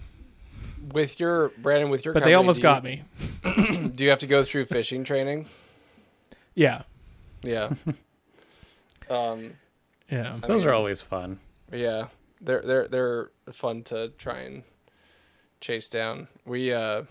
With 0.94 1.20
your 1.20 1.50
Brandon, 1.58 1.90
with 1.90 2.06
your 2.06 2.14
but 2.14 2.24
they 2.24 2.32
almost 2.32 2.62
got 2.62 2.82
you- 2.84 3.02
me. 3.44 3.88
Do 3.94 4.02
you 4.02 4.08
have 4.08 4.20
to 4.20 4.26
go 4.26 4.42
through 4.44 4.64
phishing 4.64 5.04
training? 5.04 5.44
Yeah, 6.54 6.84
Yeah. 7.42 7.68
um. 9.10 9.52
yeah. 10.10 10.38
I 10.42 10.46
those 10.46 10.62
mean, 10.62 10.70
are 10.70 10.74
always 10.74 11.02
fun. 11.02 11.38
Yeah, 11.70 12.06
they're 12.40 12.62
they're 12.62 12.88
they're 12.88 13.30
fun 13.52 13.82
to 13.84 14.08
try 14.16 14.38
and 14.40 14.62
chase 15.60 15.88
down. 15.90 16.28
We 16.46 16.72
uh 16.72 17.02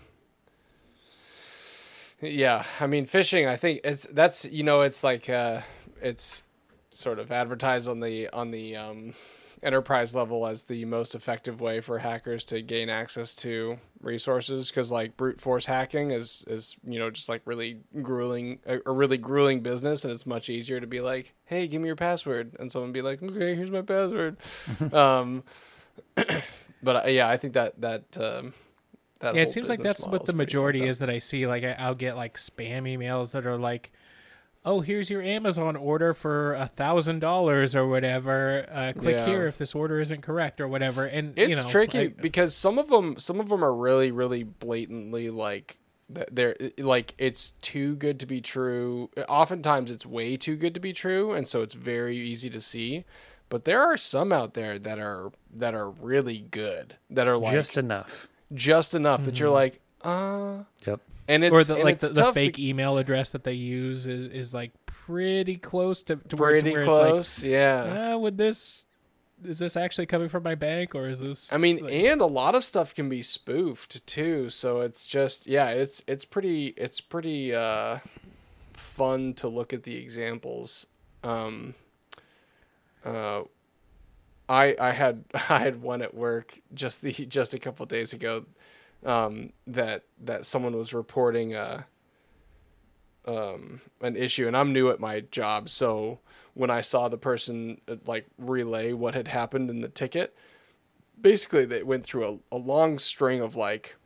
yeah, 2.22 2.64
I 2.80 2.86
mean 2.86 3.06
phishing, 3.06 3.48
I 3.48 3.56
think 3.56 3.80
it's 3.84 4.04
that's 4.04 4.44
you 4.44 4.62
know, 4.62 4.82
it's 4.82 5.02
like 5.04 5.28
uh 5.28 5.60
it's 6.00 6.42
sort 6.90 7.18
of 7.18 7.32
advertised 7.32 7.88
on 7.88 8.00
the 8.00 8.28
on 8.30 8.50
the 8.50 8.76
um 8.76 9.14
enterprise 9.62 10.14
level 10.14 10.46
as 10.46 10.64
the 10.64 10.84
most 10.84 11.14
effective 11.14 11.60
way 11.60 11.80
for 11.80 11.98
hackers 11.98 12.44
to 12.44 12.60
gain 12.60 12.88
access 12.88 13.32
to 13.32 13.78
resources 14.00 14.68
because 14.68 14.90
like 14.90 15.16
brute 15.16 15.40
force 15.40 15.64
hacking 15.64 16.10
is 16.10 16.44
is 16.48 16.76
you 16.84 16.98
know 16.98 17.10
just 17.10 17.28
like 17.28 17.40
really 17.44 17.78
grueling 18.02 18.58
a, 18.66 18.80
a 18.86 18.92
really 18.92 19.16
grueling 19.16 19.60
business 19.60 20.04
and 20.04 20.12
it's 20.12 20.26
much 20.26 20.50
easier 20.50 20.80
to 20.80 20.86
be 20.88 21.00
like 21.00 21.32
hey 21.44 21.68
give 21.68 21.80
me 21.80 21.86
your 21.86 21.94
password 21.94 22.56
and 22.58 22.72
someone 22.72 22.90
be 22.90 23.02
like 23.02 23.22
okay 23.22 23.54
here's 23.54 23.70
my 23.70 23.82
password. 23.82 24.36
Um 24.92 25.44
but 26.82 27.04
uh, 27.04 27.08
yeah 27.08 27.28
i 27.28 27.36
think 27.36 27.54
that 27.54 27.80
that 27.80 28.18
um 28.18 28.52
Yeah, 29.22 29.32
it 29.42 29.50
seems 29.50 29.68
like 29.68 29.80
that's 29.80 30.04
what 30.06 30.24
the 30.26 30.32
majority 30.32 30.86
is 30.86 30.98
that 30.98 31.10
I 31.10 31.18
see. 31.18 31.46
Like, 31.46 31.64
I- 31.64 31.76
I'll 31.78 31.94
get 31.94 32.16
like 32.16 32.36
spam 32.36 32.82
emails 32.82 33.32
that 33.32 33.46
are 33.46 33.56
like, 33.56 33.92
"Oh, 34.64 34.80
here's 34.80 35.10
your 35.10 35.22
Amazon 35.22 35.76
order 35.76 36.12
for 36.14 36.54
a 36.54 36.66
thousand 36.66 37.20
dollars 37.20 37.74
or 37.76 37.86
whatever. 37.86 38.66
Uh, 38.70 38.92
click 38.96 39.16
Yeah. 39.16 39.26
here 39.26 39.46
if 39.46 39.58
this 39.58 39.74
order 39.74 40.00
isn't 40.00 40.22
correct 40.22 40.60
or 40.60 40.68
whatever." 40.68 41.04
And 41.06 41.38
it's 41.38 41.50
you 41.50 41.56
know, 41.56 41.68
tricky 41.68 41.98
I- 42.00 42.06
because 42.08 42.54
some 42.54 42.78
of 42.78 42.88
them 42.88 43.16
some 43.18 43.38
of 43.40 43.48
them 43.48 43.64
are 43.64 43.74
really 43.74 44.10
really 44.12 44.42
blatantly 44.44 45.30
like 45.30 45.78
th- 46.14 46.28
they're 46.32 46.56
like 46.78 47.14
it's 47.18 47.52
too 47.52 47.96
good 47.96 48.18
to 48.20 48.26
be 48.26 48.40
true 48.40 49.08
oftentimes 49.28 49.90
it's 49.90 50.04
way 50.04 50.36
too 50.36 50.56
good 50.56 50.74
to 50.74 50.80
be 50.80 50.92
true 50.92 51.32
and 51.32 51.46
so 51.48 51.62
it's 51.62 51.74
very 51.74 52.16
easy 52.16 52.50
to 52.50 52.60
see 52.60 53.04
but 53.48 53.64
there 53.64 53.80
are 53.80 53.96
some 53.96 54.32
out 54.32 54.54
there 54.54 54.78
that 54.78 54.98
are 54.98 55.30
that 55.54 55.74
are 55.74 55.88
really 55.90 56.38
good 56.50 56.96
that 57.10 57.26
are 57.28 57.36
like 57.38 57.52
Just 57.52 57.78
just, 58.54 58.94
enough. 58.94 59.20
enough 59.20 59.24
that 59.26 59.40
you're 59.40 59.50
like 59.50 59.80
uh 60.02 60.58
Yep. 60.86 61.00
and 61.28 61.44
it's 61.44 61.52
or 61.52 61.64
the 61.64 61.74
and 61.74 61.84
like 61.84 61.94
it's 61.94 62.08
the, 62.08 62.14
the 62.14 62.32
fake 62.32 62.56
be- 62.56 62.68
email 62.68 62.98
address 62.98 63.30
that 63.32 63.44
they 63.44 63.52
use 63.52 64.06
is, 64.06 64.28
is 64.28 64.52
like 64.54 64.72
pretty 64.86 65.56
close 65.56 66.02
to, 66.04 66.16
to 66.16 66.36
where, 66.36 66.54
to 66.56 66.60
pretty 66.60 66.76
where 66.76 66.84
close 66.84 67.42
yeah 67.42 67.84
It's 67.84 67.90
like, 67.94 68.14
uh, 68.14 68.18
would 68.18 68.38
this 68.38 68.86
is 69.44 69.58
this 69.58 69.76
actually 69.76 70.06
coming 70.06 70.28
from 70.28 70.44
my 70.44 70.54
bank 70.54 70.94
or 70.94 71.08
is 71.08 71.18
this? 71.18 71.52
I 71.52 71.56
mean, 71.56 71.82
like- 71.82 71.92
and 71.92 72.20
a 72.20 72.26
lot 72.26 72.54
of 72.54 72.62
stuff 72.62 72.94
can 72.94 73.08
be 73.08 73.22
spoofed 73.22 74.06
too. 74.06 74.48
So 74.50 74.82
it's 74.82 75.04
just 75.04 75.48
yeah, 75.48 75.70
it's 75.70 76.04
it's 76.06 76.24
pretty 76.24 76.68
it's 76.76 77.00
pretty 77.00 77.52
uh, 77.52 77.98
fun 78.72 79.34
to 79.34 79.48
look 79.48 79.72
at 79.72 79.82
the 79.82 79.96
examples. 79.96 80.86
Um, 81.24 81.74
uh, 83.04 83.42
I 84.48 84.76
I 84.78 84.90
had 84.92 85.24
I 85.34 85.58
had 85.58 85.82
one 85.82 86.02
at 86.02 86.14
work 86.14 86.60
just 86.74 87.02
the 87.02 87.12
just 87.26 87.54
a 87.54 87.58
couple 87.58 87.86
days 87.86 88.12
ago 88.12 88.44
um, 89.04 89.52
that 89.66 90.04
that 90.20 90.46
someone 90.46 90.76
was 90.76 90.94
reporting 90.94 91.54
uh, 91.54 91.82
um, 93.26 93.80
an 94.00 94.16
issue, 94.16 94.46
and 94.46 94.56
I'm 94.56 94.72
new 94.72 94.90
at 94.90 95.00
my 95.00 95.20
job, 95.20 95.68
so 95.68 96.20
when 96.54 96.70
I 96.70 96.80
saw 96.80 97.08
the 97.08 97.18
person 97.18 97.80
uh, 97.88 97.96
like 98.06 98.26
relay 98.38 98.92
what 98.92 99.14
had 99.14 99.28
happened 99.28 99.70
in 99.70 99.80
the 99.80 99.88
ticket, 99.88 100.36
basically 101.20 101.64
they 101.64 101.82
went 101.82 102.04
through 102.04 102.42
a, 102.52 102.56
a 102.56 102.58
long 102.58 102.98
string 102.98 103.40
of 103.40 103.56
like 103.56 103.96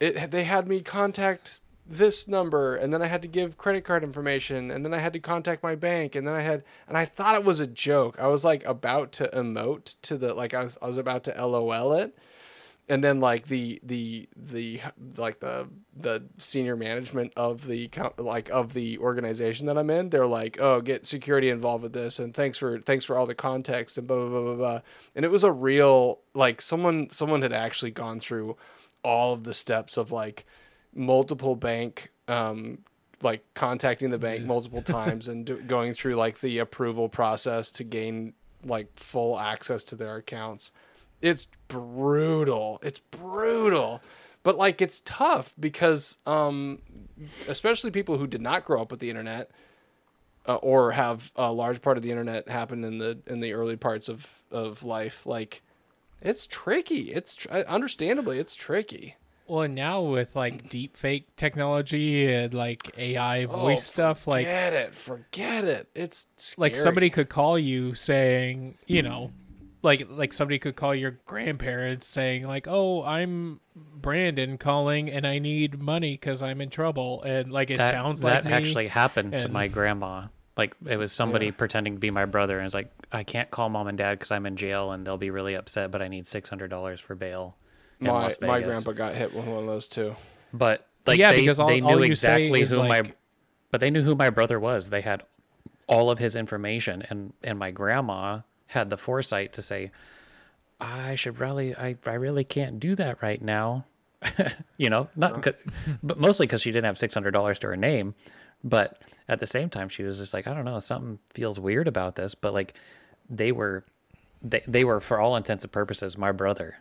it 0.00 0.30
they 0.30 0.44
had 0.44 0.68
me 0.68 0.80
contact 0.80 1.60
this 1.88 2.28
number 2.28 2.76
and 2.76 2.92
then 2.92 3.02
I 3.02 3.06
had 3.06 3.22
to 3.22 3.28
give 3.28 3.56
credit 3.56 3.84
card 3.84 4.04
information 4.04 4.70
and 4.70 4.84
then 4.84 4.92
I 4.92 4.98
had 4.98 5.14
to 5.14 5.20
contact 5.20 5.62
my 5.62 5.74
bank 5.74 6.14
and 6.14 6.26
then 6.26 6.34
I 6.34 6.42
had 6.42 6.62
and 6.86 6.96
I 6.96 7.04
thought 7.04 7.34
it 7.34 7.44
was 7.44 7.60
a 7.60 7.66
joke. 7.66 8.18
I 8.20 8.26
was 8.26 8.44
like 8.44 8.64
about 8.64 9.10
to 9.12 9.28
emote 9.28 9.94
to 10.02 10.16
the 10.16 10.34
like 10.34 10.54
I 10.54 10.62
was 10.62 10.78
I 10.82 10.86
was 10.86 10.98
about 10.98 11.24
to 11.24 11.46
LOL 11.46 11.94
it 11.94 12.16
and 12.88 13.04
then 13.04 13.20
like 13.20 13.48
the 13.48 13.80
the 13.82 14.28
the 14.34 14.80
like 15.16 15.40
the 15.40 15.68
the 15.94 16.22
senior 16.38 16.76
management 16.76 17.32
of 17.36 17.66
the 17.66 17.90
like 18.16 18.48
of 18.50 18.72
the 18.72 18.98
organization 18.98 19.66
that 19.66 19.76
I'm 19.76 19.90
in, 19.90 20.08
they're 20.08 20.26
like, 20.26 20.58
"Oh, 20.60 20.80
get 20.80 21.06
security 21.06 21.50
involved 21.50 21.82
with 21.82 21.92
this, 21.92 22.18
and 22.18 22.34
thanks 22.34 22.56
for 22.56 22.78
thanks 22.78 23.04
for 23.04 23.16
all 23.16 23.26
the 23.26 23.34
context 23.34 23.98
and 23.98 24.06
blah 24.06 24.16
blah 24.16 24.28
blah 24.28 24.42
blah." 24.42 24.54
blah. 24.54 24.80
And 25.14 25.24
it 25.24 25.30
was 25.30 25.44
a 25.44 25.52
real 25.52 26.20
like 26.34 26.62
someone 26.62 27.10
someone 27.10 27.42
had 27.42 27.52
actually 27.52 27.90
gone 27.90 28.20
through 28.20 28.56
all 29.04 29.34
of 29.34 29.44
the 29.44 29.54
steps 29.54 29.96
of 29.96 30.10
like 30.10 30.46
multiple 30.94 31.54
bank 31.54 32.10
um 32.28 32.78
like 33.22 33.42
contacting 33.54 34.10
the 34.10 34.18
bank 34.18 34.44
multiple 34.44 34.82
times 34.82 35.28
and 35.28 35.46
do, 35.46 35.56
going 35.62 35.92
through 35.92 36.14
like 36.14 36.40
the 36.40 36.58
approval 36.58 37.08
process 37.08 37.70
to 37.72 37.84
gain 37.84 38.32
like 38.64 38.88
full 38.96 39.38
access 39.38 39.84
to 39.84 39.96
their 39.96 40.16
accounts. 40.16 40.72
It's 41.20 41.48
brutal. 41.68 42.78
It's 42.82 43.00
brutal. 43.00 44.00
But 44.42 44.56
like 44.56 44.80
it's 44.80 45.02
tough 45.04 45.54
because 45.58 46.18
um 46.26 46.80
especially 47.48 47.90
people 47.90 48.18
who 48.18 48.26
did 48.26 48.40
not 48.40 48.64
grow 48.64 48.80
up 48.82 48.90
with 48.90 49.00
the 49.00 49.10
internet 49.10 49.50
uh, 50.46 50.56
or 50.56 50.92
have 50.92 51.32
a 51.36 51.52
large 51.52 51.82
part 51.82 51.96
of 51.96 52.02
the 52.02 52.10
internet 52.10 52.48
happen 52.48 52.84
in 52.84 52.98
the 52.98 53.18
in 53.26 53.40
the 53.40 53.52
early 53.52 53.76
parts 53.76 54.08
of 54.08 54.42
of 54.50 54.84
life 54.84 55.26
like 55.26 55.62
it's 56.20 56.46
tricky. 56.46 57.12
It's 57.12 57.36
tr- 57.36 57.50
understandably 57.50 58.38
it's 58.38 58.54
tricky 58.54 59.16
Well, 59.48 59.62
and 59.62 59.74
now 59.74 60.02
with 60.02 60.36
like 60.36 60.68
deep 60.68 60.96
fake 60.96 61.34
technology 61.36 62.30
and 62.32 62.52
like 62.52 62.92
AI 62.98 63.44
oh, 63.44 63.46
voice 63.46 63.84
stuff, 63.84 64.26
like 64.26 64.46
Oh, 64.46 64.50
forget 64.50 64.72
it 64.74 64.94
forget 64.94 65.64
it 65.64 65.88
it's 65.94 66.26
like 66.58 66.76
somebody 66.76 67.08
could 67.08 67.30
call 67.30 67.58
you 67.58 67.94
saying, 67.94 68.76
you 68.86 69.02
know, 69.02 69.32
like 69.82 70.06
like 70.10 70.32
somebody 70.32 70.58
could 70.58 70.76
call 70.76 70.94
your 70.94 71.18
grandparents 71.24 72.06
saying 72.06 72.46
like, 72.46 72.66
"Oh, 72.68 73.02
I'm 73.02 73.60
Brandon 73.74 74.58
calling 74.58 75.10
and 75.10 75.26
I 75.26 75.38
need 75.38 75.80
money 75.80 76.12
because 76.12 76.42
I'm 76.42 76.60
in 76.60 76.68
trouble," 76.68 77.22
and 77.22 77.50
like 77.50 77.70
it 77.70 77.78
that, 77.78 77.92
sounds 77.92 78.20
that 78.20 78.44
like 78.44 78.44
me. 78.44 78.52
actually 78.52 78.88
happened 78.88 79.38
to 79.40 79.48
my 79.48 79.68
grandma. 79.68 80.26
Like 80.58 80.74
it 80.86 80.96
was 80.96 81.12
somebody 81.12 81.52
pretending 81.52 81.94
to 81.94 82.00
be 82.00 82.10
my 82.10 82.24
brother, 82.24 82.58
and 82.58 82.66
it's 82.66 82.74
like 82.74 82.90
I 83.12 83.22
can't 83.22 83.50
call 83.50 83.68
mom 83.68 83.86
and 83.86 83.96
dad 83.96 84.18
because 84.18 84.30
I'm 84.30 84.44
in 84.44 84.56
jail, 84.56 84.92
and 84.92 85.06
they'll 85.06 85.16
be 85.16 85.30
really 85.30 85.54
upset. 85.54 85.90
But 85.90 86.02
I 86.02 86.08
need 86.08 86.26
six 86.26 86.48
hundred 86.48 86.68
dollars 86.68 87.00
for 87.00 87.14
bail. 87.14 87.56
In 88.00 88.06
my, 88.06 88.12
Las 88.12 88.40
my 88.40 88.60
grandpa 88.60 88.92
got 88.92 89.14
hit 89.14 89.34
with 89.34 89.44
one 89.46 89.58
of 89.58 89.66
those 89.66 89.88
too. 89.88 90.14
But 90.52 90.86
like 91.06 91.18
Yeah, 91.18 91.32
they, 91.32 91.40
because 91.40 91.58
all- 91.58 91.68
they 91.68 91.80
all 91.80 91.90
knew 91.96 92.04
you 92.04 92.10
exactly 92.12 92.62
is, 92.62 92.70
who 92.70 92.86
my 92.86 93.02
but 93.70 93.80
they 93.80 93.90
knew 93.90 94.02
who 94.02 94.14
my 94.14 94.30
brother 94.30 94.58
was. 94.60 94.90
They 94.90 95.00
had 95.00 95.22
all 95.86 96.10
of 96.10 96.18
his 96.18 96.36
information 96.36 97.02
and 97.10 97.32
and 97.42 97.58
my 97.58 97.70
grandma 97.70 98.40
had 98.66 98.90
the 98.90 98.96
foresight 98.98 99.52
to 99.54 99.62
say 99.62 99.90
I 100.80 101.14
should 101.16 101.38
really 101.40 101.74
I 101.74 101.96
I 102.06 102.14
really 102.14 102.44
can't 102.44 102.78
do 102.78 102.94
that 102.94 103.20
right 103.22 103.40
now. 103.42 103.84
you 104.76 104.90
know, 104.90 105.08
not 105.16 105.42
'cause- 105.42 105.54
but 106.02 106.18
mostly 106.18 106.46
cuz 106.46 106.60
she 106.62 106.70
didn't 106.70 106.84
have 106.86 106.96
$600 106.98 107.58
to 107.60 107.66
her 107.68 107.76
name, 107.76 108.14
but 108.64 109.00
at 109.28 109.40
the 109.40 109.46
same 109.46 109.70
time 109.70 109.88
she 109.88 110.02
was 110.04 110.18
just 110.18 110.32
like 110.34 110.46
I 110.46 110.54
don't 110.54 110.64
know, 110.64 110.78
something 110.78 111.18
feels 111.34 111.58
weird 111.58 111.88
about 111.88 112.14
this, 112.16 112.34
but 112.34 112.52
like 112.54 112.74
they 113.28 113.50
were 113.52 113.84
they, 114.40 114.62
they 114.68 114.84
were 114.84 115.00
for 115.00 115.18
all 115.18 115.34
intents 115.36 115.64
and 115.64 115.72
purposes 115.72 116.16
my 116.16 116.30
brother, 116.32 116.76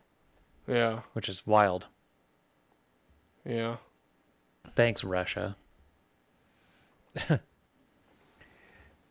yeah 0.68 1.02
which 1.14 1.30
is 1.30 1.46
wild. 1.48 1.88
yeah 3.46 3.78
Thanks 4.76 5.04
Russia. 5.04 5.56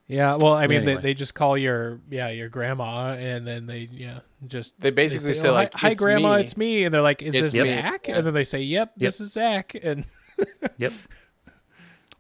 yeah, 0.09 0.37
well, 0.41 0.53
I 0.53 0.67
mean, 0.69 0.83
Anyway. 0.83 0.95
they, 0.97 1.01
they 1.03 1.15
just 1.15 1.35
call 1.35 1.59
your 1.59 1.99
yeah 2.09 2.29
your 2.29 2.49
grandma, 2.49 3.15
and 3.15 3.45
then 3.47 3.67
they 3.67 3.89
yeah 3.93 4.21
just 4.47 4.79
They 4.81 4.91
basically 4.93 5.35
say, 5.35 5.49
"Oh, 5.49 5.53
like, 5.55 5.75
"Hi, 5.75 5.91
"It's 5.91 6.01
grandma, 6.01 6.37
me." 6.37 6.43
it's 6.43 6.57
me," 6.57 6.85
and 6.85 6.95
they're 6.95 7.03
like, 7.03 7.23
"Is 7.23 7.35
It's 7.35 7.53
this 7.53 7.65
me. 7.65 7.71
Zach?" 7.71 8.07
Yeah. 8.07 8.17
And 8.19 8.27
then 8.27 8.35
they 8.35 8.45
say, 8.45 8.61
"Yep, 8.61 8.93
this 8.97 9.21
is 9.21 9.33
Zach," 9.33 9.75
and 9.83 10.05
Yep. 10.79 10.93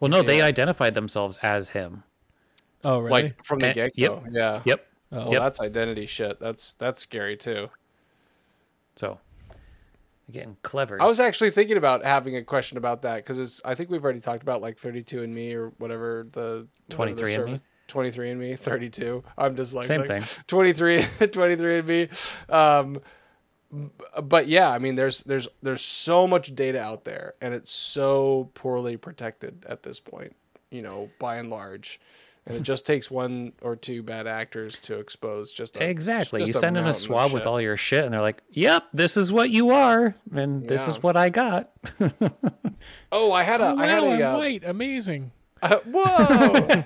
Well, 0.01 0.11
no, 0.11 0.22
they 0.22 0.42
identified 0.42 0.94
themselves 0.94 1.38
as 1.42 1.68
him. 1.70 2.03
oh 2.85 2.99
really? 2.99 3.11
like 3.11 3.44
from 3.44 3.61
the 3.61 3.72
get 3.72 3.92
yep. 3.96 4.11
go 4.11 4.22
yeah 4.31 4.62
Yep. 4.64 4.87
oh, 5.12 5.16
well 5.18 5.33
Yep. 5.33 5.42
that's 5.42 5.61
identity 5.61 6.07
shit 6.07 6.38
that's 6.40 6.75
that's 6.75 7.01
scary 7.01 7.37
too 7.37 7.68
So, 8.96 9.18
Getting 10.31 10.57
clever. 10.62 11.01
I 11.01 11.07
was 11.07 11.21
actually 11.21 11.51
thinking 11.51 11.77
about 11.77 12.05
having 12.05 12.35
a 12.37 12.43
question 12.43 12.79
about 12.79 13.03
that 13.03 13.25
because 13.25 13.61
I 13.65 13.77
think 13.77 13.91
we've 13.91 14.03
already 14.03 14.19
talked 14.19 14.43
about 14.43 14.61
like 14.61 14.77
32 14.79 15.23
and 15.23 15.33
Me 15.33 15.55
or 15.55 15.69
whatever 15.79 16.27
the 16.33 16.67
23 16.89 17.35
and 17.35 17.45
Me? 17.45 17.61
23 17.87 18.31
and 18.31 18.41
Me, 18.41 18.57
32. 18.57 19.23
I'm 19.39 19.55
just 19.55 19.73
like 19.73 19.87
Same 19.87 20.03
thing. 20.05 20.25
23, 20.49 21.07
23 21.33 21.79
and 21.79 21.87
Me. 21.87 22.09
Um, 22.49 23.01
but 24.23 24.49
yeah, 24.49 24.71
I 24.71 24.79
mean, 24.79 24.95
there's 24.95 25.23
there's 25.25 25.49
there's 25.62 25.83
so 25.83 26.27
much 26.27 26.55
data 26.55 26.81
out 26.81 27.05
there, 27.05 27.35
and 27.41 27.55
it's 27.55 27.71
so 27.71 28.51
poorly 28.55 28.97
protected 28.97 29.65
at 29.69 29.83
this 29.83 30.01
point. 30.01 30.35
You 30.71 30.83
know, 30.83 31.11
by 31.21 31.37
and 31.37 31.51
large, 31.51 32.01
and 32.47 32.57
it 32.57 32.63
just 32.63 32.87
takes 32.87 33.11
one 33.11 33.53
or 33.61 33.75
two 33.77 34.03
bad 34.03 34.27
actors 34.27 34.79
to 34.81 34.99
expose 34.99 35.53
just 35.53 35.77
a, 35.77 35.89
Exactly. 35.89 36.41
just 36.43 36.55
you 36.55 36.61
send 36.61 36.77
in 36.77 36.87
a 36.87 36.95
swab 36.95 37.33
with 37.33 37.47
all 37.47 37.61
your 37.61 37.77
shit, 37.77 38.05
and 38.05 38.13
they're 38.15 38.21
like, 38.21 38.43
"Yep, 38.51 38.85
this 38.93 39.17
is 39.17 39.33
what 39.33 39.51
you 39.51 39.71
are, 39.71 40.15
and 40.35 40.67
this 40.69 40.87
is 40.89 41.03
what 41.03 41.17
I 41.17 41.29
got." 41.29 41.71
Oh, 43.11 43.33
I 43.33 43.43
had 43.43 43.61
a, 43.61 43.71
Oh, 43.71 43.77
I 43.79 43.87
had 43.87 44.03
wow, 44.03 44.09
a, 44.11 44.13
I'm 44.15 44.23
uh, 44.23 44.39
white. 44.39 44.63
Amazing. 44.65 45.33
uh, 45.63 45.79
whoa. 45.91 46.85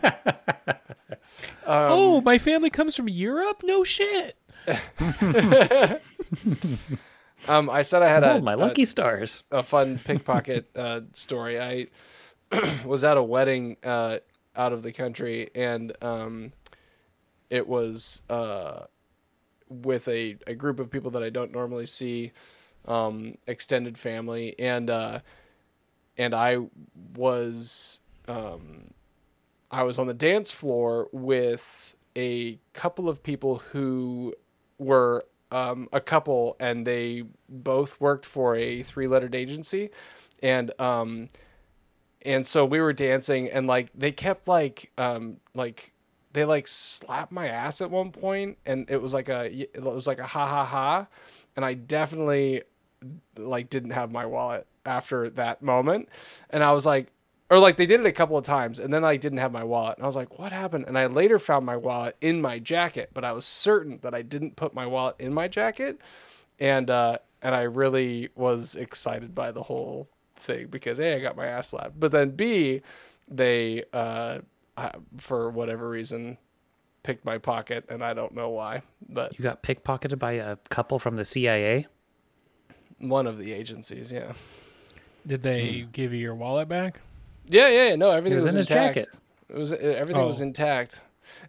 oh, 1.67 2.21
my 2.23 2.39
family 2.39 2.71
comes 2.71 2.95
from 2.97 3.09
Europe? 3.09 3.63
No 3.65 3.85
shit. 3.85 4.37
Um, 7.49 7.71
I 7.71 7.81
said 7.83 8.03
I 8.03 8.09
had 8.09 8.23
Oh, 8.23 8.37
a, 8.37 8.43
my 8.43 8.53
a- 8.53 8.57
lucky 8.57 8.85
stars. 8.85 9.43
a 9.51 9.63
fun 9.63 9.99
pickpocket 9.99 10.77
uh, 10.77 11.01
story. 11.15 11.59
I 11.59 11.87
was 12.85 13.03
at 13.03 13.17
a 13.17 13.23
wedding 13.23 13.79
uh, 13.83 14.19
out 14.61 14.75
of 14.75 14.83
the 14.83 14.93
country, 14.93 15.49
and 15.55 15.93
um, 16.03 16.53
it 17.49 17.67
was 17.67 18.21
uh, 18.29 18.85
with 19.71 20.07
a, 20.07 20.37
a 20.47 20.55
group 20.55 20.79
of 20.79 20.91
people 20.91 21.11
that 21.13 21.23
I 21.23 21.31
don't 21.31 21.51
normally 21.51 21.87
see, 21.87 22.33
um, 22.87 23.39
extended 23.47 23.97
family, 23.97 24.55
and 24.59 24.91
uh, 24.91 25.21
and 26.19 26.35
I 26.35 26.59
was 27.17 28.01
um, 28.29 28.91
I 29.71 29.83
was 29.83 29.99
on 29.99 30.07
the 30.07 30.15
dance 30.15 30.51
floor 30.51 31.09
with 31.11 31.97
a 32.15 32.59
couple 32.75 33.09
of 33.09 33.23
people 33.23 33.63
who 33.73 34.35
were 34.77 35.25
um, 35.51 35.89
a 35.91 36.03
couple, 36.03 36.57
and 36.61 36.87
they 36.87 37.25
both 37.49 37.99
worked 37.99 38.27
for 38.27 38.57
a 38.57 38.83
three-lettered 38.83 39.35
agency, 39.35 39.89
and 40.43 40.71
um, 40.79 41.29
and 42.23 42.47
so 42.47 42.65
we 42.65 42.81
were 42.81 42.93
dancing, 42.93 43.49
and 43.51 43.67
like 43.67 43.91
they 43.95 44.13
kept 44.13 44.49
like 44.49 44.93
um, 44.99 45.39
like 45.55 45.93
they 46.33 46.45
like 46.45 46.69
slapped 46.69 47.33
my 47.33 47.49
ass 47.49 47.81
at 47.81 47.91
one 47.91 48.13
point, 48.13 48.59
and 48.67 48.89
it 48.91 49.01
was 49.01 49.15
like 49.15 49.29
a 49.29 49.51
it 49.75 49.83
was 49.83 50.07
like 50.07 50.19
a 50.19 50.27
ha 50.27 50.47
ha 50.47 50.65
ha, 50.65 51.07
and 51.57 51.65
I 51.65 51.75
definitely 51.75 52.63
like 53.37 53.71
didn't 53.71 53.91
have 53.91 54.11
my 54.11 54.27
wallet 54.27 54.67
after 54.85 55.31
that 55.31 55.63
moment, 55.63 56.09
and 56.51 56.63
I 56.63 56.73
was 56.73 56.87
like, 56.87 57.13
or 57.51 57.59
like 57.59 57.77
they 57.77 57.87
did 57.87 58.01
it 58.01 58.07
a 58.07 58.13
couple 58.13 58.39
of 58.39 58.45
times 58.45 58.79
and 58.79 58.93
then 58.95 59.05
I 59.05 59.17
didn't 59.17 59.39
have 59.39 59.53
my 59.53 59.65
wallet. 59.65 59.99
And 59.99 60.05
I 60.05 60.07
was 60.07 60.17
like 60.17 60.39
what 60.39 60.53
happened? 60.53 60.85
And 60.87 60.97
I 60.97 61.07
later 61.07 61.39
found 61.39 61.67
my 61.67 61.77
wallet 61.77 62.17
in 62.21 62.41
my 62.41 62.59
jacket 62.59 63.11
but 63.13 63.25
I 63.25 63.33
was 63.33 63.45
certain 63.45 63.99
that 64.03 64.15
I 64.15 64.23
didn't 64.23 64.57
put 64.57 64.73
my 64.73 64.87
wallet 64.87 65.17
in 65.19 65.35
my 65.35 65.49
jacket. 65.49 65.99
And 66.59 66.89
uh 66.91 67.19
and 67.43 67.55
I 67.55 67.63
really 67.63 68.29
was 68.35 68.77
excited 68.77 69.35
by 69.35 69.51
the 69.51 69.65
whole 69.65 70.09
thing 70.41 70.67
because 70.69 70.99
a 70.99 71.15
I 71.17 71.21
got 71.21 71.37
my 71.37 71.47
ass 71.47 71.69
slapped 71.69 71.99
but 72.01 72.11
then 72.13 72.31
b 72.31 72.83
they 73.29 73.85
uh 73.93 74.39
uh, 74.77 74.91
for 75.19 75.51
whatever 75.51 75.89
reason 75.89 76.39
picked 77.03 77.25
my 77.25 77.39
pocket 77.39 77.85
and 77.89 78.03
I 78.05 78.15
don't 78.15 78.35
know 78.35 78.49
why 78.51 78.83
but 79.09 79.39
You 79.39 79.43
got 79.43 79.63
pickpocketed 79.63 80.19
by 80.19 80.33
a 80.33 80.57
couple 80.69 80.99
from 80.99 81.17
the 81.17 81.25
CIA. 81.25 81.87
one 82.99 83.27
of 83.27 83.39
the 83.39 83.53
agencies 83.53 84.11
yeah 84.13 84.33
Did 85.27 85.43
they 85.43 85.87
give 85.93 86.13
you 86.13 86.21
your 86.21 86.35
wallet 86.35 86.69
back? 86.69 87.01
yeah 87.49 87.69
yeah, 87.69 87.89
yeah 87.89 87.95
no 87.97 88.11
It 88.11 88.17
everything 88.17 88.37
was 88.37 88.45
was, 88.45 88.55
in 88.55 88.59
his 88.59 88.71
intact. 88.71 88.95
jacket. 88.97 89.09
It 89.49 89.57
was 89.57 89.73
everything 89.73 90.25
was 90.27 90.41
Oh. 90.41 90.45
intact. 90.47 91.03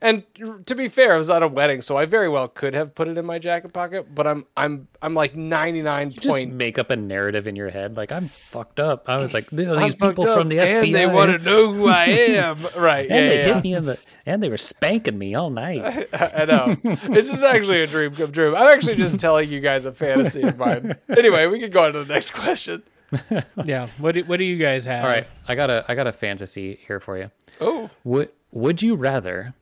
And 0.04 0.24
to 0.66 0.74
be 0.74 0.88
fair, 0.90 1.14
it 1.14 1.18
was 1.20 1.30
at 1.30 1.44
a 1.44 1.48
wedding, 1.48 1.82
so 1.84 1.96
I 1.96 2.06
very 2.06 2.28
well 2.28 2.48
could 2.48 2.74
have 2.74 2.96
put 2.96 3.08
it 3.08 3.18
in 3.20 3.26
my 3.26 3.38
jacket 3.38 3.72
pocket. 3.72 4.14
But 4.16 4.26
I'm 4.26 4.46
I'm 4.58 4.88
I'm 5.02 5.14
like 5.14 5.36
ninety 5.36 5.82
nine 5.84 6.10
Just 6.10 6.28
point. 6.28 6.54
make 6.54 6.80
up 6.80 6.90
a 6.90 6.96
narrative 6.96 7.46
in 7.46 7.56
your 7.56 7.70
head, 7.70 7.98
like 7.98 8.12
I'm 8.12 8.28
fucked 8.28 8.80
up. 8.80 9.08
I 9.08 9.18
was 9.18 9.34
like, 9.34 9.50
these 9.52 9.94
people 9.96 10.28
up, 10.28 10.40
from 10.40 10.50
the 10.50 10.58
FBI, 10.58 10.86
and 10.86 10.96
they 10.96 11.06
want 11.06 11.32
to 11.32 11.46
know 11.46 11.72
who 11.72 11.88
I 11.88 12.06
am. 12.06 12.58
right? 12.76 13.10
and 13.10 13.10
yeah, 13.10 13.30
they 13.30 13.38
yeah, 13.48 13.54
hit 13.56 13.64
me 13.64 13.74
in 13.76 13.86
the, 13.86 14.04
and 14.26 14.42
they 14.42 14.50
were 14.50 14.58
spanking 14.58 15.18
me 15.20 15.36
all 15.36 15.52
night. 15.52 15.78
yeah. 15.78 16.32
I 16.36 16.46
know. 16.46 16.76
this 17.10 17.32
is 17.32 17.44
actually 17.44 17.82
a 17.84 17.88
dream 17.88 18.16
come 18.16 18.32
true. 18.32 18.56
I'm 18.56 18.68
actually 18.76 18.96
just 18.96 19.20
telling 19.20 19.52
you 19.52 19.60
guys 19.60 19.86
a 19.86 19.92
fantasy 19.94 20.42
of 20.42 20.58
mine. 20.58 20.96
Anyway, 21.16 21.46
we 21.48 21.60
can 21.60 21.70
go 21.70 21.86
on 21.86 21.94
to 21.94 22.04
the 22.04 22.14
next 22.14 22.32
question. 22.32 22.82
Yeah. 23.66 23.90
What 23.98 24.14
do, 24.14 24.22
what 24.24 24.38
do 24.38 24.46
you 24.46 24.58
guys 24.58 24.86
have? 24.86 25.04
All 25.04 25.10
right, 25.10 25.28
I 25.48 25.54
got 25.56 25.70
a 25.70 25.84
I 25.90 25.96
got 25.96 26.08
a 26.08 26.14
fantasy 26.14 26.80
here 26.88 27.00
for 27.02 27.18
you. 27.18 27.30
Oh, 27.60 27.90
Would 28.06 28.30
Would 28.52 28.82
you 28.82 28.96
rather 28.96 29.54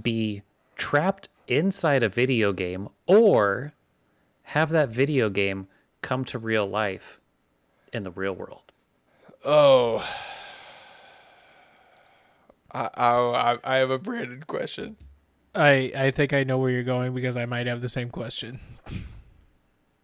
be 0.00 0.42
trapped 0.76 1.28
inside 1.48 2.02
a 2.02 2.08
video 2.08 2.52
game 2.52 2.88
or 3.06 3.72
have 4.42 4.70
that 4.70 4.88
video 4.88 5.28
game 5.30 5.66
come 6.02 6.24
to 6.24 6.38
real 6.38 6.66
life 6.66 7.20
in 7.92 8.02
the 8.02 8.10
real 8.10 8.32
world? 8.34 8.62
oh. 9.44 10.06
I, 12.74 12.88
I 12.96 13.58
I 13.64 13.76
have 13.76 13.90
a 13.90 13.98
Brandon 13.98 14.42
question. 14.46 14.96
I 15.54 15.92
I 15.94 16.10
think 16.10 16.32
I 16.32 16.42
know 16.44 16.56
where 16.56 16.70
you're 16.70 16.82
going 16.82 17.12
because 17.14 17.36
I 17.36 17.44
might 17.44 17.66
have 17.66 17.82
the 17.82 17.88
same 17.88 18.08
question. 18.08 18.60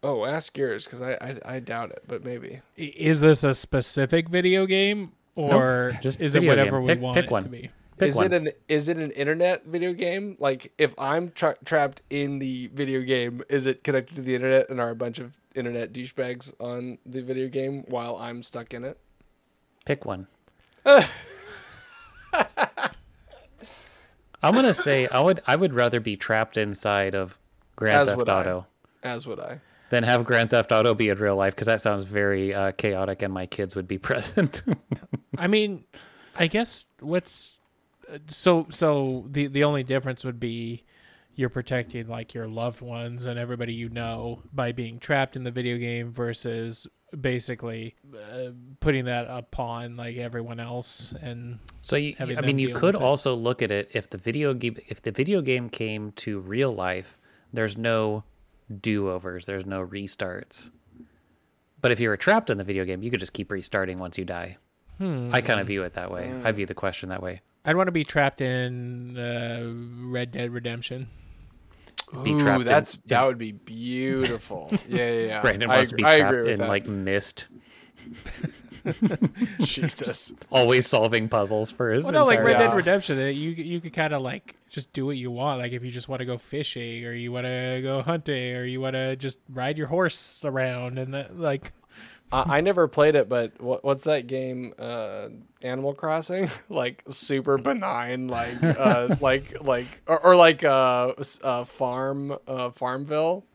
Oh, 0.03 0.23
ask 0.23 0.55
yours 0.55 0.85
because 0.85 1.01
I, 1.01 1.13
I 1.13 1.55
I 1.55 1.59
doubt 1.61 1.89
it, 1.89 2.03
but 2.07 2.23
maybe. 2.23 2.61
Is 2.77 3.21
this 3.21 3.43
a 3.43 3.55
specific 3.55 4.29
video 4.29 4.67
game 4.67 5.13
or 5.35 5.93
just 6.01 6.21
is 6.21 6.35
it 6.35 6.43
whatever 6.43 6.77
game. 6.77 6.83
we 6.83 6.93
Pick- 6.93 7.01
want 7.01 7.15
pick 7.15 7.25
it 7.25 7.31
one. 7.31 7.43
to 7.43 7.49
be? 7.49 7.71
Pick 7.99 8.09
is 8.09 8.15
one. 8.15 8.25
it 8.27 8.33
an 8.33 8.49
is 8.67 8.87
it 8.89 8.97
an 8.97 9.11
internet 9.11 9.65
video 9.65 9.93
game? 9.93 10.35
Like 10.39 10.71
if 10.77 10.95
I'm 10.97 11.31
tra- 11.31 11.57
trapped 11.65 12.01
in 12.09 12.39
the 12.39 12.67
video 12.73 13.01
game, 13.01 13.43
is 13.49 13.65
it 13.65 13.83
connected 13.83 14.15
to 14.15 14.21
the 14.21 14.35
internet 14.35 14.69
and 14.69 14.79
are 14.79 14.89
a 14.89 14.95
bunch 14.95 15.19
of 15.19 15.37
internet 15.55 15.91
douchebags 15.93 16.53
on 16.59 16.97
the 17.05 17.21
video 17.21 17.47
game 17.49 17.83
while 17.89 18.15
I'm 18.15 18.41
stuck 18.41 18.73
in 18.73 18.85
it? 18.85 18.97
Pick 19.85 20.05
one. 20.05 20.27
I'm 24.41 24.55
gonna 24.55 24.73
say 24.73 25.07
I 25.07 25.19
would 25.19 25.41
I 25.45 25.55
would 25.55 25.73
rather 25.73 25.99
be 25.99 26.15
trapped 26.15 26.55
inside 26.57 27.13
of 27.15 27.37
Grand 27.75 28.01
As 28.01 28.07
Theft 28.07 28.17
would 28.19 28.29
I. 28.29 28.39
Auto 28.41 28.65
As 29.03 29.27
would 29.27 29.39
I. 29.39 29.59
than 29.89 30.03
have 30.03 30.23
Grand 30.23 30.51
Theft 30.51 30.71
Auto 30.71 30.93
be 30.93 31.09
in 31.09 31.17
real 31.17 31.35
life 31.35 31.53
because 31.55 31.65
that 31.67 31.81
sounds 31.81 32.05
very 32.05 32.53
uh, 32.53 32.71
chaotic 32.71 33.21
and 33.21 33.33
my 33.33 33.45
kids 33.45 33.75
would 33.75 33.87
be 33.87 33.97
present. 34.09 34.61
I 35.37 35.47
mean, 35.47 35.83
I 36.37 36.47
guess 36.47 36.85
what's 37.01 37.58
so 38.27 38.67
so 38.69 39.25
the 39.29 39.47
the 39.47 39.63
only 39.63 39.83
difference 39.83 40.23
would 40.23 40.39
be 40.39 40.83
you're 41.35 41.49
protecting 41.49 42.07
like 42.07 42.33
your 42.33 42.47
loved 42.47 42.81
ones 42.81 43.25
and 43.25 43.39
everybody 43.39 43.73
you 43.73 43.89
know 43.89 44.41
by 44.53 44.71
being 44.71 44.99
trapped 44.99 45.35
in 45.35 45.43
the 45.43 45.51
video 45.51 45.77
game 45.77 46.11
versus 46.11 46.85
basically 47.21 47.95
uh, 48.13 48.49
putting 48.81 49.05
that 49.05 49.25
upon 49.29 49.95
like 49.95 50.17
everyone 50.17 50.59
else 50.59 51.13
and 51.21 51.57
So 51.81 51.95
you, 51.95 52.15
I 52.19 52.25
mean, 52.25 52.59
you 52.59 52.73
could 52.75 52.93
with 52.93 53.01
it. 53.01 53.05
also 53.05 53.33
look 53.33 53.61
at 53.61 53.71
it 53.71 53.89
if 53.93 54.09
the 54.09 54.17
video 54.17 54.53
game 54.53 54.77
if 54.87 55.01
the 55.01 55.11
video 55.11 55.41
game 55.41 55.69
came 55.69 56.11
to 56.13 56.39
real 56.39 56.73
life, 56.73 57.17
there's 57.53 57.77
no 57.77 58.23
do 58.81 59.09
overs, 59.09 59.45
there's 59.45 59.65
no 59.65 59.85
restarts. 59.85 60.69
But 61.81 61.91
if 61.91 61.99
you 61.99 62.09
were 62.09 62.17
trapped 62.17 62.49
in 62.49 62.57
the 62.57 62.63
video 62.63 62.83
game, 62.85 63.01
you 63.01 63.09
could 63.09 63.21
just 63.21 63.33
keep 63.33 63.51
restarting 63.51 63.97
once 63.97 64.17
you 64.17 64.25
die. 64.25 64.57
Hmm. 64.97 65.31
I 65.33 65.41
kind 65.41 65.59
of 65.61 65.67
view 65.67 65.83
it 65.83 65.93
that 65.93 66.11
way. 66.11 66.31
I 66.43 66.51
view 66.51 66.65
the 66.65 66.73
question 66.75 67.09
that 67.09 67.23
way. 67.23 67.39
I'd 67.69 67.75
want 67.75 67.85
to 67.87 67.91
be 67.91 68.03
trapped 68.03 68.41
in 68.41 69.15
uh, 69.15 69.71
Red 70.07 70.31
Dead 70.31 70.49
Redemption. 70.51 71.07
Be 72.23 72.31
Ooh, 72.33 72.39
trapped 72.39 72.65
that's 72.65 72.95
in- 72.95 73.01
that 73.05 73.23
would 73.23 73.37
be 73.37 73.51
beautiful. 73.51 74.69
yeah, 74.89 75.09
yeah, 75.09 75.25
yeah. 75.27 75.41
Brandon 75.41 75.69
I 75.69 75.75
wants 75.75 75.91
agree, 75.91 76.01
to 76.03 76.09
be 76.09 76.17
trapped 76.19 76.47
in 76.47 76.57
that. 76.57 76.67
like 76.67 76.87
mist, 76.87 77.45
Jesus. 79.59 80.33
always 80.49 80.87
solving 80.87 81.29
puzzles 81.29 81.69
for 81.69 81.91
his 81.91 82.05
Well, 82.05 82.13
no, 82.13 82.25
like 82.25 82.39
entire. 82.39 82.53
Red 82.53 82.59
Dead 82.59 82.75
Redemption, 82.75 83.17
you 83.19 83.51
you 83.51 83.79
could 83.81 83.93
kind 83.93 84.13
of 84.13 84.21
like 84.23 84.55
just 84.69 84.91
do 84.93 85.05
what 85.05 85.17
you 85.17 85.29
want. 85.31 85.59
Like 85.59 85.71
if 85.71 85.83
you 85.83 85.91
just 85.91 86.09
want 86.09 86.21
to 86.21 86.25
go 86.25 86.37
fishing, 86.37 87.05
or 87.05 87.13
you 87.13 87.31
want 87.31 87.45
to 87.45 87.81
go 87.83 88.01
hunting, 88.01 88.55
or 88.55 88.65
you 88.65 88.81
want 88.81 88.95
to 88.95 89.15
just 89.15 89.37
ride 89.49 89.77
your 89.77 89.87
horse 89.87 90.41
around, 90.43 90.97
and 90.97 91.13
that, 91.13 91.37
like 91.37 91.73
I, 92.31 92.57
I 92.57 92.61
never 92.61 92.87
played 92.87 93.15
it, 93.15 93.27
but 93.29 93.59
what, 93.61 93.83
what's 93.83 94.03
that 94.03 94.27
game? 94.27 94.73
Uh, 94.77 95.29
Animal 95.61 95.93
Crossing, 95.93 96.49
like 96.69 97.03
super 97.09 97.57
benign, 97.57 98.27
like 98.27 98.61
uh, 98.63 99.15
like 99.21 99.61
like 99.63 99.87
or, 100.07 100.19
or 100.19 100.35
like 100.35 100.63
uh, 100.63 101.13
uh, 101.43 101.63
farm 101.63 102.37
uh, 102.47 102.69
Farmville. 102.71 103.45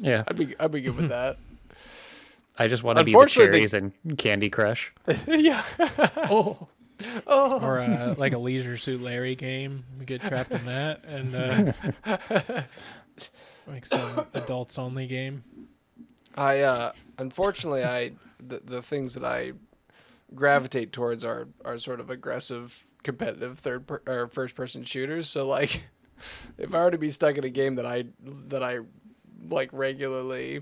yeah, 0.00 0.22
I'd 0.28 0.36
be 0.36 0.54
I'd 0.60 0.70
be 0.70 0.80
good 0.82 0.96
with 0.96 1.08
that. 1.10 1.38
I 2.58 2.68
just 2.68 2.82
want 2.82 2.96
to 2.98 3.04
be 3.04 3.10
the 3.12 3.18
Unfortunately, 3.18 3.58
cherries 3.58 3.74
and 3.74 3.92
Candy 4.16 4.48
Crush. 4.48 4.92
yeah. 5.26 5.62
Oh, 6.30 6.68
Oh. 7.26 7.60
or 7.60 7.80
uh, 7.80 8.14
like 8.16 8.32
a 8.32 8.38
Leisure 8.38 8.78
Suit 8.78 9.02
Larry 9.02 9.34
game. 9.34 9.84
You 10.00 10.06
get 10.06 10.22
trapped 10.22 10.50
in 10.52 10.64
that, 10.64 11.04
and 11.04 11.34
uh, 11.34 12.62
like 13.66 13.84
some 13.84 14.26
adults 14.32 14.78
only 14.78 15.06
game. 15.06 15.44
I 16.36 16.60
uh, 16.60 16.92
unfortunately 17.18 17.84
I 17.84 18.12
the, 18.46 18.60
the 18.64 18.82
things 18.82 19.14
that 19.14 19.24
I 19.24 19.52
gravitate 20.34 20.92
towards 20.92 21.24
are 21.24 21.48
are 21.64 21.78
sort 21.78 22.00
of 22.00 22.10
aggressive, 22.10 22.84
competitive 23.02 23.58
third 23.58 23.86
per, 23.86 24.02
or 24.06 24.28
first 24.28 24.54
person 24.54 24.84
shooters. 24.84 25.28
So 25.28 25.46
like, 25.46 25.82
if 26.58 26.74
I 26.74 26.84
were 26.84 26.90
to 26.90 26.98
be 26.98 27.10
stuck 27.10 27.36
in 27.36 27.44
a 27.44 27.50
game 27.50 27.76
that 27.76 27.86
I 27.86 28.04
that 28.48 28.62
I 28.62 28.80
like 29.48 29.70
regularly 29.72 30.60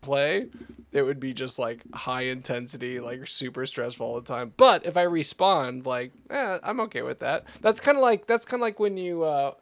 play, 0.00 0.46
it 0.92 1.02
would 1.02 1.20
be 1.20 1.32
just 1.32 1.58
like 1.58 1.82
high 1.94 2.22
intensity, 2.22 3.00
like 3.00 3.26
super 3.26 3.66
stressful 3.66 4.06
all 4.06 4.14
the 4.20 4.26
time. 4.26 4.52
But 4.56 4.86
if 4.86 4.96
I 4.96 5.04
respawn, 5.06 5.86
like, 5.86 6.12
eh, 6.30 6.58
I'm 6.62 6.80
okay 6.80 7.02
with 7.02 7.20
that. 7.20 7.44
That's 7.60 7.80
kind 7.80 7.96
of 7.96 8.02
like 8.02 8.26
that's 8.26 8.44
kind 8.44 8.60
of 8.60 8.62
like 8.62 8.80
when 8.80 8.96
you, 8.96 9.24
uh, 9.24 9.52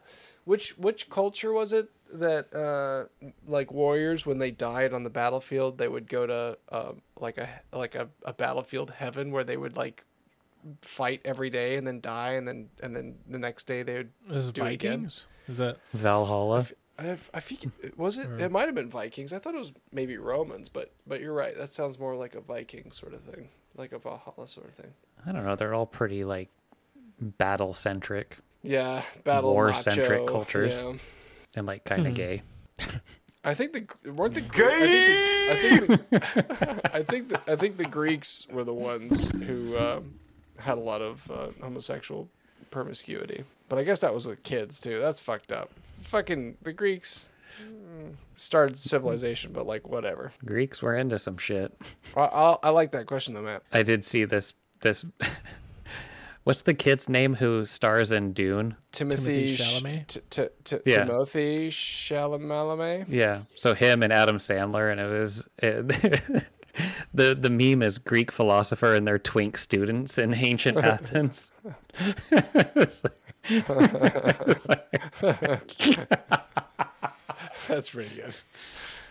which 0.44 0.76
which 0.78 1.10
culture 1.10 1.52
was 1.52 1.72
it 1.72 1.90
that 2.12 2.54
uh, 2.54 3.26
like 3.46 3.72
warriors 3.72 4.24
when 4.24 4.38
they 4.38 4.50
died 4.50 4.92
on 4.92 5.04
the 5.04 5.10
battlefield, 5.10 5.78
they 5.78 5.88
would 5.88 6.08
go 6.08 6.26
to 6.26 6.58
uh, 6.70 6.92
like 7.18 7.38
a 7.38 7.48
like 7.72 7.94
a, 7.94 8.08
a 8.24 8.32
battlefield 8.32 8.90
heaven 8.90 9.30
where 9.30 9.44
they 9.44 9.56
would 9.56 9.76
like 9.76 10.04
fight 10.82 11.20
every 11.24 11.50
day 11.50 11.76
and 11.76 11.86
then 11.86 12.00
die 12.00 12.32
and 12.32 12.46
then 12.46 12.68
and 12.82 12.94
then 12.94 13.14
the 13.28 13.38
next 13.38 13.66
day 13.66 13.82
they 13.82 13.98
would 13.98 14.10
Is 14.30 14.48
it 14.48 14.54
do 14.54 14.64
it 14.64 14.72
again. 14.72 14.92
Vikings? 15.00 15.26
Is 15.48 15.58
that 15.58 15.78
Valhalla. 15.92 16.66
I, 16.98 17.16
I 17.32 17.40
think 17.40 17.70
was 17.96 18.18
it. 18.18 18.28
It 18.40 18.50
might 18.50 18.66
have 18.66 18.74
been 18.74 18.90
Vikings. 18.90 19.32
I 19.32 19.38
thought 19.38 19.54
it 19.54 19.58
was 19.58 19.72
maybe 19.92 20.16
Romans, 20.16 20.68
but 20.68 20.90
but 21.06 21.20
you're 21.20 21.32
right. 21.32 21.56
That 21.56 21.70
sounds 21.70 21.98
more 21.98 22.16
like 22.16 22.34
a 22.34 22.40
Viking 22.40 22.90
sort 22.90 23.14
of 23.14 23.22
thing, 23.22 23.48
like 23.76 23.92
a 23.92 23.98
Valhalla 23.98 24.48
sort 24.48 24.66
of 24.66 24.74
thing. 24.74 24.92
I 25.24 25.32
don't 25.32 25.44
know. 25.44 25.54
They're 25.54 25.74
all 25.74 25.86
pretty 25.86 26.24
like 26.24 26.48
battle 27.20 27.72
centric 27.72 28.36
Yeah, 28.62 29.02
battle 29.24 29.52
War-centric 29.52 30.26
cultures. 30.26 30.80
Yeah. 30.82 30.94
And 31.56 31.66
like 31.66 31.84
kind 31.84 32.06
of 32.06 32.14
gay. 32.14 32.42
I 33.44 33.54
think 33.54 33.72
the 33.72 34.12
weren't 34.12 34.34
the 34.34 34.40
Gre- 34.42 34.64
I 34.64 35.56
think 35.56 35.86
the, 35.86 36.00
I 36.20 36.22
think 36.22 36.48
the, 36.50 36.90
I 36.92 37.02
think 37.02 37.28
the, 37.28 37.52
I 37.52 37.56
think 37.56 37.76
the 37.76 37.84
Greeks 37.84 38.46
were 38.50 38.64
the 38.64 38.74
ones 38.74 39.30
who 39.30 39.78
um, 39.78 40.14
had 40.58 40.76
a 40.76 40.80
lot 40.80 41.00
of 41.00 41.30
uh, 41.30 41.48
homosexual 41.60 42.28
promiscuity. 42.70 43.44
But 43.68 43.78
I 43.78 43.84
guess 43.84 44.00
that 44.00 44.12
was 44.12 44.26
with 44.26 44.42
kids 44.42 44.80
too. 44.80 45.00
That's 45.00 45.20
fucked 45.20 45.52
up. 45.52 45.70
Fucking 46.02 46.58
the 46.62 46.72
Greeks 46.72 47.28
mm, 47.62 48.14
started 48.34 48.76
civilization, 48.76 49.52
but 49.52 49.66
like 49.66 49.88
whatever. 49.88 50.32
Greeks 50.44 50.82
were 50.82 50.96
into 50.96 51.18
some 51.18 51.38
shit. 51.38 51.72
I, 52.16 52.20
I, 52.22 52.56
I 52.64 52.68
like 52.70 52.92
that 52.92 53.06
question 53.06 53.34
though, 53.34 53.42
Matt. 53.42 53.62
I 53.72 53.82
did 53.82 54.04
see 54.04 54.24
this 54.24 54.54
this. 54.80 55.04
What's 56.48 56.62
the 56.62 56.72
kid's 56.72 57.10
name 57.10 57.34
who 57.34 57.66
stars 57.66 58.10
in 58.10 58.32
Dune? 58.32 58.74
Timothy, 58.90 59.54
Timothy 59.54 59.56
Chalamet? 59.58 60.06
T- 60.06 60.20
T- 60.30 60.48
T- 60.64 60.78
Yeah. 60.86 61.04
Timothy 61.04 61.68
Chalamet. 61.68 63.04
Yeah, 63.06 63.42
so 63.54 63.74
him 63.74 64.02
and 64.02 64.10
Adam 64.10 64.38
Sandler, 64.38 64.90
and 64.90 64.98
it 64.98 65.10
was 65.10 65.46
it, 65.58 65.86
the 67.12 67.34
the 67.34 67.50
meme 67.50 67.82
is 67.82 67.98
Greek 67.98 68.32
philosopher 68.32 68.94
and 68.94 69.06
their 69.06 69.18
twink 69.18 69.58
students 69.58 70.16
in 70.16 70.32
ancient 70.32 70.78
Athens. 70.82 71.52
That's 77.68 77.90
pretty 77.90 78.16
good. 78.16 78.34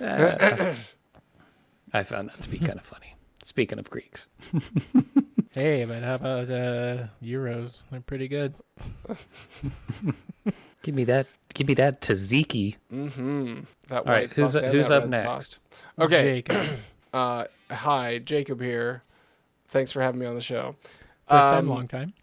I 0.02 0.74
found 2.04 2.30
that 2.30 2.42
to 2.42 2.50
be 2.50 2.58
kind 2.58 2.80
of 2.80 2.86
funny. 2.86 3.14
Speaking 3.44 3.78
of 3.78 3.92
Greeks, 3.92 4.28
Hey, 5.58 5.86
but 5.86 6.03
how 6.03 6.14
about 6.16 6.51
uh, 6.51 7.08
gyros? 7.24 7.82
They're 7.89 7.99
pretty 8.01 8.28
good. 8.28 8.53
give 10.84 10.93
me 10.93 11.03
that, 11.05 11.26
give 11.55 11.68
me 11.68 11.74
that 11.74 11.99
tzatziki. 12.01 12.76
Mm-hmm. 12.93 13.62
That 13.88 13.97
All 13.97 14.03
right, 14.03 14.32
who's- 14.32 14.53
sauce 14.53 14.62
who's 14.76 14.91
up 14.91 15.08
next? 15.08 15.26
sauce. 15.26 15.60
Okay. 15.97 16.43
Jacob. 16.45 16.64
Uh, 17.14 17.45
hi, 17.72 18.20
Jacob 18.20 18.62
here. 18.62 19.01
Thanks 19.70 19.91
for 19.91 20.01
having 20.01 20.20
me 20.20 20.28
on 20.28 20.36
the 20.36 20.41
show. 20.41 20.76
First 21.28 21.49
time, 21.49 21.60
Um, 21.60 21.70
long 21.70 21.88
time. 21.88 22.14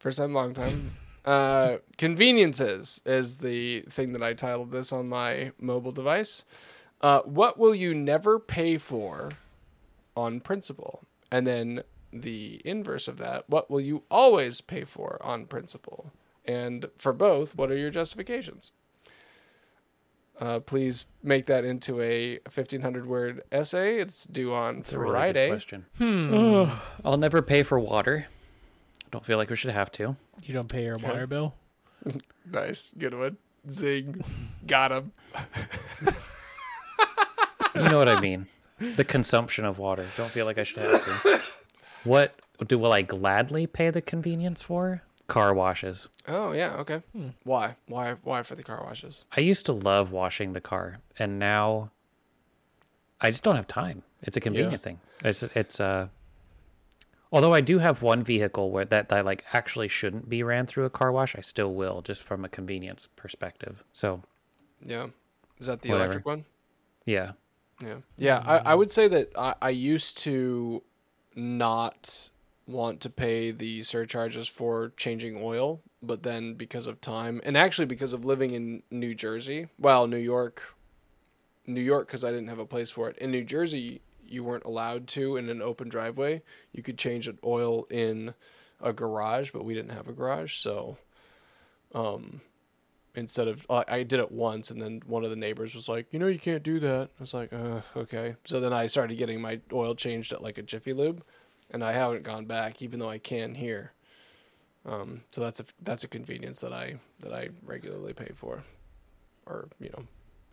First 0.00 0.18
time, 0.18 0.32
long 0.32 0.54
time. 0.54 0.90
Uh, 1.24 1.76
conveniences 1.98 3.00
is 3.06 3.38
the 3.38 3.82
thing 3.82 4.14
that 4.14 4.22
I 4.24 4.32
titled 4.34 4.72
this 4.72 4.90
on 4.92 5.08
my 5.08 5.52
mobile 5.60 5.92
device. 5.92 6.44
Uh, 7.02 7.20
what 7.20 7.58
will 7.58 7.74
you 7.74 7.94
never 7.94 8.40
pay 8.40 8.78
for 8.78 9.30
on 10.16 10.40
principle? 10.40 11.02
And 11.30 11.46
then 11.46 11.82
the 12.12 12.60
inverse 12.64 13.08
of 13.08 13.18
that, 13.18 13.48
what 13.48 13.70
will 13.70 13.80
you 13.80 14.02
always 14.10 14.60
pay 14.60 14.84
for 14.84 15.18
on 15.22 15.46
principle? 15.46 16.12
And 16.44 16.86
for 16.98 17.12
both, 17.12 17.54
what 17.56 17.70
are 17.70 17.76
your 17.76 17.90
justifications? 17.90 18.70
Uh, 20.38 20.60
please 20.60 21.06
make 21.22 21.46
that 21.46 21.64
into 21.64 22.00
a 22.00 22.34
1500 22.44 23.06
word 23.06 23.42
essay. 23.50 23.98
It's 23.98 24.24
due 24.24 24.52
on 24.54 24.76
It's 24.76 24.92
a 24.92 24.98
really 24.98 25.12
Friday. 25.12 25.48
question. 25.48 25.86
Hmm. 25.98 26.64
I'll 27.04 27.16
never 27.16 27.40
pay 27.42 27.62
for 27.62 27.80
water. 27.80 28.26
I 29.04 29.08
Don't 29.10 29.24
feel 29.24 29.38
like 29.38 29.48
we 29.50 29.56
should 29.56 29.70
have 29.72 29.90
to. 29.92 30.16
You 30.42 30.52
don't 30.54 30.68
pay 30.68 30.84
your 30.84 30.98
water 30.98 31.26
bill? 31.26 31.54
nice. 32.50 32.90
Good 32.98 33.14
one. 33.18 33.38
Zing. 33.70 34.22
Got 34.66 34.92
him. 34.92 35.12
You 37.74 37.82
know 37.90 37.98
what 37.98 38.08
I 38.08 38.18
mean? 38.20 38.46
The 38.78 39.04
consumption 39.04 39.66
of 39.66 39.78
water. 39.78 40.06
Don't 40.16 40.30
feel 40.30 40.46
like 40.46 40.56
I 40.56 40.62
should 40.64 40.78
have 40.78 41.04
to. 41.04 41.42
What 42.06 42.40
do 42.66 42.78
will 42.78 42.92
I 42.92 43.02
gladly 43.02 43.66
pay 43.66 43.90
the 43.90 44.00
convenience 44.00 44.62
for? 44.62 45.02
Car 45.26 45.52
washes. 45.52 46.08
Oh 46.28 46.52
yeah, 46.52 46.76
okay. 46.76 47.02
Why? 47.42 47.74
Why? 47.88 48.14
Why 48.22 48.42
for 48.44 48.54
the 48.54 48.62
car 48.62 48.84
washes? 48.84 49.24
I 49.36 49.40
used 49.40 49.66
to 49.66 49.72
love 49.72 50.12
washing 50.12 50.52
the 50.52 50.60
car, 50.60 50.98
and 51.18 51.38
now 51.40 51.90
I 53.20 53.30
just 53.30 53.42
don't 53.42 53.56
have 53.56 53.66
time. 53.66 54.04
It's 54.22 54.36
a 54.36 54.40
convenience 54.40 54.82
thing. 54.82 55.00
It's 55.24 55.42
it's 55.42 55.80
uh. 55.80 56.08
Although 57.32 57.52
I 57.52 57.60
do 57.60 57.80
have 57.80 58.02
one 58.02 58.22
vehicle 58.22 58.70
where 58.70 58.84
that, 58.84 59.08
that 59.08 59.24
like 59.24 59.44
actually 59.52 59.88
shouldn't 59.88 60.28
be 60.28 60.44
ran 60.44 60.64
through 60.64 60.84
a 60.84 60.90
car 60.90 61.10
wash, 61.10 61.34
I 61.36 61.40
still 61.40 61.74
will 61.74 62.00
just 62.02 62.22
from 62.22 62.44
a 62.44 62.48
convenience 62.48 63.08
perspective. 63.16 63.82
So 63.92 64.22
Yeah. 64.86 65.08
Is 65.58 65.66
that 65.66 65.82
the 65.82 65.88
Whatever. 65.90 66.04
electric 66.04 66.26
one? 66.26 66.44
yeah, 67.04 67.32
Yeah. 67.82 67.96
Yeah. 68.16 68.42
I, 68.46 68.58
I 68.58 68.74
would 68.74 68.92
say 68.92 69.08
that 69.08 69.32
I, 69.36 69.54
I 69.60 69.70
used 69.70 70.18
to 70.18 70.82
not 71.36 72.30
want 72.66 73.00
to 73.02 73.10
pay 73.10 73.52
the 73.52 73.82
surcharges 73.82 74.48
for 74.48 74.92
changing 74.96 75.38
oil, 75.40 75.80
but 76.02 76.22
then 76.22 76.54
because 76.54 76.86
of 76.86 77.00
time 77.00 77.40
and 77.44 77.56
actually 77.56 77.86
because 77.86 78.12
of 78.12 78.24
living 78.24 78.52
in 78.52 78.82
New 78.90 79.14
Jersey, 79.14 79.68
well, 79.78 80.06
New 80.06 80.16
York, 80.16 80.74
New 81.66 81.80
York, 81.80 82.06
because 82.06 82.24
I 82.24 82.30
didn't 82.30 82.48
have 82.48 82.58
a 82.58 82.66
place 82.66 82.90
for 82.90 83.08
it. 83.08 83.18
In 83.18 83.30
New 83.30 83.44
Jersey, 83.44 84.00
you 84.26 84.42
weren't 84.42 84.64
allowed 84.64 85.06
to 85.08 85.36
in 85.36 85.48
an 85.48 85.62
open 85.62 85.88
driveway. 85.88 86.42
You 86.72 86.82
could 86.82 86.98
change 86.98 87.28
an 87.28 87.38
oil 87.44 87.86
in 87.90 88.34
a 88.80 88.92
garage, 88.92 89.50
but 89.52 89.64
we 89.64 89.74
didn't 89.74 89.92
have 89.92 90.08
a 90.08 90.12
garage, 90.12 90.56
so 90.56 90.96
um 91.94 92.40
instead 93.16 93.48
of 93.48 93.66
I 93.70 93.84
I 93.88 94.02
did 94.02 94.20
it 94.20 94.30
once 94.30 94.70
and 94.70 94.80
then 94.80 95.02
one 95.06 95.24
of 95.24 95.30
the 95.30 95.36
neighbors 95.36 95.74
was 95.74 95.88
like, 95.88 96.06
"You 96.12 96.18
know, 96.18 96.26
you 96.28 96.38
can't 96.38 96.62
do 96.62 96.78
that." 96.80 97.10
I 97.18 97.20
was 97.20 97.34
like, 97.34 97.52
uh, 97.52 97.80
"Okay." 97.96 98.36
So 98.44 98.60
then 98.60 98.72
I 98.72 98.86
started 98.86 99.18
getting 99.18 99.40
my 99.40 99.60
oil 99.72 99.94
changed 99.94 100.32
at 100.32 100.42
like 100.42 100.58
a 100.58 100.62
Jiffy 100.62 100.92
Lube, 100.92 101.22
and 101.70 101.82
I 101.82 101.92
haven't 101.92 102.22
gone 102.22 102.44
back 102.46 102.82
even 102.82 103.00
though 103.00 103.10
I 103.10 103.18
can 103.18 103.54
here. 103.54 103.92
Um 104.84 105.22
so 105.32 105.40
that's 105.40 105.58
a 105.60 105.64
that's 105.82 106.04
a 106.04 106.08
convenience 106.08 106.60
that 106.60 106.72
I 106.72 106.96
that 107.20 107.32
I 107.32 107.48
regularly 107.64 108.12
pay 108.12 108.30
for 108.34 108.62
or, 109.46 109.68
you 109.80 109.90
know, 109.90 110.04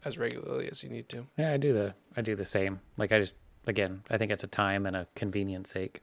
as 0.06 0.18
regularly 0.18 0.70
as 0.70 0.84
you 0.84 0.90
need 0.90 1.10
to. 1.10 1.26
yeah, 1.38 1.52
I 1.54 1.58
do 1.58 1.74
the 1.74 1.94
I 2.18 2.22
do 2.22 2.36
the 2.36 2.46
same. 2.46 2.80
Like 2.98 3.12
I 3.12 3.20
just 3.20 3.36
again, 3.68 4.04
I 4.10 4.18
think 4.18 4.32
it's 4.32 4.44
a 4.44 4.48
time 4.48 4.86
and 4.86 4.96
a 4.96 5.08
convenience 5.16 5.70
sake. 5.72 6.02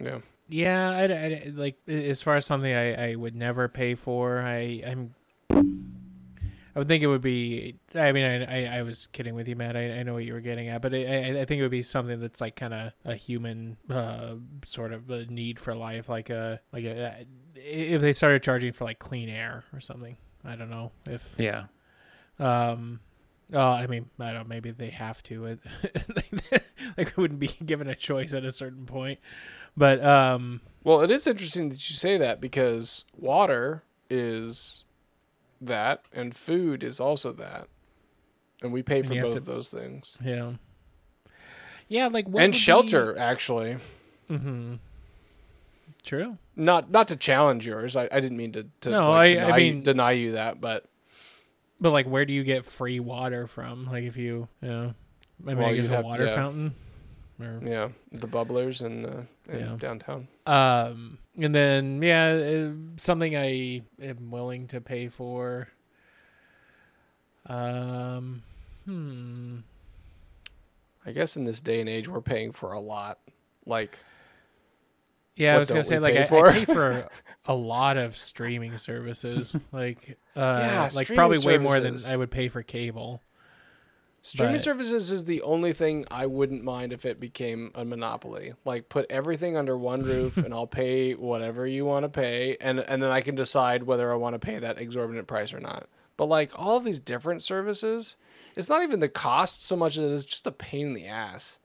Yeah. 0.00 0.20
Yeah, 0.48 0.90
I, 0.90 1.02
I- 1.04 1.52
like 1.54 1.76
as 1.88 2.22
far 2.22 2.36
as 2.36 2.46
something 2.46 2.72
I, 2.72 3.10
I 3.10 3.14
would 3.16 3.34
never 3.34 3.68
pay 3.68 3.94
for. 3.94 4.40
I 4.40 4.82
I'm 4.86 5.14
I 6.76 6.78
would 6.80 6.88
think 6.88 7.02
it 7.02 7.06
would 7.06 7.22
be. 7.22 7.76
I 7.94 8.12
mean, 8.12 8.26
I 8.26 8.66
I, 8.66 8.78
I 8.78 8.82
was 8.82 9.06
kidding 9.06 9.34
with 9.34 9.48
you, 9.48 9.56
Matt. 9.56 9.78
I, 9.78 10.00
I 10.00 10.02
know 10.02 10.12
what 10.12 10.24
you 10.26 10.34
were 10.34 10.42
getting 10.42 10.68
at, 10.68 10.82
but 10.82 10.94
I 10.94 11.40
I, 11.40 11.44
think 11.46 11.58
it 11.58 11.62
would 11.62 11.70
be 11.70 11.80
something 11.80 12.20
that's 12.20 12.38
like 12.38 12.54
kind 12.54 12.74
of 12.74 12.92
a 13.06 13.14
human 13.14 13.78
uh, 13.88 14.34
sort 14.66 14.92
of 14.92 15.08
a 15.08 15.24
need 15.24 15.58
for 15.58 15.74
life, 15.74 16.10
like 16.10 16.28
a 16.28 16.60
like 16.74 16.84
a 16.84 17.24
if 17.54 18.02
they 18.02 18.12
started 18.12 18.42
charging 18.42 18.74
for 18.74 18.84
like 18.84 18.98
clean 18.98 19.30
air 19.30 19.64
or 19.72 19.80
something. 19.80 20.18
I 20.44 20.54
don't 20.54 20.68
know 20.68 20.92
if 21.06 21.34
Yeah. 21.38 21.64
um. 22.38 23.00
Oh, 23.54 23.58
I 23.58 23.86
mean, 23.86 24.10
I 24.20 24.32
don't. 24.34 24.48
Maybe 24.48 24.70
they 24.70 24.90
have 24.90 25.22
to. 25.24 25.58
Like, 26.96 27.16
wouldn't 27.16 27.40
be 27.40 27.48
given 27.66 27.88
a 27.88 27.94
choice 27.94 28.32
at 28.32 28.44
a 28.44 28.52
certain 28.52 28.86
point. 28.86 29.18
But 29.76 30.02
um, 30.04 30.60
Well, 30.84 31.02
it 31.02 31.10
is 31.10 31.26
interesting 31.26 31.68
that 31.70 31.90
you 31.90 31.96
say 31.96 32.16
that 32.16 32.40
because 32.40 33.04
water 33.16 33.82
is 34.08 34.85
that 35.60 36.02
and 36.12 36.34
food 36.34 36.82
is 36.82 37.00
also 37.00 37.32
that. 37.32 37.68
And 38.62 38.72
we 38.72 38.82
pay 38.82 39.00
And 39.00 39.08
for 39.08 39.14
both 39.20 39.32
to- 39.32 39.38
of 39.38 39.44
those 39.44 39.68
things. 39.70 40.16
yeah, 40.24 40.52
yeah, 41.88 42.06
like 42.08 42.26
what 42.26 42.42
and 42.42 42.50
would 42.50 42.52
be- 42.52 42.58
shelter 42.58 43.16
actually. 43.18 43.76
Mm-hmm. 44.30 44.74
True. 46.02 46.38
Not 46.54 46.90
not 46.90 47.08
to 47.08 47.16
challenge 47.16 47.66
yours. 47.66 47.96
I, 47.96 48.04
I 48.10 48.20
didn't 48.20 48.36
mean 48.38 48.52
to, 48.52 48.66
to 48.82 48.90
No, 48.90 49.10
like, 49.10 49.32
I- 49.36 49.42
I 49.42 49.44
deny, 49.46 49.56
mean- 49.56 49.82
deny 49.82 50.12
you 50.12 50.32
that, 50.32 50.60
but 50.60 50.84
But 51.80 51.90
like, 51.90 52.06
where 52.06 52.24
do 52.24 52.32
you 52.32 52.44
get 52.44 52.64
free 52.64 53.00
water 53.00 53.46
from? 53.46 53.86
Like, 53.86 54.04
if 54.04 54.16
you, 54.16 54.48
you 54.62 54.68
know, 54.68 54.94
I 55.42 55.48
mean, 55.48 55.58
Well, 55.58 55.68
I 55.68 55.76
guess 55.76 55.86
a 55.88 55.90
have- 55.96 56.04
water 56.04 56.26
yeah. 56.26 56.34
fountain. 56.34 56.74
Or, 57.40 57.60
Yeah, 57.62 57.88
the 58.12 58.26
bubblers 58.28 58.84
in, 58.84 59.04
uh, 59.04 59.24
in 59.48 59.58
Yeah. 59.60 59.76
downtown. 59.78 60.28
Um, 60.46 61.18
and 61.38 61.54
then 61.54 62.02
yeah, 62.02 62.28
uh, 62.28 62.72
something 62.96 63.36
I 63.36 63.82
am 64.00 64.30
willing 64.30 64.68
to 64.68 64.80
pay 64.80 65.08
for. 65.08 65.68
Um, 67.46 68.42
hmm. 68.84 69.58
I 71.04 71.12
guess 71.12 71.36
in 71.36 71.44
this 71.44 71.60
day 71.60 71.80
and 71.80 71.88
age, 71.88 72.08
we're 72.08 72.20
paying 72.20 72.52
for 72.52 72.72
a 72.72 72.80
lot. 72.80 73.18
Like, 73.64 73.98
Yeah, 75.36 75.54
I 75.54 75.58
was 75.58 75.68
gonna 75.68 75.84
say 75.84 75.98
like 75.98 76.16
I. 76.16 76.22
I 76.24 76.52
pay 76.52 76.64
for 76.64 77.08
a 77.44 77.54
lot 77.54 77.96
of 77.96 78.16
streaming 78.16 78.78
services, 78.78 79.54
like 79.72 80.18
uh, 80.34 80.58
Yeah, 80.62 80.88
like 80.94 81.14
probably 81.14 81.38
way 81.38 81.58
more 81.58 81.78
than. 81.78 81.98
I 82.08 82.16
would 82.16 82.30
pay 82.30 82.48
for 82.48 82.62
cable. 82.62 83.20
Streaming 84.26 84.54
But- 84.56 84.62
services 84.64 85.10
is 85.10 85.24
the 85.24 85.40
only 85.42 85.72
thing 85.72 86.04
I 86.10 86.26
wouldn't 86.26 86.64
mind 86.64 86.92
if 86.92 87.04
it 87.06 87.20
became 87.20 87.70
a 87.74 87.84
monopoly. 87.84 88.54
Like, 88.64 88.88
put 88.88 89.06
everything 89.10 89.56
under 89.56 89.76
one 89.76 90.02
roof, 90.02 90.36
and 90.36 90.52
I'll 90.52 90.66
pay 90.66 91.14
whatever 91.14 91.66
you 91.66 91.84
want 91.84 92.04
to 92.04 92.08
pay, 92.08 92.56
and 92.60 92.80
and 92.80 93.02
then 93.02 93.10
I 93.10 93.20
can 93.20 93.34
decide 93.34 93.84
whether 93.84 94.10
I 94.12 94.16
want 94.16 94.34
to 94.34 94.38
pay 94.38 94.58
that 94.58 94.78
exorbitant 94.80 95.26
price 95.28 95.52
or 95.52 95.60
not. 95.60 95.88
But 96.16 96.26
like 96.26 96.50
all 96.58 96.76
of 96.76 96.84
these 96.84 96.98
different 97.00 97.42
services, 97.42 98.16
it's 98.56 98.68
not 98.68 98.82
even 98.82 99.00
the 99.00 99.08
cost 99.08 99.64
so 99.64 99.76
much 99.76 99.96
as 99.98 100.04
it 100.04 100.12
is 100.12 100.24
just 100.26 100.46
a 100.46 100.52
pain 100.52 100.88
in 100.88 100.94
the 100.94 101.06
ass. 101.06 101.58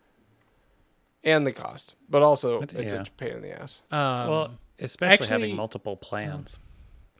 And 1.24 1.46
the 1.46 1.52
cost, 1.54 1.96
but 2.10 2.24
also 2.24 2.62
But, 2.62 2.74
it's 2.74 2.94
yeah. 2.94 3.02
a 3.02 3.06
pain 3.18 3.34
in 3.34 3.42
the 3.44 3.62
ass. 3.62 3.84
Um, 3.92 4.00
well, 4.30 4.52
especially 4.80 5.14
actually- 5.14 5.28
having 5.28 5.56
multiple 5.56 5.96
plans. 5.96 6.58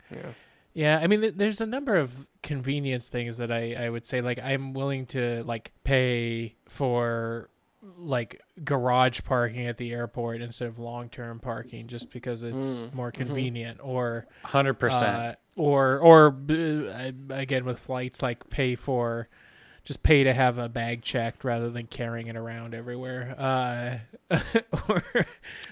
Yeah. 0.10 0.32
Yeah, 0.74 1.00
I 1.02 1.08
mean, 1.08 1.22
th- 1.22 1.34
there's 1.36 1.60
a 1.62 1.66
number 1.66 1.96
of 1.96 2.28
convenience 2.44 3.10
things 3.10 3.38
that 3.38 3.52
I, 3.52 3.74
I 3.74 3.90
would 3.90 4.06
say 4.06 4.22
like 4.22 4.40
I'm 4.42 4.74
willing 4.74 5.06
to 5.08 5.44
like 5.44 5.72
pay 5.84 6.56
for 6.68 7.50
like 7.98 8.42
garage 8.64 9.22
parking 9.26 9.66
at 9.68 9.78
the 9.78 9.92
airport 9.92 10.42
instead 10.42 10.68
of 10.68 10.78
long 10.80 11.10
term 11.10 11.40
parking 11.40 11.88
just 11.88 12.10
because 12.12 12.44
it's 12.44 12.88
more 12.94 13.12
convenient 13.12 13.80
or 13.84 14.28
Hundred 14.44 14.76
percent. 14.76 15.04
uh, 15.04 15.34
or 15.56 15.98
or 16.00 16.28
uh, 16.50 17.12
again 17.32 17.66
with 17.66 17.80
flights 17.80 18.22
like 18.22 18.50
pay 18.50 18.76
for 18.76 19.28
just 19.84 20.04
pay 20.04 20.24
to 20.24 20.32
have 20.34 20.58
a 20.60 20.70
bag 20.70 21.02
checked 21.02 21.44
rather 21.44 21.70
than 21.72 21.88
carrying 21.88 22.28
it 22.28 22.36
around 22.36 22.76
everywhere 22.76 23.36
uh 24.30 24.38
or 24.88 25.04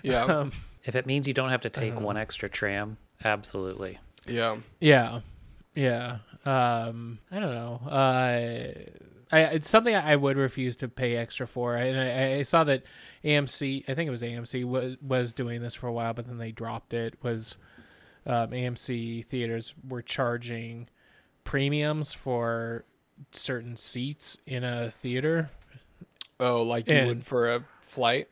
Yeah. 0.04 0.24
um, 0.26 0.52
If 0.84 0.96
it 0.96 1.06
means 1.06 1.28
you 1.28 1.34
don't 1.36 1.52
have 1.52 1.62
to 1.62 1.70
take 1.70 1.98
one 2.00 2.18
extra 2.18 2.50
tram, 2.50 2.98
absolutely. 3.24 4.00
Yeah. 4.28 4.58
Yeah, 4.80 5.20
yeah. 5.76 6.18
Um, 6.46 7.20
I 7.32 7.40
don't 7.40 7.54
know. 7.54 7.82
Uh, 7.88 8.74
I, 9.32 9.40
it's 9.54 9.70
something 9.70 9.94
I 9.96 10.16
would 10.16 10.38
refuse 10.38 10.76
to 10.78 10.88
pay 10.88 11.16
extra 11.16 11.46
for. 11.48 11.76
I- 11.78 11.82
And 11.84 12.00
I, 12.00 12.40
I 12.40 12.42
saw 12.44 12.64
that 12.64 12.84
AMC, 13.24 13.84
I 13.88 13.94
think 13.94 14.08
it 14.08 14.12
was 14.12 14.24
AMC, 14.24 14.64
was 14.66 14.98
was 15.02 15.34
doing 15.34 15.62
this 15.62 15.76
for 15.76 15.88
a 15.88 15.94
while, 15.94 16.14
but 16.14 16.28
then 16.28 16.38
they 16.38 16.52
dropped 16.52 16.94
it. 16.94 17.16
Was 17.22 17.58
um, 18.26 18.50
AMC 18.52 19.26
theaters 19.26 19.74
were 19.88 20.02
charging 20.02 20.88
premiums 21.44 22.14
for 22.14 22.86
certain 23.32 23.76
seats 23.78 24.38
in 24.48 24.64
a 24.64 24.92
theater? 25.02 25.50
Oh, 26.40 26.64
like 26.64 26.90
you 26.90 26.98
And- 26.98 27.08
would 27.08 27.24
for 27.24 27.54
a 27.54 27.64
flight. 27.82 28.30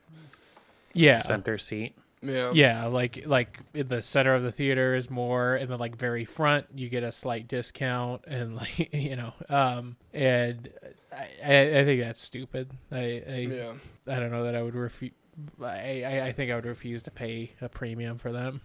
Yeah, 0.93 1.19
Center 1.19 1.57
seat. 1.59 1.95
Yeah. 2.27 2.51
Yeah, 2.53 2.85
like 2.87 3.23
like 3.25 3.59
in 3.73 3.87
the 3.87 4.01
center 4.01 4.33
of 4.33 4.43
the 4.43 4.51
theater 4.51 4.95
is 4.95 5.09
more, 5.09 5.55
and 5.55 5.69
then 5.69 5.79
like 5.79 5.95
very 5.97 6.25
front 6.25 6.65
you 6.75 6.89
get 6.89 7.03
a 7.03 7.11
slight 7.11 7.47
discount, 7.47 8.23
and 8.27 8.55
like 8.57 8.93
you 8.93 9.15
know, 9.15 9.33
um, 9.49 9.95
and 10.13 10.69
I, 11.11 11.27
I, 11.43 11.79
I 11.79 11.85
think 11.85 12.01
that's 12.01 12.21
stupid. 12.21 12.69
I 12.91 13.23
I, 13.27 13.47
Yeah. 13.51 13.73
I 14.07 14.19
don't 14.19 14.31
know 14.31 14.43
that 14.43 14.55
I 14.55 14.61
would 14.61 14.75
refuse. 14.75 15.13
I, 15.61 16.03
I 16.03 16.25
I 16.27 16.31
think 16.31 16.51
I 16.51 16.55
would 16.55 16.65
refuse 16.65 17.03
to 17.03 17.11
pay 17.11 17.51
a 17.61 17.69
premium 17.69 18.17
for 18.17 18.31
them. 18.31 18.61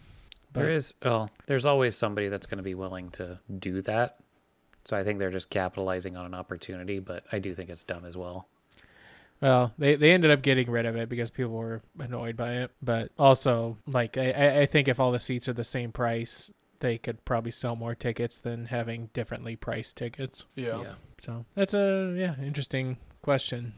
There 0.52 0.64
But- 0.64 0.72
is 0.72 0.94
oh, 1.02 1.28
there's 1.46 1.64
always 1.66 1.96
somebody 1.96 2.28
that's 2.28 2.46
going 2.46 2.58
to 2.58 2.62
be 2.62 2.74
willing 2.74 3.10
to 3.12 3.38
do 3.58 3.80
that. 3.82 4.16
So 4.84 4.96
I 4.96 5.04
think 5.04 5.18
they're 5.20 5.30
just 5.30 5.48
capitalizing 5.48 6.16
on 6.16 6.26
an 6.26 6.34
opportunity, 6.34 6.98
but 6.98 7.24
I 7.30 7.38
do 7.38 7.54
think 7.54 7.70
it's 7.70 7.84
dumb 7.84 8.04
as 8.04 8.16
well. 8.16 8.48
Well, 9.42 9.74
they 9.76 9.96
they 9.96 10.12
ended 10.12 10.30
up 10.30 10.40
getting 10.40 10.70
rid 10.70 10.86
of 10.86 10.96
it 10.96 11.08
because 11.08 11.30
people 11.30 11.52
were 11.52 11.82
annoyed 11.98 12.36
by 12.36 12.52
it. 12.54 12.70
But 12.80 13.10
also, 13.18 13.76
like 13.86 14.16
I- 14.16 14.30
I, 14.30 14.60
I 14.60 14.66
think 14.66 14.86
if 14.88 14.98
all 15.00 15.12
the 15.12 15.20
seats 15.20 15.48
are 15.48 15.52
the 15.52 15.64
same 15.64 15.90
price, 15.92 16.50
they 16.78 16.96
could 16.96 17.24
probably 17.24 17.50
sell 17.50 17.74
more 17.76 17.94
tickets 17.94 18.40
than 18.40 18.66
having 18.66 19.10
differently 19.12 19.56
priced 19.56 19.96
tickets. 19.96 20.44
Yeah. 20.54 20.80
yeah. 20.82 20.92
So 21.20 21.44
that's 21.54 21.74
a 21.74 22.14
yeah 22.16 22.36
interesting 22.42 22.96
question. 23.20 23.74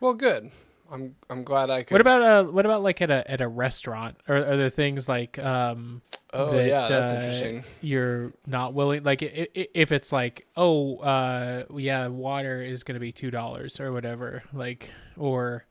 Well, 0.00 0.14
good. 0.14 0.50
I'm 0.90 1.14
I'm 1.30 1.44
glad 1.44 1.70
I 1.70 1.82
could. 1.84 1.94
What 1.94 2.00
about 2.00 2.22
uh 2.22 2.44
what 2.50 2.66
about 2.66 2.82
like 2.82 3.00
at 3.00 3.10
a 3.10 3.28
at 3.30 3.40
a 3.40 3.48
restaurant? 3.48 4.16
Are 4.28 4.36
are 4.36 4.56
there 4.56 4.70
things 4.70 5.08
like 5.08 5.38
um 5.38 6.02
Oh 6.36 6.56
that, 6.56 6.66
yeah, 6.66 6.88
that's 6.88 7.12
uh, 7.12 7.14
interesting. 7.14 7.64
you're 7.80 8.32
not 8.46 8.74
willing 8.74 9.04
like 9.04 9.22
i- 9.22 9.46
i- 9.56 9.68
if 9.72 9.92
it's 9.92 10.10
like 10.12 10.46
oh 10.56 10.96
uh 10.98 11.64
yeah 11.76 12.08
water 12.08 12.60
is 12.60 12.82
going 12.82 12.94
to 12.94 13.00
be 13.00 13.12
$2 13.12 13.80
or 13.80 13.92
whatever 13.92 14.42
like 14.52 14.90
or 15.16 15.64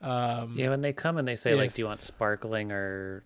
um 0.00 0.54
Yeah, 0.56 0.70
when 0.70 0.80
they 0.80 0.92
come 0.92 1.18
and 1.18 1.28
they 1.28 1.36
say 1.36 1.54
like, 1.54 1.74
"Do 1.74 1.82
you 1.82 1.86
want 1.86 2.00
sparkling 2.02 2.72
or 2.72 3.22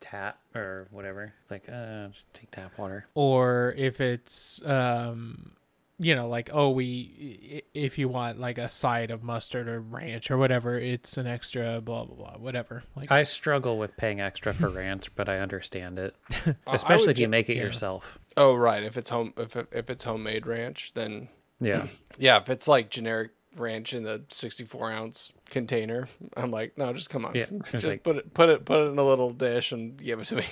tap 0.00 0.40
or 0.54 0.88
whatever?" 0.90 1.32
It's 1.42 1.50
like, 1.50 1.68
uh, 1.68 2.08
just 2.08 2.32
take 2.34 2.50
tap 2.50 2.76
water. 2.78 3.06
or 3.14 3.74
if 3.76 4.00
it's 4.00 4.60
um 4.64 5.52
you 6.00 6.14
know 6.14 6.28
like 6.28 6.48
oh 6.52 6.70
we 6.70 7.62
if 7.74 7.98
you 7.98 8.08
want 8.08 8.38
like 8.38 8.56
a 8.58 8.68
side 8.68 9.10
of 9.10 9.22
mustard 9.22 9.68
or 9.68 9.80
ranch 9.80 10.30
or 10.30 10.38
whatever 10.38 10.78
it's 10.78 11.16
an 11.16 11.26
extra 11.26 11.80
blah 11.80 12.04
blah 12.04 12.14
blah 12.14 12.38
whatever 12.38 12.84
like 12.94 13.10
I 13.10 13.24
struggle 13.24 13.78
with 13.78 13.96
paying 13.96 14.20
extra 14.20 14.54
for 14.54 14.68
ranch, 14.68 15.12
but 15.16 15.28
I 15.28 15.38
understand 15.38 15.98
it, 15.98 16.14
I- 16.46 16.54
I 16.68 16.74
especially 16.74 17.10
if 17.12 17.18
you 17.18 17.26
ju- 17.26 17.30
make 17.30 17.48
it 17.50 17.56
yeah. 17.56 17.64
yourself. 17.64 18.18
Oh 18.36 18.54
right, 18.54 18.82
if 18.82 18.96
it's 18.96 19.10
home 19.10 19.32
if 19.36 19.56
if 19.72 19.90
it's 19.90 20.04
homemade 20.04 20.46
ranch, 20.46 20.92
then 20.94 21.28
Yeah, 21.60 21.86
yeah. 22.18 22.36
If 22.38 22.48
it's 22.48 22.68
like 22.68 22.90
generic 22.90 23.32
ranch 23.56 23.92
in 23.92 24.04
the 24.04 24.22
64 24.28 24.92
ounce 24.92 25.32
container, 25.50 26.06
I'm 26.36 26.52
like, 26.52 26.78
no, 26.78 26.92
just 26.92 27.10
come 27.10 27.24
on. 27.24 27.34
Yeah, 27.34 27.46
just 27.72 27.88
like- 27.88 28.04
put 28.04 28.16
it 28.16 28.32
put 28.34 28.48
it 28.50 28.64
put 28.64 28.86
it 28.86 28.90
in 28.92 28.98
a 28.98 29.04
little 29.04 29.30
dish 29.30 29.72
and 29.72 29.96
give 29.96 30.20
it 30.20 30.26
to 30.26 30.36
me. 30.36 30.44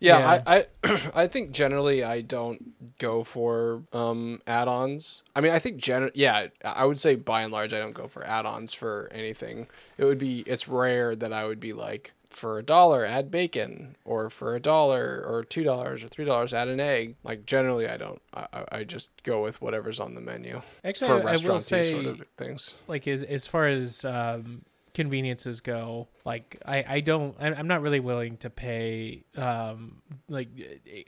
Yeah, 0.00 0.18
Yeah. 0.18 0.42
I, 0.46 0.66
I 0.84 1.10
I 1.22 1.26
think 1.26 1.50
generally 1.52 2.02
I 2.04 2.20
don't 2.20 2.98
go 2.98 3.24
for 3.24 3.82
um 3.92 4.40
add-ons. 4.46 5.22
I 5.36 5.40
mean, 5.40 5.52
I 5.52 5.58
think 5.58 5.76
gen 5.78 6.10
yeah, 6.14 6.46
I 6.64 6.84
would 6.84 6.98
say 6.98 7.14
by 7.16 7.42
and 7.42 7.52
large 7.52 7.72
I 7.72 7.78
don't 7.78 7.92
go 7.94 8.08
for 8.08 8.24
add-ons 8.26 8.72
for 8.74 9.08
anything. 9.12 9.66
It 9.98 10.04
would 10.04 10.18
be 10.18 10.40
it's 10.40 10.68
rare 10.68 11.14
that 11.16 11.32
I 11.32 11.44
would 11.46 11.60
be 11.60 11.72
like 11.72 12.12
for 12.30 12.58
a 12.58 12.62
dollar 12.62 13.06
add 13.06 13.30
bacon 13.30 13.96
or 14.04 14.28
for 14.28 14.54
a 14.54 14.60
dollar 14.60 15.24
or 15.26 15.42
two 15.44 15.64
dollars 15.64 16.04
or 16.04 16.08
three 16.08 16.26
dollars 16.26 16.52
add 16.52 16.68
an 16.68 16.78
egg. 16.80 17.16
Like 17.24 17.46
generally 17.46 17.88
I 17.88 17.96
don't. 17.96 18.20
I, 18.34 18.64
I- 18.72 18.84
just 18.84 19.10
go 19.22 19.42
with 19.42 19.60
whatever's 19.60 19.98
on 20.00 20.14
the 20.14 20.20
menu 20.20 20.60
actually 20.84 21.08
for 21.22 21.28
I, 21.28 21.32
I 21.32 21.36
will 21.36 21.60
say 21.60 21.82
sort 21.82 22.04
of 22.06 22.22
things. 22.36 22.74
like 22.86 23.06
as 23.08 23.22
as 23.22 23.46
far 23.46 23.66
as 23.66 24.04
um 24.04 24.62
conveniences 24.94 25.60
go 25.60 26.08
like 26.24 26.60
i 26.64 26.84
i 26.88 27.00
don't 27.00 27.36
i'm 27.40 27.66
not 27.66 27.80
really 27.82 28.00
willing 28.00 28.36
to 28.36 28.50
pay 28.50 29.24
um 29.36 30.02
like 30.28 30.48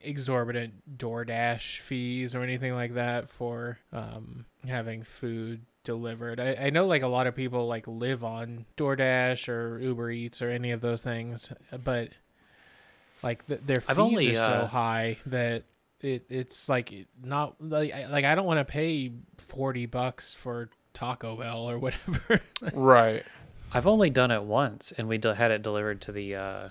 exorbitant 0.02 0.74
doordash 0.98 1.80
fees 1.80 2.34
or 2.34 2.42
anything 2.42 2.74
like 2.74 2.94
that 2.94 3.28
for 3.28 3.78
um 3.92 4.44
having 4.66 5.02
food 5.02 5.62
delivered 5.84 6.38
i 6.40 6.56
i 6.60 6.70
know 6.70 6.86
like 6.86 7.02
a 7.02 7.08
lot 7.08 7.26
of 7.26 7.34
people 7.34 7.66
like 7.66 7.86
live 7.86 8.22
on 8.22 8.64
doordash 8.76 9.48
or 9.48 9.78
uber 9.80 10.10
eats 10.10 10.42
or 10.42 10.50
any 10.50 10.70
of 10.70 10.80
those 10.80 11.02
things 11.02 11.52
but 11.84 12.10
like 13.22 13.46
th- 13.46 13.60
their 13.66 13.80
fees 13.80 13.98
only, 13.98 14.36
are 14.36 14.46
so 14.46 14.52
uh, 14.52 14.66
high 14.66 15.18
that 15.26 15.64
it 16.00 16.24
it's 16.28 16.68
like 16.68 17.06
not 17.22 17.56
like 17.60 17.92
I, 17.92 18.06
like 18.06 18.24
I 18.24 18.34
don't 18.34 18.46
want 18.46 18.60
to 18.60 18.64
pay 18.64 19.12
40 19.38 19.86
bucks 19.86 20.32
for 20.32 20.70
Taco 20.92 21.36
Bell 21.36 21.68
or 21.70 21.78
whatever. 21.78 22.40
Right. 22.74 23.24
I've 23.72 23.86
only 23.86 24.10
done 24.10 24.30
it 24.30 24.42
once, 24.42 24.92
and 24.96 25.08
we 25.08 25.18
d- 25.18 25.34
had 25.34 25.50
it 25.50 25.62
delivered 25.62 26.00
to 26.02 26.12
the. 26.12 26.34
Uh, 26.34 26.68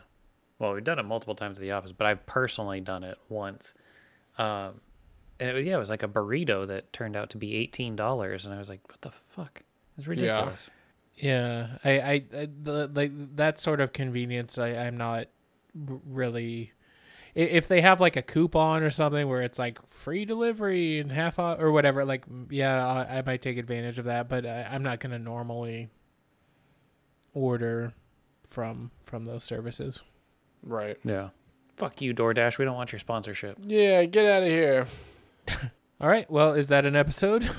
well, 0.57 0.73
we've 0.73 0.83
done 0.83 0.99
it 0.99 1.03
multiple 1.03 1.35
times 1.35 1.57
to 1.57 1.61
the 1.61 1.71
office, 1.71 1.91
but 1.91 2.07
I've 2.07 2.25
personally 2.25 2.81
done 2.81 3.03
it 3.03 3.17
once. 3.29 3.73
Um, 4.37 4.81
and 5.39 5.49
it 5.49 5.53
was 5.53 5.65
yeah, 5.65 5.75
it 5.75 5.79
was 5.79 5.89
like 5.89 6.03
a 6.03 6.07
burrito 6.07 6.67
that 6.67 6.91
turned 6.91 7.15
out 7.15 7.29
to 7.31 7.37
be 7.37 7.55
eighteen 7.55 7.95
dollars, 7.95 8.45
and 8.45 8.53
I 8.53 8.59
was 8.59 8.69
like, 8.69 8.87
"What 8.89 9.01
the 9.01 9.11
fuck? 9.29 9.63
It's 9.97 10.07
ridiculous." 10.07 10.69
yeah, 11.19 11.77
I 11.83 11.99
I, 11.99 12.11
I 12.33 12.47
the, 12.61 12.89
like 12.93 13.11
that 13.35 13.59
sort 13.59 13.81
of 13.81 13.93
convenience 13.93 14.57
I 14.57 14.69
I'm 14.69 14.97
not 14.97 15.27
really 15.73 16.71
if 17.35 17.67
they 17.67 17.81
have 17.81 18.01
like 18.01 18.15
a 18.15 18.21
coupon 18.21 18.83
or 18.83 18.89
something 18.89 19.27
where 19.27 19.41
it's 19.41 19.59
like 19.59 19.79
free 19.87 20.25
delivery 20.25 20.99
and 20.99 21.11
half 21.11 21.37
off 21.37 21.59
or 21.59 21.71
whatever 21.71 22.03
like 22.05 22.25
yeah 22.49 22.85
I, 22.85 23.19
I 23.19 23.21
might 23.21 23.41
take 23.41 23.57
advantage 23.57 23.99
of 23.99 24.05
that 24.05 24.29
but 24.29 24.45
I, 24.45 24.67
I'm 24.71 24.81
not 24.81 24.99
going 24.99 25.11
to 25.11 25.19
normally 25.19 25.89
order 27.33 27.93
from 28.49 28.91
from 29.03 29.25
those 29.25 29.43
services. 29.43 30.01
Right. 30.63 30.97
Yeah. 31.03 31.29
Fuck 31.77 32.01
you, 32.01 32.13
DoorDash. 32.13 32.57
We 32.57 32.65
don't 32.65 32.75
want 32.75 32.91
your 32.91 32.99
sponsorship. 32.99 33.55
Yeah, 33.65 34.03
get 34.05 34.25
out 34.25 34.43
of 34.43 34.49
here. 34.49 34.85
All 36.01 36.09
right, 36.09 36.29
well, 36.29 36.53
is 36.53 36.69
that 36.69 36.85
an 36.85 36.95
episode? 36.95 37.49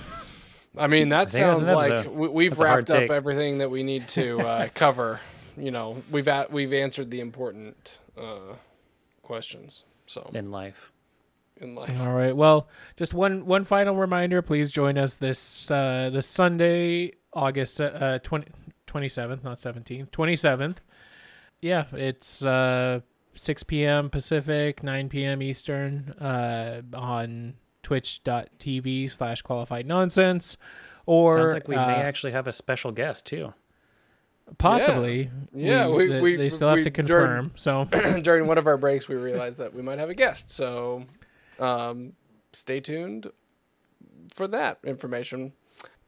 I 0.77 0.87
mean, 0.87 1.09
that 1.09 1.31
think 1.31 1.43
that's 1.45 1.59
sounds 1.61 1.73
like 1.73 2.07
we, 2.11 2.29
we've 2.29 2.51
That's 2.53 2.61
wrapped 2.63 2.91
up 2.91 2.99
take. 3.01 3.11
everything 3.11 3.59
that 3.59 3.71
we 3.71 3.83
need 3.83 4.09
to 4.09 4.41
uh, 4.41 4.69
cover. 4.75 5.21
You 5.57 5.71
know, 5.71 6.03
we've 6.11 6.29
at, 6.29 6.53
we've 6.53 6.73
answered 6.73 7.11
the 7.11 7.21
important 7.21 7.99
uh, 8.17 8.55
questions. 9.23 9.85
So 10.07 10.31
in 10.33 10.51
life. 10.51 10.91
in 11.61 11.75
life, 11.75 11.99
All 12.01 12.13
right. 12.13 12.35
Well, 12.35 12.69
just 12.97 13.13
one 13.15 13.47
one 13.47 13.65
final 13.65 13.97
reminder. 13.97 14.43
Please 14.43 14.71
join 14.71 14.97
us 14.97 15.17
this 15.17 15.71
uh, 15.71 16.11
this 16.13 16.27
Sunday, 16.27 17.13
August 17.33 17.81
uh, 17.81 18.19
20, 18.21 18.47
27th, 18.91 19.43
not 19.45 19.59
17th, 19.59 20.11
27th. 20.11 20.77
Yeah, 21.61 21.85
it's 21.93 22.43
uh, 22.43 23.01
6 23.35 23.63
p.m. 23.65 24.11
Pacific, 24.11 24.83
9 24.83 25.09
p.m. 25.09 25.43
Eastern 25.43 26.11
uh, 26.21 26.83
on 26.95 27.55
twitch.tv 27.83 29.11
slash 29.11 29.43
qualified 29.43 29.87
nonsense. 29.87 30.57
Or 31.07 31.37
Sounds 31.39 31.53
like 31.55 31.69
we 31.69 31.77
uh, 31.77 31.87
may 31.87 31.95
actually 31.95 32.33
have 32.33 32.47
a 32.47 32.53
special 32.53 32.93
guest 32.93 33.27
too. 33.27 33.53
possibly. 34.59 35.31
Yeah, 35.55 35.89
we- 35.89 36.07
they, 36.09 36.21
we- 36.21 36.37
they 36.37 36.49
still 36.51 36.69
have 36.69 36.79
we- 36.79 36.85
to 36.85 36.91
during- 36.91 37.51
confirm. 37.51 37.53
So 37.57 37.85
during 38.23 38.47
one 38.47 38.59
of 38.59 38.67
our 38.67 38.77
breaks, 38.77 39.09
we 39.09 39.17
realized 39.17 39.59
that 39.59 39.75
we 39.75 39.83
might 39.83 39.99
have 39.99 40.11
a 40.11 40.15
guest. 40.15 40.51
So 40.51 41.05
um, 41.59 42.13
stay 42.53 42.81
tuned 42.81 43.31
for 44.35 44.47
that 44.49 44.79
information. 44.85 45.53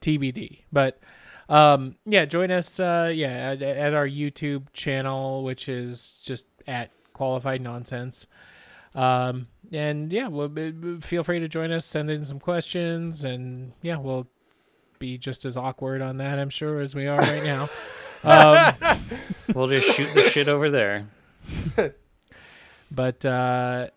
TBD. 0.01 0.61
But 0.73 0.99
um, 1.53 1.97
yeah, 2.07 2.25
join 2.25 2.51
us. 2.51 2.81
Uh, 2.81 3.13
yeah, 3.15 3.53
at, 3.53 3.63
at 3.63 3.95
our 3.95 4.07
YouTube 4.07 4.73
channel, 4.73 5.45
which 5.45 5.69
is 5.69 6.21
just 6.25 6.47
at 6.67 6.91
Qualified 7.13 7.61
Nonsense. 7.61 8.27
Um, 8.95 9.47
and 9.73 10.13
yeah, 10.13 10.29
we'll, 10.29 10.51
feel 11.01 11.25
free 11.25 11.39
to 11.41 11.49
join 11.49 11.73
us. 11.73 11.87
Send 11.87 12.11
in 12.11 12.25
some 12.25 12.41
questions, 12.41 13.25
and 13.25 13.73
yeah, 13.83 13.97
we'll 13.97 14.27
be 14.99 15.19
just 15.19 15.45
as 15.45 15.57
awkward 15.57 16.03
on 16.03 16.19
that, 16.19 16.39
I'm 16.39 16.51
sure, 16.51 16.81
as 16.81 16.95
we 16.95 17.07
are 17.07 17.19
right 17.19 17.45
now. 17.45 17.69
um, 18.25 18.99
We'll 19.55 19.69
just 19.69 19.97
shoot 19.97 20.13
the 20.15 20.31
shit 20.31 20.49
over 20.49 20.71
there. 20.71 21.09
But 22.95 23.25
uh, 23.25 23.89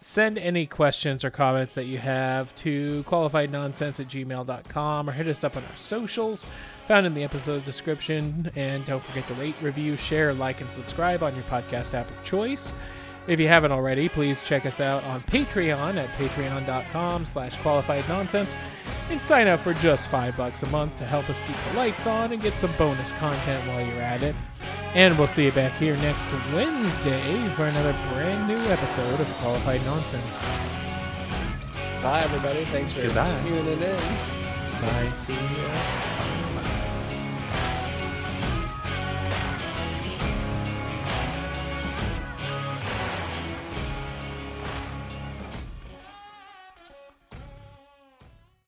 send 0.00 0.38
any 0.38 0.66
questions 0.66 1.24
or 1.24 1.30
comments 1.30 1.74
that 1.74 1.84
you 1.84 1.98
have 1.98 2.54
to 2.56 3.04
qualifiednonsense 3.08 4.00
at 4.00 4.08
gmail.com 4.08 5.08
or 5.08 5.12
hit 5.12 5.26
us 5.26 5.42
up 5.44 5.56
on 5.56 5.64
our 5.64 5.76
socials 5.76 6.46
found 6.88 7.06
in 7.06 7.14
the 7.14 7.22
episode 7.22 7.64
description. 7.64 8.50
And 8.56 8.84
don't 8.86 9.02
forget 9.02 9.28
to 9.28 9.34
rate, 9.34 9.54
review, 9.60 9.96
share, 9.96 10.32
like, 10.32 10.60
and 10.60 10.72
subscribe 10.72 11.22
on 11.22 11.34
your 11.34 11.44
podcast 11.44 11.94
app 11.94 12.10
of 12.10 12.24
choice. 12.24 12.72
If 13.28 13.38
you 13.38 13.46
haven't 13.46 13.72
already, 13.72 14.08
please 14.08 14.40
check 14.40 14.64
us 14.64 14.80
out 14.80 15.04
on 15.04 15.20
Patreon 15.24 15.96
at 15.96 16.08
patreon.com 16.16 17.26
slash 17.26 17.60
qualified 17.60 18.08
nonsense 18.08 18.54
and 19.10 19.20
sign 19.20 19.46
up 19.46 19.60
for 19.60 19.74
just 19.74 20.06
five 20.06 20.36
bucks 20.36 20.62
a 20.62 20.68
month 20.68 20.96
to 20.98 21.04
help 21.06 21.28
us 21.30 21.40
keep 21.46 21.56
the 21.70 21.76
lights 21.76 22.06
on 22.06 22.32
and 22.32 22.42
get 22.42 22.54
some 22.58 22.72
bonus 22.76 23.12
content 23.12 23.66
while 23.68 23.84
you're 23.84 24.00
at 24.00 24.22
it. 24.22 24.34
And 24.94 25.16
we'll 25.18 25.28
see 25.28 25.44
you 25.44 25.52
back 25.52 25.72
here 25.78 25.96
next 25.98 26.26
Wednesday 26.52 27.48
for 27.54 27.64
another 27.66 27.92
brand 28.12 28.48
new 28.48 28.58
episode 28.72 29.20
of 29.20 29.26
Qualified 29.34 29.84
Nonsense. 29.84 30.36
Bye, 32.02 32.22
everybody. 32.22 32.64
Thanks 32.66 32.92
for 32.92 33.02
Goodbye. 33.02 33.26
tuning 33.42 33.66
in. 33.66 33.78
Bye. 34.80 34.94
See 34.94 35.32
ya. 35.32 36.24